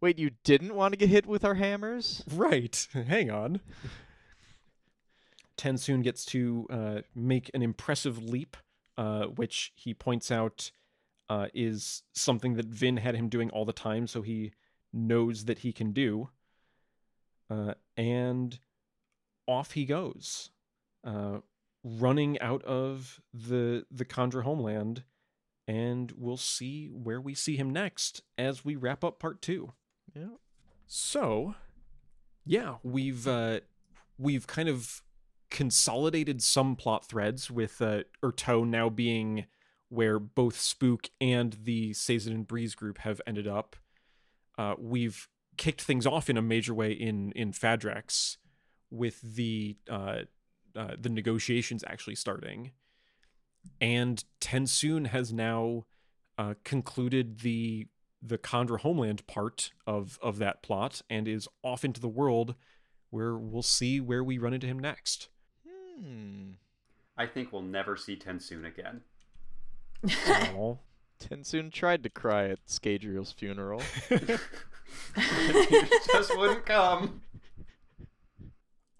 [0.00, 2.22] Wait, you didn't want to get hit with our hammers?
[2.32, 2.86] Right.
[2.92, 3.60] Hang on.
[5.56, 8.56] TenSoon gets to uh, make an impressive leap,
[8.98, 10.72] uh, which he points out
[11.30, 14.52] uh, is something that Vin had him doing all the time, so he
[14.92, 16.30] knows that he can do.
[17.48, 18.58] Uh, and
[19.46, 20.50] off he goes,
[21.04, 21.38] uh,
[21.84, 25.04] running out of the the Kandra homeland,
[25.66, 29.72] and we'll see where we see him next as we wrap up part two.
[30.14, 30.36] Yeah.
[30.86, 31.54] So,
[32.44, 33.60] yeah, we've uh,
[34.18, 35.02] we've kind of
[35.50, 39.46] consolidated some plot threads with uh, Urteau now being
[39.88, 43.76] where both Spook and the Sazed and Breeze group have ended up.
[44.56, 48.36] Uh, we've kicked things off in a major way in in Fadrex
[48.90, 50.22] with the uh,
[50.76, 52.72] uh, the negotiations actually starting,
[53.80, 55.86] and TenSoon has now
[56.36, 57.86] uh, concluded the
[58.20, 62.54] the Kandra homeland part of of that plot and is off into the world
[63.10, 65.28] where we'll see where we run into him next.
[65.98, 66.50] Hmm.
[67.16, 69.00] I think we'll never see TenSoon again.
[70.06, 70.76] Aw.
[71.20, 73.82] TenSoon tried to cry at Scadrial's funeral.
[75.16, 77.22] He just wouldn't come.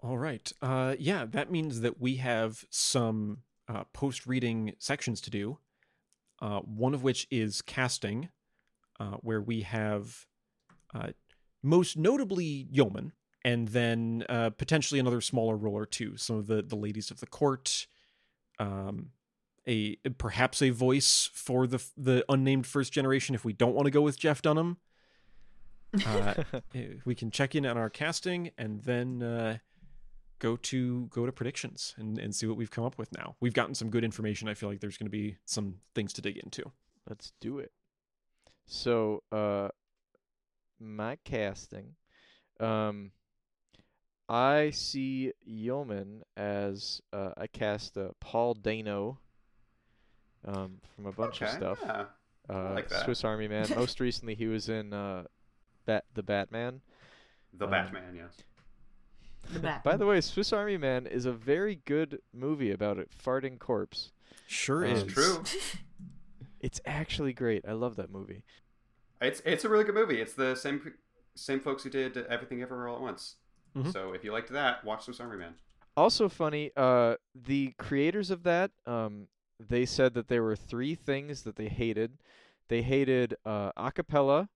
[0.01, 0.51] All right.
[0.61, 5.57] Uh, yeah, that means that we have some uh, post reading sections to do.
[6.41, 8.29] Uh, one of which is casting,
[8.99, 10.25] uh, where we have
[10.93, 11.09] uh,
[11.61, 13.11] most notably Yomen,
[13.43, 16.17] and then uh, potentially another smaller role or two.
[16.17, 17.87] Some of the, the ladies of the court,
[18.59, 19.11] um,
[19.67, 23.91] a perhaps a voice for the the unnamed first generation if we don't want to
[23.91, 24.77] go with Jeff Dunham.
[26.05, 26.43] Uh,
[26.75, 29.57] eh, we can check in on our casting and then uh,
[30.37, 33.35] go to go to predictions and, and see what we've come up with now.
[33.39, 34.47] We've gotten some good information.
[34.47, 36.71] I feel like there's going to be some things to dig into.
[37.07, 37.71] Let's do it.
[38.65, 39.69] So, uh,
[40.79, 41.95] my casting,
[42.59, 43.11] um,
[44.29, 49.17] I see Yomen as uh, I cast uh, Paul Dano,
[50.45, 51.79] um, from a bunch of stuff.
[51.83, 52.05] yeah.
[52.49, 53.05] Uh, like that.
[53.05, 53.67] Swiss Army Man.
[53.75, 55.23] Most recently, he was in uh,
[55.85, 56.81] Bat the Batman.
[57.53, 58.37] The Um, Batman, yes.
[59.51, 59.83] The bat.
[59.83, 64.11] By the way, Swiss Army Man is a very good movie about a farting corpse.
[64.47, 65.43] Sure Um, is It's true.
[66.61, 67.63] It's actually great.
[67.65, 68.43] I love that movie.
[69.21, 70.19] It's it's a really good movie.
[70.19, 70.93] It's the same
[71.33, 73.37] same folks who did Everything Everywhere All at Once.
[73.75, 73.91] Mhm.
[73.91, 75.55] So if you liked that, watch Swiss Army Man.
[75.95, 79.27] Also funny, uh, the creators of that, um,
[79.59, 82.17] they said that there were three things that they hated.
[82.69, 84.47] They hated uh, acapella,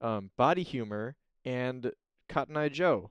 [0.00, 1.92] um, body humor, and
[2.28, 3.10] Cotton Eye Joe.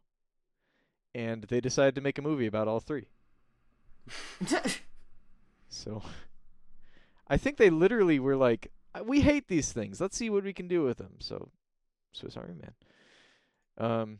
[1.13, 3.07] And they decided to make a movie about all three.
[5.69, 6.03] So
[7.27, 9.99] I think they literally were like, "Uh, "We hate these things.
[9.99, 11.49] Let's see what we can do with them." So
[12.11, 12.73] Swiss Army Man.
[13.77, 14.19] Um,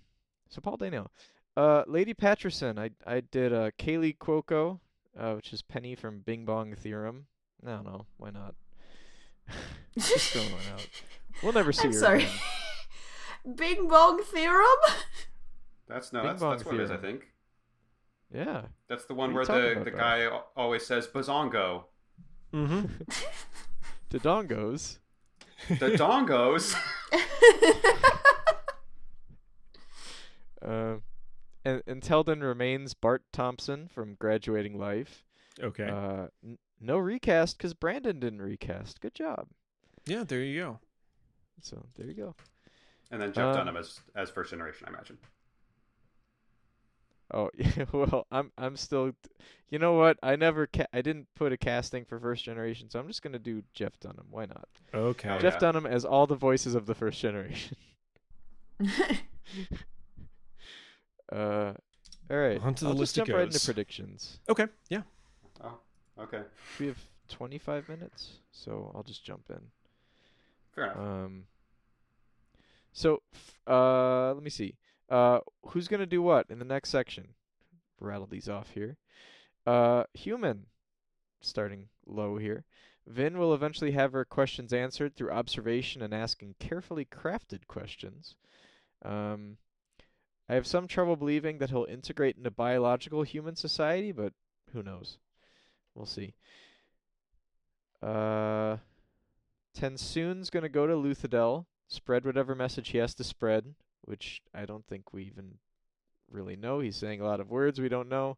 [0.54, 1.10] so Paul Dano,
[1.58, 2.78] uh, Lady Patterson.
[2.78, 4.80] I I did uh, Kaley Cuoco,
[5.18, 7.26] uh, which is Penny from Bing Bong Theorem.
[7.66, 8.54] I don't know why not.
[9.98, 10.88] Just throwing one out.
[11.42, 12.20] We'll never see I'm her sorry.
[12.24, 12.36] again.
[13.56, 14.66] Bing Bong Theorem?
[15.88, 16.92] That's no, Bing that's, Bong that's what it is.
[16.92, 17.28] I think
[18.34, 18.62] Yeah.
[18.88, 21.86] that's the one where the talking the about, guy always says bazongo.
[22.54, 22.86] Mm-hmm.
[24.12, 25.00] The dongos.
[25.68, 26.76] The dongos.
[30.64, 30.96] Uh,
[31.66, 35.24] and, and Teldon remains Bart Thompson from Graduating Life.
[35.62, 35.88] Okay.
[35.90, 39.00] Uh, n- no recast because Brandon didn't recast.
[39.02, 39.48] Good job.
[40.06, 40.80] yeah, there you go.
[41.62, 42.36] So there you go.
[43.12, 45.18] and then Jeff Um, Dunham as as first generation, I imagine.
[47.34, 47.86] Oh yeah.
[47.92, 49.14] Well, I'm I'm still.
[49.70, 50.18] You know what?
[50.22, 50.68] I never.
[50.68, 53.98] Ca- I didn't put a casting for first generation, so I'm just gonna do Jeff
[54.00, 54.28] Dunham.
[54.30, 54.68] Why not?
[54.94, 55.30] Okay.
[55.30, 55.60] Oh, Jeff yeah.
[55.60, 57.78] Dunham as all the voices of the first generation.
[61.34, 61.74] Uh,
[62.30, 62.62] all right.
[62.62, 64.40] On to the I'll list just jump right into predictions.
[64.50, 64.68] Okay.
[64.90, 65.02] Yeah.
[65.64, 65.80] Oh,
[66.20, 66.42] okay,
[66.80, 66.98] We have
[67.30, 69.62] 25 minutes, so I'll just jump in.
[70.76, 70.98] fair enough.
[70.98, 71.44] Um.
[72.92, 73.22] So,
[73.68, 74.76] uh, let me see.
[75.10, 77.30] Uh, who's gonna do what in the next section?
[78.00, 78.98] Rattle these off here.
[79.66, 80.66] Uh, human,
[81.42, 82.66] starting low here.
[83.08, 88.36] Vin will eventually have her questions answered through observation and asking carefully crafted questions.
[89.04, 89.58] Um,
[90.50, 94.34] I have some trouble believing that he'll integrate into biological human society, but
[94.74, 95.18] who knows?
[95.96, 96.34] We'll see.
[98.02, 98.78] Uh,
[99.78, 104.86] TenSoon's gonna go to Luthadel, spread whatever message he has to spread, which I don't
[104.86, 105.56] think we even
[106.30, 106.80] really know.
[106.80, 108.38] He's saying a lot of words we don't know.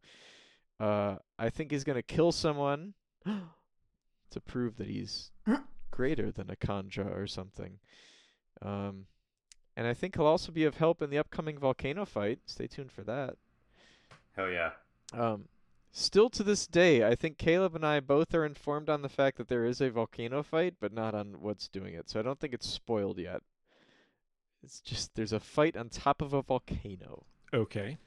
[0.79, 2.93] Uh, I think he's gonna kill someone
[3.25, 5.31] to prove that he's
[5.91, 7.79] greater than a Kandra or something.
[8.61, 9.07] Um,
[9.75, 12.39] and I think he'll also be of help in the upcoming volcano fight.
[12.45, 13.35] Stay tuned for that.
[14.35, 14.71] Hell yeah.
[15.13, 15.45] Um,
[15.91, 19.37] still to this day, I think Caleb and I both are informed on the fact
[19.37, 22.09] that there is a volcano fight, but not on what's doing it.
[22.09, 23.41] So I don't think it's spoiled yet.
[24.63, 27.25] It's just there's a fight on top of a volcano.
[27.53, 27.97] Okay.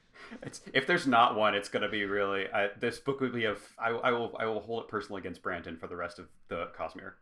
[0.42, 2.46] It's, if there's not one, it's gonna be really.
[2.52, 3.52] I, this book would be a.
[3.52, 4.36] f- I, I will.
[4.38, 7.12] I will hold it personally against Brandon for the rest of the Cosmere.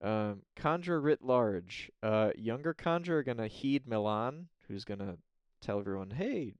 [0.00, 1.90] Um, Kandra writ large.
[2.02, 5.18] Uh, younger Kandra are gonna heed MeLaan, who's gonna
[5.60, 6.54] tell everyone, "Hey,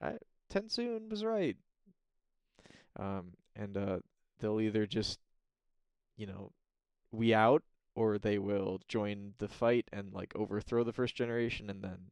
[0.00, 0.18] I,
[0.50, 1.56] TenSoon was right."
[2.96, 3.98] Um, and uh,
[4.38, 5.18] they'll either just,
[6.16, 6.52] you know,
[7.10, 7.62] we out,
[7.94, 12.10] or they will join the fight and like overthrow the first generation, and then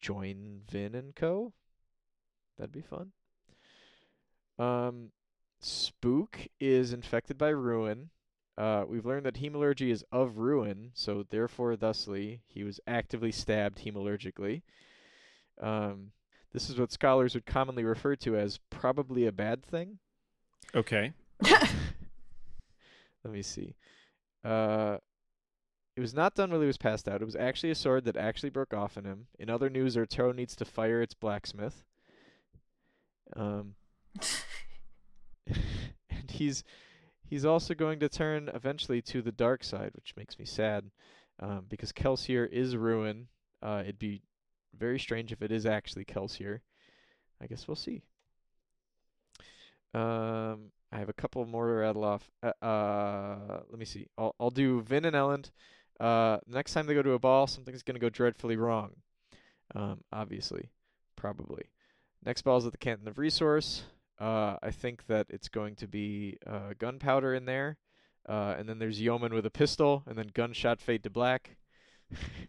[0.00, 1.52] join Vin and Co.
[2.56, 3.12] That'd be fun.
[4.58, 5.12] Um,
[5.60, 8.10] Spook is infected by Ruin.
[8.58, 13.78] Uh, we've learned that hemalurgy is of ruin, so therefore, thusly, he was actively stabbed
[13.78, 14.62] hemalurgically.
[15.60, 16.10] Um,
[16.52, 19.98] this is what scholars would commonly refer to as probably a bad thing.
[20.74, 21.12] Okay.
[21.42, 21.70] Let
[23.24, 23.76] me see.
[24.44, 24.98] Uh,
[25.96, 27.22] it was not done while he was passed out.
[27.22, 29.28] It was actually a sword that actually broke off in him.
[29.38, 31.84] In other news, Urteau needs to fire its blacksmith.
[33.36, 33.76] Um,
[35.46, 36.64] and he's
[37.28, 40.90] he's also going to turn eventually to the dark side, which makes me sad,
[41.40, 43.28] um, because Kelsier is ruin.
[43.62, 44.22] Uh, it'd be
[44.76, 46.60] very strange if it is actually Kelsier.
[47.40, 48.02] I guess we'll see.
[49.94, 52.30] Um, I have a couple more to rattle off.
[52.42, 54.06] Uh, uh let me see.
[54.16, 55.50] I'll I'll do Vin and Elend.
[56.00, 58.90] Uh, next time they go to a ball, something's gonna go dreadfully wrong.
[59.74, 60.70] Um, obviously,
[61.16, 61.64] probably.
[62.24, 63.84] Next ball is at the Canton of Resource.
[64.20, 67.78] Uh, I think that it's going to be uh, gunpowder in there.
[68.28, 71.56] Uh, and then there's Yomen with a pistol, and then gunshot fade to black.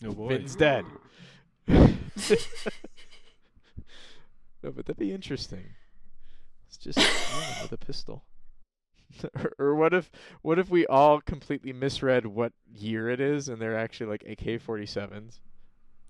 [0.04, 0.30] Oh boy.
[0.30, 0.86] Vin's dead.
[1.68, 1.88] no,
[4.64, 5.66] but that'd be interesting.
[6.68, 8.24] It's just Yomen with a pistol.
[9.36, 13.62] or, or what if what if we all completely misread what year it is and
[13.62, 15.40] they're actually like AK-47s?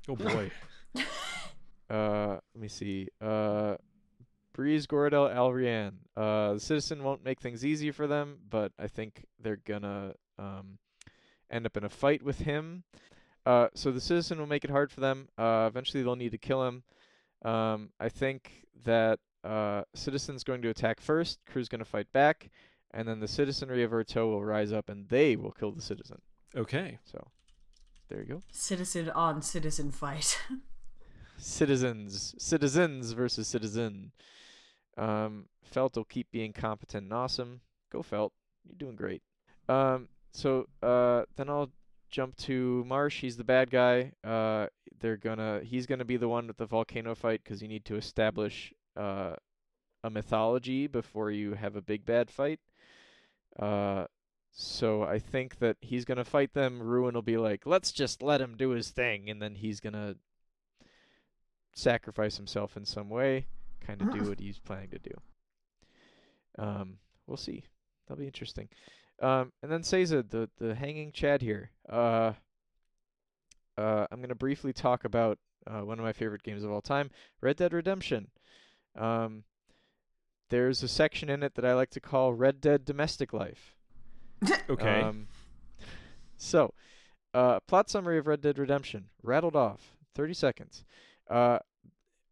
[0.07, 0.51] Oh boy.
[1.89, 3.07] Uh, let me see.
[3.19, 3.75] Uh,
[4.53, 5.93] Breeze Goradel Allrianne.
[6.15, 10.79] Uh, the citizen won't make things easy for them, but I think they're gonna um,
[11.49, 12.83] end up in a fight with him.
[13.45, 15.29] Uh, so the citizen will make it hard for them.
[15.37, 16.83] Uh, eventually they'll need to kill him.
[17.43, 21.39] Um, I think that uh, citizen's going to attack first.
[21.45, 22.49] Crew's going to fight back,
[22.91, 26.21] and then the citizenry of Urteau will rise up and they will kill the citizen.
[26.55, 26.97] Okay.
[27.05, 27.27] So
[28.09, 28.43] there you go.
[28.51, 30.39] Citizen on citizen fight.
[31.37, 34.11] citizens citizens versus citizen
[34.97, 37.61] um felt will keep being competent and awesome.
[37.91, 38.33] Go felt.
[38.65, 39.21] You're doing great.
[39.67, 41.71] Um so uh then i'll
[42.09, 43.21] jump to marsh.
[43.21, 44.13] He's the bad guy.
[44.23, 44.67] Uh
[44.99, 47.95] they're gonna he's gonna be the one with the volcano fight because you need to
[47.95, 49.35] establish uh
[50.03, 52.59] a mythology before you have a big bad fight.
[53.57, 54.05] Uh
[54.51, 56.81] so I think that he's gonna fight them.
[56.81, 60.15] Ruin will be like, "Let's just let him do his thing," and then he's gonna
[61.73, 63.45] sacrifice himself in some way,
[63.79, 65.11] kind of do what he's planning to do.
[66.57, 66.97] Um,
[67.27, 67.63] we'll see.
[68.07, 68.69] That'll be interesting.
[69.21, 71.71] Um, and then Sazed, the the hanging Chad here.
[71.87, 72.33] Uh,
[73.77, 77.11] uh, I'm gonna briefly talk about uh, one of my favorite games of all time,
[77.41, 78.29] Red Dead Redemption.
[78.97, 79.43] Um,
[80.49, 83.75] there's a section in it that I like to call Red Dead Domestic Life.
[84.69, 85.01] Okay.
[85.01, 85.27] Um,
[86.37, 86.73] so,
[87.33, 90.85] uh, plot summary of Red Dead Redemption, rattled off, 30 seconds.
[91.29, 91.59] Uh,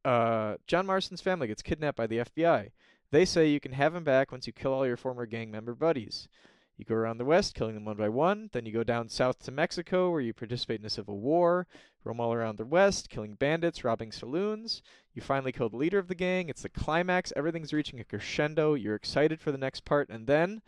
[0.07, 2.71] uh, John Marston's family gets kidnapped by the FBI.
[3.11, 5.75] They say you can have him back once you kill all your former gang member
[5.75, 6.29] buddies.
[6.77, 8.49] You go around the west, killing them one by one.
[8.53, 11.67] Then you go down south to Mexico, where you participate in a civil war.
[12.05, 14.81] Roam all around the west, killing bandits, robbing saloons.
[15.13, 16.47] You finally kill the leader of the gang.
[16.47, 17.33] It's the climax.
[17.35, 18.75] Everything's reaching a crescendo.
[18.75, 20.61] You're excited for the next part, and then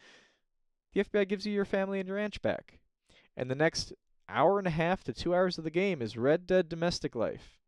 [0.94, 2.80] the FBI gives you your family and your ranch back.
[3.38, 3.94] And the next
[4.28, 7.59] hour and a half to two hours of the game is Red Dead Domestic Life.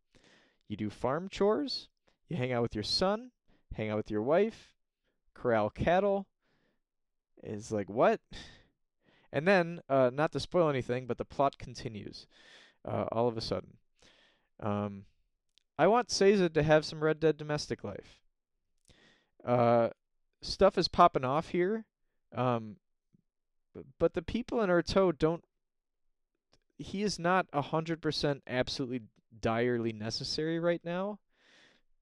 [0.72, 1.89] You do farm chores,
[2.30, 3.31] you hang out with your son,
[3.73, 4.72] hang out with your wife,
[5.34, 6.27] corral cattle.
[7.43, 8.22] Is like, what?
[9.34, 12.27] And then, uh, not to spoil anything, but the plot continues
[12.85, 13.77] uh, all of a sudden.
[14.60, 15.06] Um,
[15.80, 18.19] I want Sazed to have some Red Dead Domestic Life.
[19.45, 19.91] Uh,
[20.41, 21.85] stuff is popping off here.
[22.35, 22.76] Um,
[23.98, 25.45] but the people in Urteau don't.
[26.77, 29.03] He is not hundred percent absolutely
[29.42, 31.20] direly necessary right now.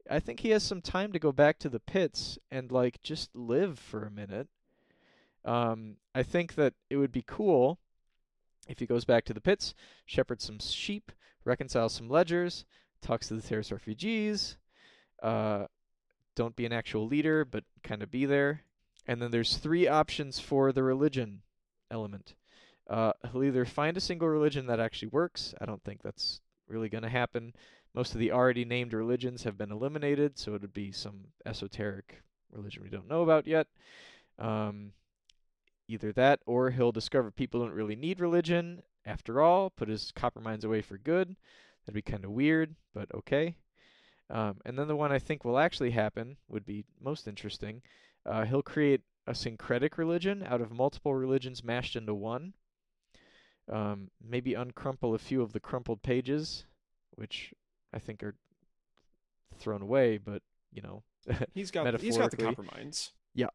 [0.09, 3.35] I think he has some time to go back to the pits and like just
[3.35, 4.47] live for a minute.
[5.45, 7.79] Um, I think that it would be cool
[8.67, 9.73] if he goes back to the pits,
[10.05, 11.11] shepherds some sheep,
[11.45, 12.65] reconciles some ledgers,
[13.01, 14.57] talks to the terrorist refugees.
[15.21, 15.65] Uh,
[16.35, 18.61] don't be an actual leader, but kind of be there.
[19.07, 21.41] And then there's three options for the religion
[21.89, 22.35] element.
[22.89, 25.53] Uh, he'll either find a single religion that actually works.
[25.59, 27.53] I don't think that's really going to happen.
[27.93, 32.21] Most of the already named religions have been eliminated, so it would be some esoteric
[32.51, 33.67] religion we don't know about yet.
[34.37, 34.93] Um,
[35.87, 40.63] either that, or he'll discover people don't really need religion after all, put his copperminds
[40.63, 41.35] away for good.
[41.85, 43.55] That'd be kind of weird, but okay.
[44.29, 47.81] Um, and then the one I think will actually happen would be most interesting.
[48.25, 52.53] Uh, he'll create a syncretic religion out of multiple religions mashed into one.
[53.69, 56.65] Um, maybe uncrumple a few of the crumpled pages,
[57.11, 57.53] which
[57.93, 58.35] I think are
[59.57, 60.41] thrown away, but
[60.71, 61.03] you know,
[61.53, 63.11] he's got he's got the copperminds.
[63.33, 63.49] Yeah,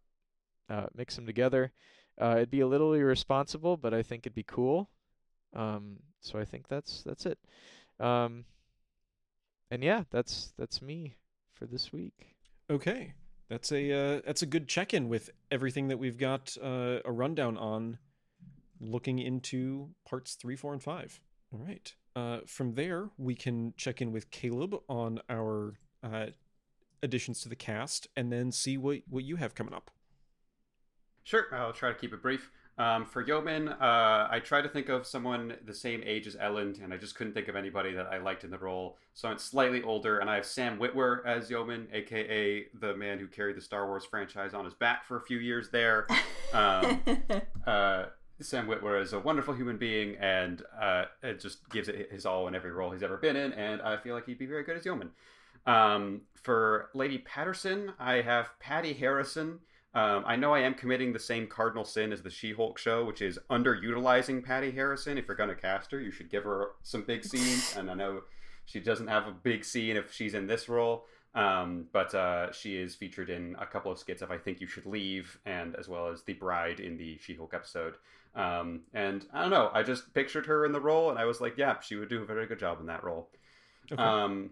[0.70, 1.72] uh, mix them together.
[2.20, 4.88] Uh, it'd be a little irresponsible, but I think it'd be cool.
[5.54, 7.38] Um, so I think that's that's it.
[7.98, 8.44] Um,
[9.70, 11.14] and yeah, that's that's me
[11.52, 12.34] for this week.
[12.70, 13.14] Okay,
[13.48, 17.56] that's a uh, that's a good check-in with everything that we've got uh, a rundown
[17.56, 17.98] on.
[18.80, 21.20] Looking into parts three, four, and five.
[21.52, 21.94] All right.
[22.16, 26.26] Uh, from there, we can check in with Caleb on our uh,
[27.02, 29.90] additions to the cast, and then see what what you have coming up.
[31.24, 32.50] Sure, I'll try to keep it brief.
[32.76, 36.82] Um, for Yomen, uh, I tried to think of someone the same age as Elend,
[36.82, 38.98] and I just couldn't think of anybody that I liked in the role.
[39.14, 43.28] So I'm slightly older, and I have Sam Witwer as Yomen, aka the man who
[43.28, 46.06] carried the Star Wars franchise on his back for a few years there.
[46.52, 47.02] Um,
[47.66, 48.04] uh,
[48.40, 52.48] Sam Witwer is a wonderful human being, and uh, it just gives it his all
[52.48, 54.76] in every role he's ever been in, and I feel like he'd be very good
[54.76, 55.10] as Yomen.
[55.66, 59.60] Um, for Lady Patterson, I have Patti Harrison.
[59.94, 63.22] Um, I know I am committing the same cardinal sin as the She-Hulk show, which
[63.22, 65.16] is underutilizing Patti Harrison.
[65.16, 67.94] If you're going to cast her, you should give her some big scenes, and I
[67.94, 68.22] know
[68.66, 71.04] she doesn't have a big scene if she's in this role.
[71.36, 74.66] Um, but uh, she is featured in a couple of skits of I Think You
[74.66, 77.94] Should Leave, and as well as the bride in the She Hulk episode.
[78.34, 81.40] Um, and I don't know, I just pictured her in the role, and I was
[81.40, 83.28] like, yeah, she would do a very good job in that role.
[83.92, 84.02] Okay.
[84.02, 84.50] Um,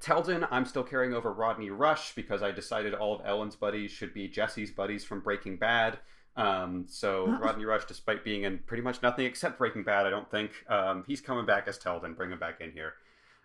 [0.00, 4.12] Teldon, I'm still carrying over Rodney Rush because I decided all of Elend's buddies should
[4.12, 5.98] be Jesse's buddies from Breaking Bad.
[6.36, 10.30] Um, so Rodney Rush, despite being in pretty much nothing except Breaking Bad, I don't
[10.30, 12.14] think um, he's coming back as Teldon.
[12.14, 12.94] Bring him back in here.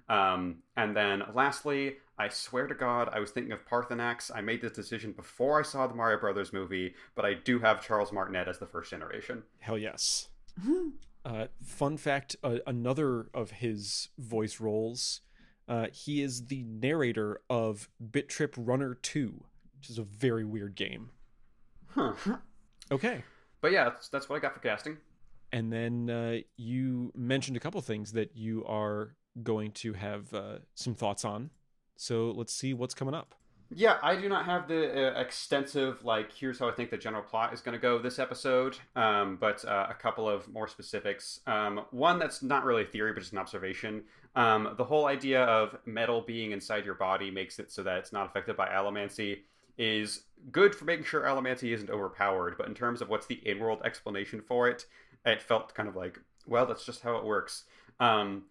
[0.09, 4.29] Um, and then lastly, I swear to God, I was thinking of Paarthurnax.
[4.31, 7.83] I made this decision before I saw the Mario Brothers movie, but I do have
[7.83, 9.41] Charles Martinet as the first generation.
[9.57, 10.27] Hell yes.
[11.25, 15.21] uh, fun fact: uh, another of his voice roles.
[15.67, 19.43] Uh, he is the narrator of Bit Trip Runner 2,
[19.79, 21.09] which is a very weird game.
[21.87, 22.13] Huh.
[22.91, 23.23] Okay.
[23.61, 24.97] But yeah, that's, that's what I got for casting.
[25.51, 30.57] And then uh, you mentioned a couple things that you are going to have uh,
[30.75, 31.49] some thoughts on.
[31.95, 33.35] So let's see what's coming up.
[33.73, 36.33] Yeah, I do not have the uh, extensive like.
[36.33, 39.63] Here's how I think the general plot is going to go this episode, um, but
[39.63, 41.39] uh, a couple of more specifics.
[41.47, 44.03] Um, one that's not really a theory, but just an observation.
[44.35, 48.11] Um, the whole idea of metal being inside your body makes it so that it's
[48.11, 49.39] not affected by allomancy
[49.77, 52.55] is good for making sure allomancy isn't overpowered.
[52.57, 54.85] But in terms of what's the in-world explanation for it,
[55.25, 57.63] it felt kind of like, well, that's just how it works.
[58.01, 58.43] Um,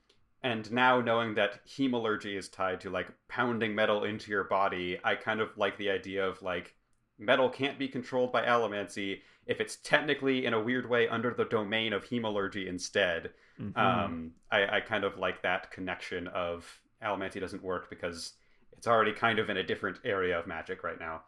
[0.42, 5.14] and now knowing that hemalurgy is tied to like pounding metal into your body i
[5.14, 6.74] kind of like the idea of like
[7.18, 11.44] metal can't be controlled by allomancy if it's technically in a weird way under the
[11.44, 13.30] domain of hemalurgy instead.
[13.60, 13.76] Mhm.
[13.76, 18.34] um, I, I kind of like that connection of allomancy doesn't work because
[18.76, 21.22] it's already kind of in a different area of magic right now.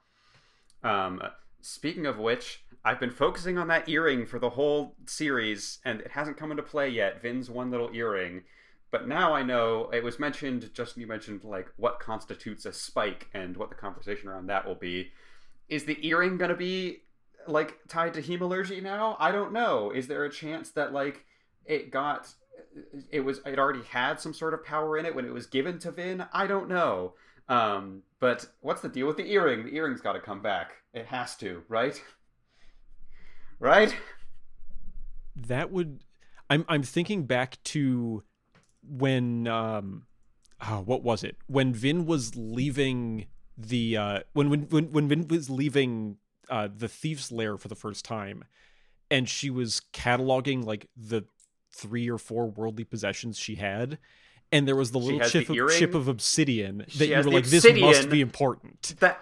[0.82, 1.22] Um,
[1.60, 6.10] speaking of which i've been focusing on that earring for the whole series and it
[6.10, 7.20] hasn't come into play yet.
[7.20, 8.42] Vin's one little earring
[8.92, 10.70] but now I know it was mentioned.
[10.72, 14.76] Justin, you mentioned like what constitutes a spike and what the conversation around that will
[14.76, 15.10] be.
[15.68, 16.98] Is the earring going to be
[17.48, 19.16] like tied to hemalurgy now?
[19.18, 19.90] I don't know.
[19.90, 21.24] Is there a chance that like
[21.64, 22.32] it got
[23.10, 25.80] it was it already had some sort of power in it when it was given
[25.80, 26.24] to Vin?
[26.32, 27.14] I don't know.
[27.48, 29.64] Um, but what's the deal with the earring?
[29.64, 30.74] The earring's got to come back.
[30.94, 32.00] It has to, right?
[33.58, 33.96] Right?
[35.36, 36.04] that would
[36.50, 38.22] i'm i'm thinking back to
[38.88, 40.06] when um
[40.66, 41.36] oh, what was it?
[41.46, 43.26] When vin was leaving
[43.56, 46.16] the uh when when when, when vin was leaving
[46.48, 48.44] uh the thief's lair for the first time
[49.10, 51.24] and she was cataloging like the
[51.74, 53.98] three or four worldly possessions she had
[54.52, 57.16] and there was the little has the chip of, chip of obsidian She that you
[57.16, 58.94] were like this must be important.
[59.00, 59.18] That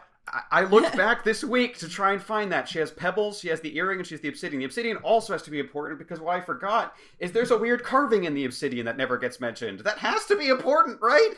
[0.51, 2.69] I- looked back this week to try and find that.
[2.69, 4.61] She has pebbles, she has the earring, and she has the obsidian.
[4.61, 7.83] The obsidian also has to be important because what I forgot is there's a weird
[7.83, 9.81] carving in the obsidian that never gets mentioned.
[9.81, 11.31] That has to be important, right?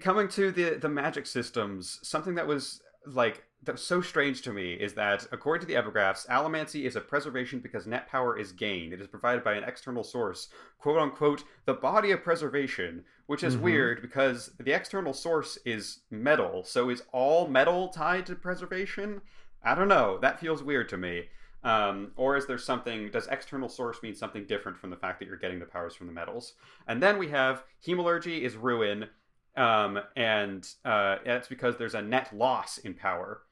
[0.00, 4.74] Coming to the the magic systems, something that was like that's so strange to me
[4.74, 8.92] is that according to the epigraphs, allomancy is a preservation because net power is gained.
[8.92, 13.56] It is provided by an external source, quote unquote, the body of preservation, which is
[13.56, 13.60] Mhm.
[13.60, 16.62] weird because the external source is metal.
[16.64, 19.22] So is all metal tied to preservation?
[19.62, 20.18] I don't know.
[20.18, 21.28] That feels weird to me.
[21.64, 23.10] Um, or is there something?
[23.10, 26.06] Does external source mean something different from the fact that you're getting the powers from
[26.06, 26.54] the metals?
[26.86, 29.08] And then we have hemalurgy is ruin,
[29.56, 33.42] um, and uh, that's because there's a net loss in power.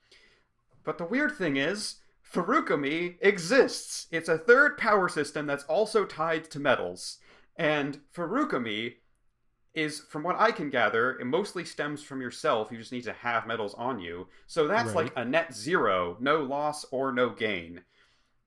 [0.85, 1.97] But the weird thing is,
[2.31, 4.07] Feruchemy exists.
[4.11, 7.19] It's a third power system that's also tied to metals.
[7.57, 8.95] And Feruchemy
[9.75, 12.71] is, from what I can gather, it mostly stems from yourself.
[12.71, 14.29] You just need to have metals on you.
[14.47, 15.05] So that's Right.
[15.05, 17.83] like a net zero, no loss or no gain.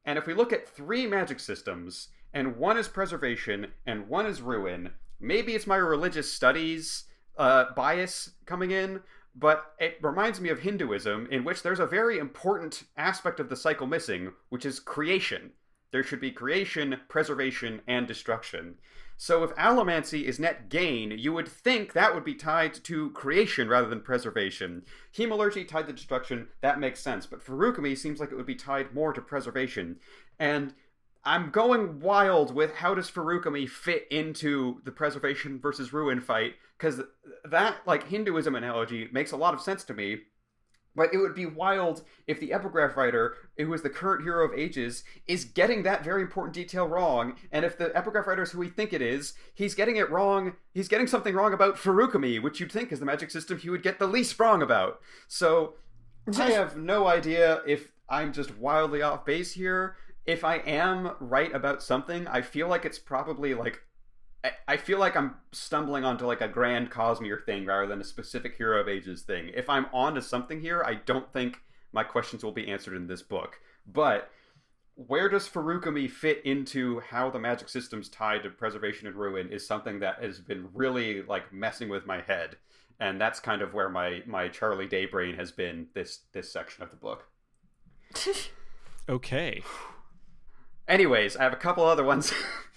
[0.05, 4.41] And if we look at three magic systems, and one is preservation and one is
[4.41, 7.05] ruin, maybe it's my religious studies
[7.38, 9.01] uh, bias coming in,
[9.35, 13.55] but it reminds me of Hinduism, in which there's a very important aspect of the
[13.55, 15.51] cycle missing, which is creation.
[15.91, 18.76] There should be creation, preservation, and destruction.
[19.15, 23.68] So if allomancy is net gain, you would think that would be tied to creation
[23.68, 24.84] rather than preservation.
[25.15, 28.93] Hemalurgy tied to destruction, that makes sense, but Feruchemy seems like it would be tied
[28.93, 29.97] more to preservation.
[30.39, 30.73] And
[31.23, 37.01] I'm going wild with how does Feruchemy fit into the preservation versus ruin fight, because
[37.49, 40.19] that, like, Hinduism analogy makes a lot of sense to me.
[40.95, 44.57] But it would be wild if the epigraph writer, who is the current hero of
[44.57, 47.35] ages, is getting that very important detail wrong.
[47.51, 50.53] And if the epigraph writer is who we think it is, he's getting it wrong.
[50.73, 53.83] He's getting something wrong about Feruchemy, which you'd think is the magic system he would
[53.83, 54.99] get the least wrong about.
[55.27, 55.75] So
[56.35, 59.97] I have no idea if I'm just wildly off base here.
[60.25, 63.83] If I am right about something, I feel like it's probably like
[64.43, 68.05] I, I feel like I'm stumbling onto like a grand Cosmere thing rather than a
[68.05, 69.51] specific Hero of Ages thing.
[69.53, 71.61] If I'm onto something here, I don't think
[71.91, 73.59] my questions will be answered in this book.
[73.85, 74.30] But
[74.95, 79.65] where does Feruchemy fit into how the magic system's tied to preservation and ruin is
[79.65, 82.57] something that has been really like messing with my head.
[82.99, 86.84] And that's kind of where my my Charlie Day brain has been this this section
[86.84, 87.27] of the book.
[89.09, 89.64] Okay.
[90.85, 92.34] Anyways, I have a couple other ones.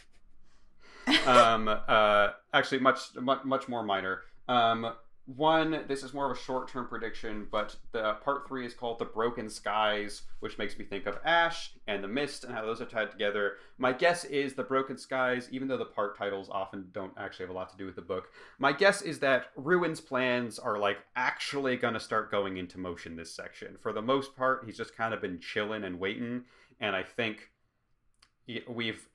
[1.26, 4.22] um, uh, actually, much, much, much more minor.
[4.48, 4.92] Um,
[5.36, 9.04] one, this is more of a short-term prediction, but the part three is called "The
[9.04, 12.86] Broken Skies," which makes me think of Ash and the Mist and how those are
[12.86, 13.58] tied together.
[13.78, 17.54] My guess is the Broken Skies, even though the part titles often don't actually have
[17.54, 18.30] a lot to do with the book.
[18.58, 23.14] My guess is that Ruin's plans are like actually going to start going into motion
[23.14, 23.76] this section.
[23.80, 26.44] For the most part, he's just kind of been chilling and waiting,
[26.80, 27.50] and I think
[28.68, 29.06] we've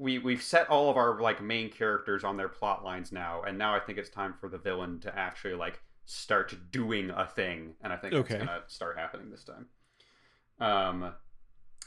[0.00, 3.58] we we've set all of our like main characters on their plot lines now, and
[3.58, 7.74] now I think it's time for the villain to actually like start doing a thing,
[7.82, 8.34] and I think Okay.
[8.36, 9.66] it's gonna start happening this time.
[10.58, 11.14] Um,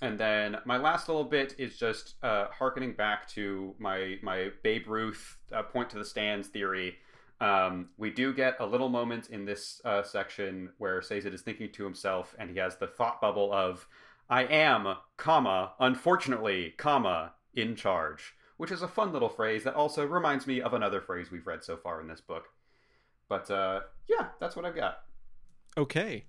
[0.02, 4.88] and then my last little bit is just uh, harkening back to my my Babe
[4.88, 6.98] Ruth uh, point to the stands theory.
[7.42, 11.72] Um, we do get a little moment in this uh, section where Sazed is thinking
[11.74, 13.88] to himself, and he has the thought bubble of,
[14.30, 20.06] "I am, comma, unfortunately, comma, in charge," which is a fun little phrase that also
[20.06, 22.46] reminds me of another phrase we've read so far in this book.
[23.30, 25.00] But uh, yeah, that's what I've got.
[25.78, 26.26] Okay.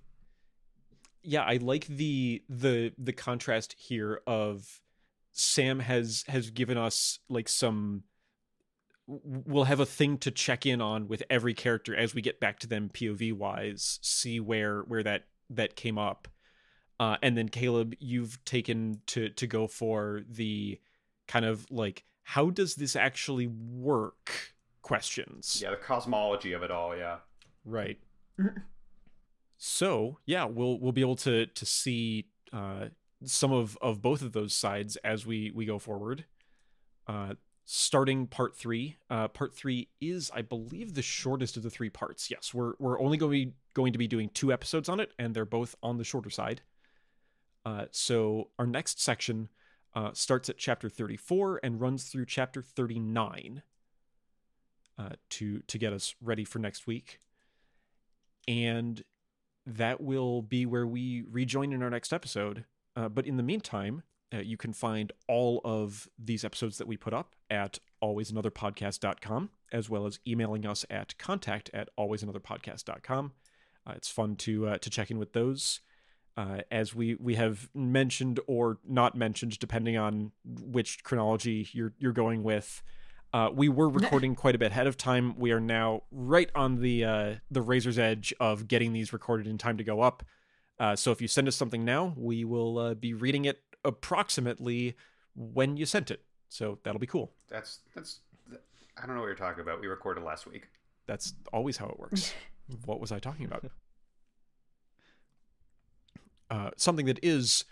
[1.21, 4.81] Yeah, I like the the the contrast here of
[5.31, 8.03] Sam has has given us like some
[9.07, 12.59] we'll have a thing to check in on with every character as we get back
[12.59, 16.27] to them POV wise, see where where that that came up.
[16.99, 20.79] Uh, and then Caleb, you've taken to to go for the
[21.27, 25.59] kind of like how does this actually work questions.
[25.63, 26.95] Yeah, the cosmology of it all.
[26.95, 27.17] Yeah.
[27.65, 27.97] Right.
[29.57, 32.89] so yeah, we'll we'll be able to to see uh,
[33.23, 36.25] some of of both of those sides as we we go forward.
[37.07, 37.33] Uh,
[37.65, 38.97] starting part three.
[39.09, 42.29] Uh, part three is, I believe, the shortest of the three parts.
[42.29, 45.11] Yes, we're we're only going to be going to be doing two episodes on it,
[45.17, 46.61] and they're both on the shorter side.
[47.65, 49.49] Uh, so our next section
[49.95, 53.63] uh, starts at chapter 34 and runs through chapter 39
[54.97, 57.19] uh, to to get us ready for next week,
[58.47, 59.03] and
[59.65, 62.65] that will be where we rejoin in our next episode.
[62.95, 64.03] Uh, but in the meantime,
[64.33, 69.89] uh, you can find all of these episodes that we put up at alwaysanotherpodcast.com, as
[69.89, 73.33] well as emailing us at contact at alwaysanotherpodcast.com.
[73.87, 75.81] Uh, it's fun to uh, to check in with those.
[76.37, 82.11] Uh, as we we have mentioned or not mentioned, depending on which chronology you're you're
[82.11, 82.83] going with.
[83.33, 85.37] Uh, we were recording quite a bit ahead of time.
[85.37, 89.57] We are now right on the uh, the razor's edge of getting these recorded in
[89.57, 90.23] time to go up.
[90.79, 94.95] Uh, so if you send us something now, we will uh, be reading it approximately
[95.35, 96.21] when you sent it.
[96.49, 97.31] So that'll be cool.
[97.49, 98.19] That's that's.
[98.97, 99.81] I don't know what you're talking about.
[99.81, 100.67] We recorded last week.
[101.05, 102.33] That's always how it works.
[102.85, 103.65] what was I talking about?
[106.49, 107.65] Uh, something that is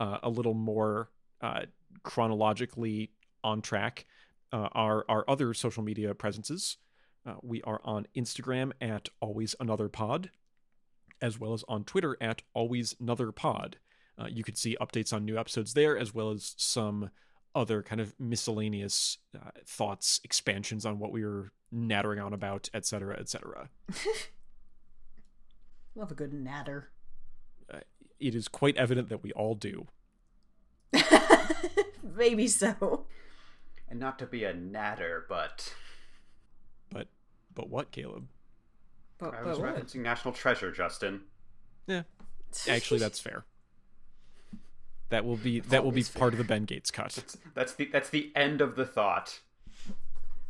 [0.00, 1.10] uh, a little more
[1.40, 1.62] uh,
[2.02, 3.10] chronologically
[3.42, 4.06] on track
[4.52, 6.76] uh, are our other social media presences.
[7.26, 10.30] Uh, we are on Instagram at always another pod,
[11.20, 13.78] as well as on Twitter at always another pod.
[14.18, 17.10] Uh, you could see updates on new episodes there, as well as some
[17.54, 19.18] other kind of miscellaneous
[19.66, 23.68] thoughts, expansions on what we were nattering on about, etc., etc.
[25.94, 26.90] Love a good natter.
[28.20, 29.86] It is quite evident that we all do.
[32.16, 33.06] Maybe so.
[33.88, 35.74] And not to be a natter, but
[36.90, 37.08] But
[37.54, 38.28] but what, Caleb?
[39.18, 39.76] But, I but was what?
[39.76, 41.22] referencing National Treasure, Justin.
[41.86, 42.02] Yeah,
[42.68, 43.44] actually, that's fair.
[45.10, 47.12] That will be that will be Always part of the Ben Gates cut.
[47.12, 49.40] That's, that's the that's the end of the thought.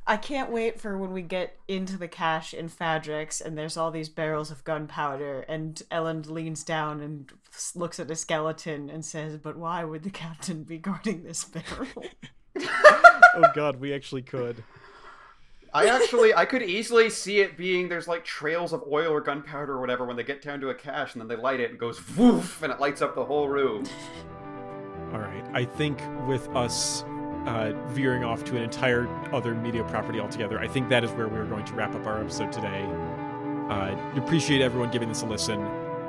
[0.09, 3.91] I can't wait for when we get into the cache in Fadrex and there's all
[3.91, 7.31] these barrels of gunpowder and Elend leans down and
[7.75, 12.07] looks at the skeleton and says, "But why would the captain be guarding this barrel?"
[12.59, 14.65] oh God, we actually could.
[15.75, 19.75] I actually I could easily see it being there's like trails of oil or gunpowder
[19.75, 21.79] or whatever when they get down to a cache and then they light it and
[21.79, 23.85] goes woof and it lights up the whole room.
[25.13, 27.05] All right, I think with us
[27.49, 31.29] uh, veering off to an entire other media property altogether, I think that is where
[31.29, 32.85] we are going to wrap up our episode today.
[33.70, 35.62] Uh, appreciate everyone giving this a listen,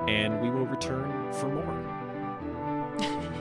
[0.07, 1.86] and we will return for more.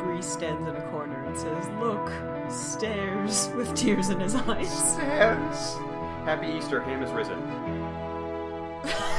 [0.00, 2.10] Harry stands in a corner and says, Look,
[2.50, 4.92] stairs, with tears in his eyes.
[4.92, 5.74] Stairs.
[6.24, 7.40] Happy Easter, Ham is risen.